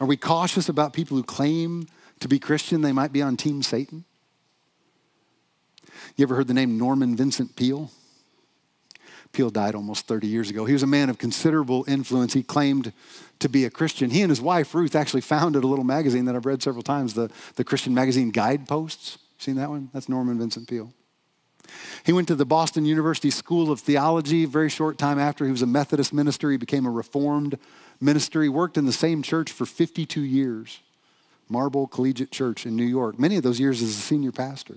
Are 0.01 0.07
we 0.07 0.17
cautious 0.17 0.69
about 0.69 0.93
people 0.93 1.17
who 1.17 1.23
claim 1.23 1.89
to 2.21 2.29
be 2.29 2.39
Christian? 2.39 2.81
They 2.81 2.93
might 2.93 3.13
be 3.13 3.23
on 3.23 3.37
Team 3.37 3.63
Satan. 3.63 4.05
You 6.17 6.25
ever 6.25 6.35
heard 6.35 6.49
the 6.49 6.55
name 6.55 6.79
Norman 6.79 7.17
Vincent 7.17 7.57
Peale? 7.57 7.91
Peale 9.33 9.51
died 9.51 9.75
almost 9.75 10.07
30 10.07 10.27
years 10.27 10.51
ago. 10.51 10.65
He 10.65 10.73
was 10.73 10.83
a 10.83 10.87
man 10.87 11.11
of 11.11 11.19
considerable 11.19 11.85
influence. 11.89 12.33
He 12.35 12.43
claimed 12.43 12.93
to 13.39 13.49
be 13.49 13.65
a 13.65 13.71
Christian. 13.71 14.11
He 14.11 14.23
and 14.23 14.31
his 14.31 14.41
wife, 14.41 14.75
Ruth, 14.75 14.95
actually 14.95 15.23
founded 15.23 15.65
a 15.65 15.67
little 15.67 15.85
magazine 15.85 16.27
that 16.27 16.37
I've 16.37 16.47
read 16.47 16.63
several 16.63 16.83
times, 16.83 17.15
the, 17.15 17.31
the 17.57 17.65
Christian 17.65 17.95
magazine 17.95 18.31
Guideposts. 18.31 19.19
Seen 19.39 19.57
that 19.57 19.71
one? 19.71 19.91
That's 19.93 20.09
Norman 20.09 20.39
Vincent 20.39 20.69
Peale. 20.69 20.93
He 22.05 22.13
went 22.13 22.29
to 22.29 22.35
the 22.35 22.45
Boston 22.45 22.85
University 22.85 23.31
School 23.31 23.71
of 23.71 23.81
Theology. 23.81 24.45
Very 24.45 24.69
short 24.69 24.99
time 24.99 25.19
after, 25.19 25.45
he 25.45 25.51
was 25.51 25.63
a 25.63 25.67
Methodist 25.67 26.13
minister. 26.13 26.51
He 26.51 26.57
became 26.57 26.87
a 26.87 26.91
Reformed 26.91 27.59
minister. 28.01 28.43
He 28.43 28.49
worked 28.49 28.77
in 28.77 28.87
the 28.87 28.93
same 28.93 29.23
church 29.23 29.51
for 29.51 29.65
52 29.65 30.21
years, 30.21 30.81
Marble 31.49 31.87
Collegiate 31.87 32.31
Church 32.31 32.67
in 32.67 32.77
New 32.77 32.85
York. 32.85 33.19
Many 33.19 33.37
of 33.37 33.43
those 33.43 33.61
years 33.61 33.83
as 33.83 33.91
a 33.91 34.01
senior 34.01 34.33
pastor. 34.33 34.77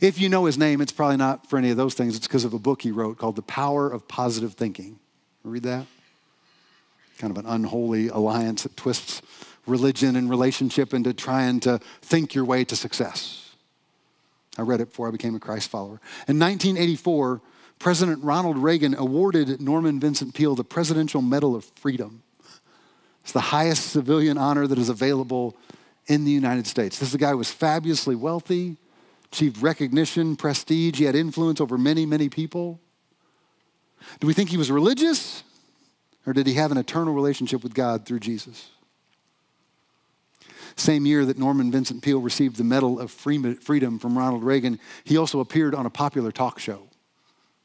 If 0.00 0.20
you 0.20 0.28
know 0.28 0.44
his 0.44 0.58
name, 0.58 0.80
it's 0.80 0.92
probably 0.92 1.16
not 1.16 1.48
for 1.48 1.58
any 1.58 1.70
of 1.70 1.76
those 1.76 1.94
things. 1.94 2.16
It's 2.16 2.26
because 2.26 2.44
of 2.44 2.54
a 2.54 2.58
book 2.58 2.82
he 2.82 2.90
wrote 2.90 3.18
called 3.18 3.36
The 3.36 3.42
Power 3.42 3.90
of 3.90 4.08
Positive 4.08 4.54
Thinking. 4.54 4.98
Read 5.44 5.62
that? 5.64 5.86
Kind 7.18 7.30
of 7.30 7.44
an 7.44 7.50
unholy 7.50 8.08
alliance 8.08 8.62
that 8.62 8.76
twists 8.76 9.22
religion 9.66 10.16
and 10.16 10.30
relationship 10.30 10.94
into 10.94 11.12
trying 11.12 11.60
to 11.60 11.78
think 12.00 12.34
your 12.34 12.44
way 12.44 12.64
to 12.64 12.76
success. 12.76 13.54
I 14.56 14.62
read 14.62 14.80
it 14.80 14.88
before 14.88 15.08
I 15.08 15.10
became 15.10 15.34
a 15.34 15.40
Christ 15.40 15.70
follower. 15.70 16.00
In 16.26 16.38
1984, 16.38 17.40
President 17.78 18.24
Ronald 18.24 18.58
Reagan 18.58 18.94
awarded 18.94 19.60
Norman 19.60 20.00
Vincent 20.00 20.34
Peale 20.34 20.56
the 20.56 20.64
Presidential 20.64 21.22
Medal 21.22 21.54
of 21.54 21.64
Freedom. 21.64 22.22
It's 23.22 23.32
the 23.32 23.40
highest 23.40 23.90
civilian 23.90 24.38
honor 24.38 24.66
that 24.66 24.78
is 24.78 24.88
available 24.88 25.56
in 26.06 26.24
the 26.24 26.30
United 26.30 26.66
States. 26.66 26.98
This 26.98 27.14
guy 27.14 27.34
was 27.34 27.50
fabulously 27.50 28.16
wealthy, 28.16 28.76
achieved 29.32 29.62
recognition, 29.62 30.36
prestige. 30.36 30.98
He 30.98 31.04
had 31.04 31.14
influence 31.14 31.60
over 31.60 31.78
many, 31.78 32.06
many 32.06 32.28
people. 32.28 32.80
Do 34.20 34.26
we 34.26 34.34
think 34.34 34.50
he 34.50 34.56
was 34.56 34.70
religious? 34.70 35.42
Or 36.26 36.32
did 36.32 36.46
he 36.46 36.54
have 36.54 36.70
an 36.70 36.78
eternal 36.78 37.14
relationship 37.14 37.62
with 37.62 37.74
God 37.74 38.06
through 38.06 38.20
Jesus? 38.20 38.70
Same 40.76 41.06
year 41.06 41.24
that 41.24 41.38
Norman 41.38 41.72
Vincent 41.72 42.02
Peale 42.02 42.20
received 42.20 42.56
the 42.56 42.64
Medal 42.64 43.00
of 43.00 43.10
Freedom 43.10 43.98
from 43.98 44.16
Ronald 44.16 44.44
Reagan, 44.44 44.78
he 45.04 45.16
also 45.16 45.40
appeared 45.40 45.74
on 45.74 45.86
a 45.86 45.90
popular 45.90 46.30
talk 46.30 46.58
show. 46.58 46.82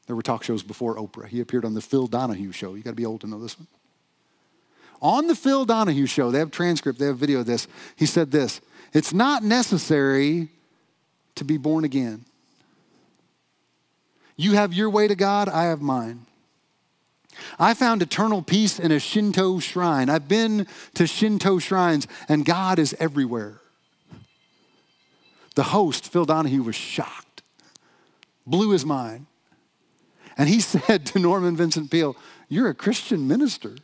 There 0.06 0.16
were 0.16 0.22
talk 0.22 0.42
shows 0.42 0.62
before 0.62 0.96
Oprah. 0.96 1.28
He 1.28 1.40
appeared 1.40 1.64
on 1.64 1.74
the 1.74 1.80
Phil 1.80 2.06
Donahue 2.06 2.52
show. 2.52 2.74
You 2.74 2.82
got 2.82 2.90
to 2.90 2.96
be 2.96 3.06
old 3.06 3.20
to 3.22 3.26
know 3.26 3.38
this 3.38 3.58
one. 3.58 3.68
On 5.00 5.26
the 5.26 5.34
Phil 5.34 5.64
Donahue 5.64 6.06
show, 6.06 6.30
they 6.30 6.38
have 6.38 6.50
transcript, 6.50 6.98
they 6.98 7.06
have 7.06 7.18
video 7.18 7.40
of 7.40 7.46
this. 7.46 7.68
He 7.96 8.06
said 8.06 8.30
this 8.30 8.60
It's 8.92 9.12
not 9.12 9.42
necessary 9.42 10.48
to 11.36 11.44
be 11.44 11.56
born 11.56 11.84
again. 11.84 12.24
You 14.36 14.52
have 14.52 14.72
your 14.72 14.90
way 14.90 15.08
to 15.08 15.14
God, 15.14 15.48
I 15.48 15.64
have 15.64 15.80
mine. 15.80 16.26
I 17.58 17.74
found 17.74 18.02
eternal 18.02 18.42
peace 18.42 18.78
in 18.78 18.92
a 18.92 18.98
Shinto 18.98 19.58
shrine. 19.58 20.08
I've 20.08 20.28
been 20.28 20.66
to 20.94 21.06
Shinto 21.06 21.58
shrines, 21.58 22.06
and 22.28 22.44
God 22.44 22.78
is 22.78 22.94
everywhere. 22.98 23.60
The 25.54 25.64
host, 25.64 26.12
Phil 26.12 26.24
Donahue, 26.24 26.62
was 26.62 26.74
shocked, 26.74 27.42
blew 28.46 28.70
his 28.70 28.84
mind. 28.84 29.26
And 30.36 30.48
he 30.48 30.60
said 30.60 31.06
to 31.06 31.18
Norman 31.18 31.56
Vincent 31.56 31.90
Peale, 31.90 32.16
You're 32.48 32.68
a 32.68 32.74
Christian 32.74 33.28
minister. 33.28 33.76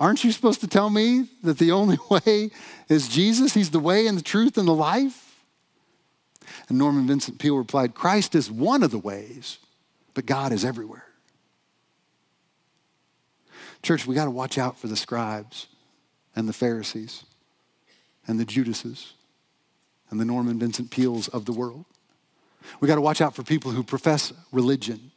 Aren't 0.00 0.24
you 0.24 0.32
supposed 0.32 0.60
to 0.62 0.66
tell 0.66 0.90
me 0.90 1.28
that 1.44 1.58
the 1.58 1.70
only 1.70 1.98
way 2.10 2.50
is 2.88 3.08
Jesus? 3.08 3.54
He's 3.54 3.70
the 3.70 3.80
way 3.80 4.06
and 4.06 4.18
the 4.18 4.22
truth 4.22 4.58
and 4.58 4.66
the 4.66 4.74
life? 4.74 5.31
And 6.72 6.78
Norman 6.78 7.06
Vincent 7.06 7.38
Peale 7.38 7.58
replied, 7.58 7.94
Christ 7.94 8.34
is 8.34 8.50
one 8.50 8.82
of 8.82 8.90
the 8.90 8.98
ways, 8.98 9.58
but 10.14 10.24
God 10.24 10.52
is 10.52 10.64
everywhere. 10.64 11.04
Church, 13.82 14.06
we 14.06 14.14
got 14.14 14.24
to 14.24 14.30
watch 14.30 14.56
out 14.56 14.78
for 14.78 14.86
the 14.86 14.96
scribes 14.96 15.66
and 16.34 16.48
the 16.48 16.54
Pharisees 16.54 17.24
and 18.26 18.40
the 18.40 18.46
Judases 18.46 19.12
and 20.08 20.18
the 20.18 20.24
Norman 20.24 20.58
Vincent 20.58 20.90
Peales 20.90 21.28
of 21.28 21.44
the 21.44 21.52
world. 21.52 21.84
We 22.80 22.88
got 22.88 22.94
to 22.94 23.02
watch 23.02 23.20
out 23.20 23.36
for 23.36 23.42
people 23.42 23.72
who 23.72 23.82
profess 23.82 24.32
religion, 24.50 25.10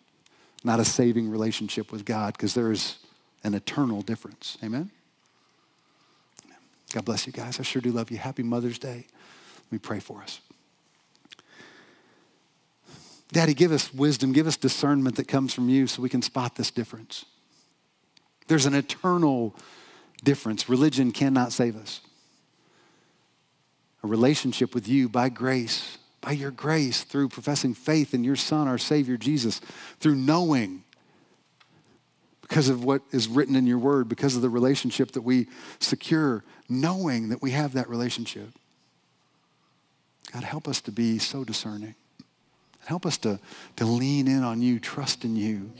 not 0.65 0.81
a 0.81 0.85
saving 0.85 1.29
relationship 1.29 1.89
with 1.89 2.03
God, 2.03 2.33
because 2.33 2.53
there 2.53 2.73
is 2.73 2.97
an 3.45 3.53
eternal 3.53 4.01
difference. 4.01 4.57
Amen? 4.61 4.91
God 6.91 7.05
bless 7.05 7.25
you 7.25 7.31
guys. 7.31 7.61
I 7.61 7.63
sure 7.63 7.81
do 7.81 7.93
love 7.93 8.11
you. 8.11 8.17
Happy 8.17 8.43
Mother's 8.43 8.77
Day. 8.77 9.07
Let 9.07 9.71
me 9.71 9.77
pray 9.77 10.01
for 10.01 10.21
us. 10.21 10.41
Daddy, 13.35 13.53
give 13.53 13.73
us 13.73 13.93
wisdom, 13.93 14.31
give 14.31 14.47
us 14.47 14.55
discernment 14.55 15.17
that 15.17 15.27
comes 15.27 15.53
from 15.53 15.67
you 15.67 15.87
so 15.87 16.01
we 16.01 16.07
can 16.07 16.21
spot 16.21 16.55
this 16.55 16.71
difference. 16.71 17.25
There's 18.47 18.65
an 18.65 18.73
eternal 18.73 19.53
difference. 20.23 20.69
Religion 20.69 21.11
cannot 21.11 21.51
save 21.51 21.75
us. 21.75 21.99
A 24.03 24.07
relationship 24.07 24.73
with 24.73 24.87
you 24.87 25.09
by 25.09 25.27
grace, 25.27 25.97
by 26.21 26.31
your 26.31 26.49
grace, 26.49 27.03
through 27.03 27.27
professing 27.27 27.73
faith 27.73 28.13
in 28.13 28.23
your 28.23 28.37
Son, 28.37 28.69
our 28.69 28.77
Savior 28.77 29.17
Jesus, 29.17 29.59
through 29.99 30.15
knowing 30.15 30.85
because 32.39 32.69
of 32.69 32.85
what 32.85 33.01
is 33.11 33.27
written 33.27 33.57
in 33.57 33.67
your 33.67 33.79
word, 33.79 34.07
because 34.07 34.37
of 34.37 34.43
the 34.43 34.49
relationship 34.49 35.11
that 35.11 35.23
we 35.23 35.49
secure, 35.79 36.45
knowing 36.69 37.27
that 37.27 37.41
we 37.41 37.51
have 37.51 37.73
that 37.73 37.89
relationship. 37.89 38.47
God, 40.31 40.45
help 40.45 40.69
us 40.69 40.79
to 40.79 40.93
be 40.93 41.19
so 41.19 41.43
discerning. 41.43 41.95
Help 42.85 43.05
us 43.05 43.17
to, 43.19 43.39
to 43.77 43.85
lean 43.85 44.27
in 44.27 44.43
on 44.43 44.61
you, 44.61 44.79
trust 44.79 45.25
in 45.25 45.35
you. 45.35 45.71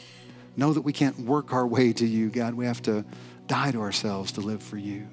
Know 0.57 0.73
that 0.73 0.81
we 0.81 0.93
can't 0.93 1.19
work 1.19 1.53
our 1.53 1.67
way 1.67 1.93
to 1.93 2.05
you, 2.05 2.29
God. 2.29 2.53
We 2.53 2.65
have 2.65 2.81
to 2.83 3.05
die 3.47 3.71
to 3.71 3.81
ourselves 3.81 4.31
to 4.33 4.41
live 4.41 4.63
for 4.63 4.77
you. 4.77 5.07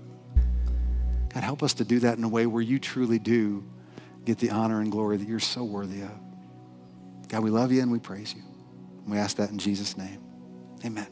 God, 1.32 1.42
help 1.42 1.62
us 1.62 1.74
to 1.74 1.84
do 1.84 1.98
that 2.00 2.18
in 2.18 2.24
a 2.24 2.28
way 2.28 2.46
where 2.46 2.62
you 2.62 2.78
truly 2.78 3.18
do 3.18 3.64
get 4.24 4.38
the 4.38 4.50
honor 4.50 4.80
and 4.80 4.92
glory 4.92 5.16
that 5.16 5.28
you're 5.28 5.40
so 5.40 5.64
worthy 5.64 6.02
of. 6.02 6.12
God, 7.28 7.42
we 7.42 7.50
love 7.50 7.72
you 7.72 7.82
and 7.82 7.90
we 7.90 7.98
praise 7.98 8.34
you. 8.34 8.42
We 9.06 9.18
ask 9.18 9.36
that 9.38 9.50
in 9.50 9.58
Jesus' 9.58 9.96
name. 9.96 10.22
Amen. 10.84 11.06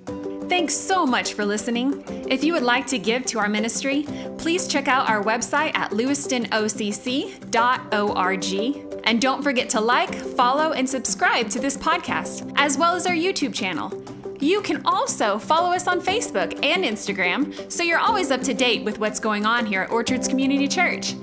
Thanks 0.49 0.75
so 0.75 1.07
much 1.07 1.35
for 1.35 1.45
listening. 1.45 2.03
If 2.29 2.43
you 2.43 2.53
would 2.55 2.63
like 2.63 2.87
to 2.89 2.99
give 2.99 3.25
to 3.27 3.39
our 3.39 3.49
ministry, 3.49 4.05
please 4.37 4.67
check 4.67 4.89
out 4.89 5.09
our 5.09 5.23
website 5.23 5.77
at 5.77 5.93
lewistonocc.org. 5.93 8.90
And 9.11 9.21
don't 9.21 9.43
forget 9.43 9.69
to 9.71 9.81
like, 9.81 10.15
follow, 10.15 10.71
and 10.71 10.89
subscribe 10.89 11.51
to 11.51 11.59
this 11.59 11.77
podcast, 11.77 12.53
as 12.55 12.79
well 12.79 12.95
as 12.95 13.07
our 13.07 13.13
YouTube 13.13 13.53
channel. 13.53 13.93
You 14.39 14.63
can 14.63 14.87
also 14.87 15.37
follow 15.37 15.71
us 15.71 15.89
on 15.89 16.01
Facebook 16.01 16.65
and 16.65 16.85
Instagram 16.85 17.69
so 17.71 17.83
you're 17.83 17.99
always 17.99 18.31
up 18.31 18.41
to 18.43 18.55
date 18.55 18.85
with 18.85 19.01
what's 19.01 19.19
going 19.19 19.47
on 19.47 19.67
here 19.67 19.83
at 19.83 19.91
Orchards 19.91 20.29
Community 20.29 20.69
Church. 20.69 21.17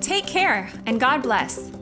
Take 0.00 0.24
care 0.24 0.70
and 0.86 1.00
God 1.00 1.24
bless. 1.24 1.72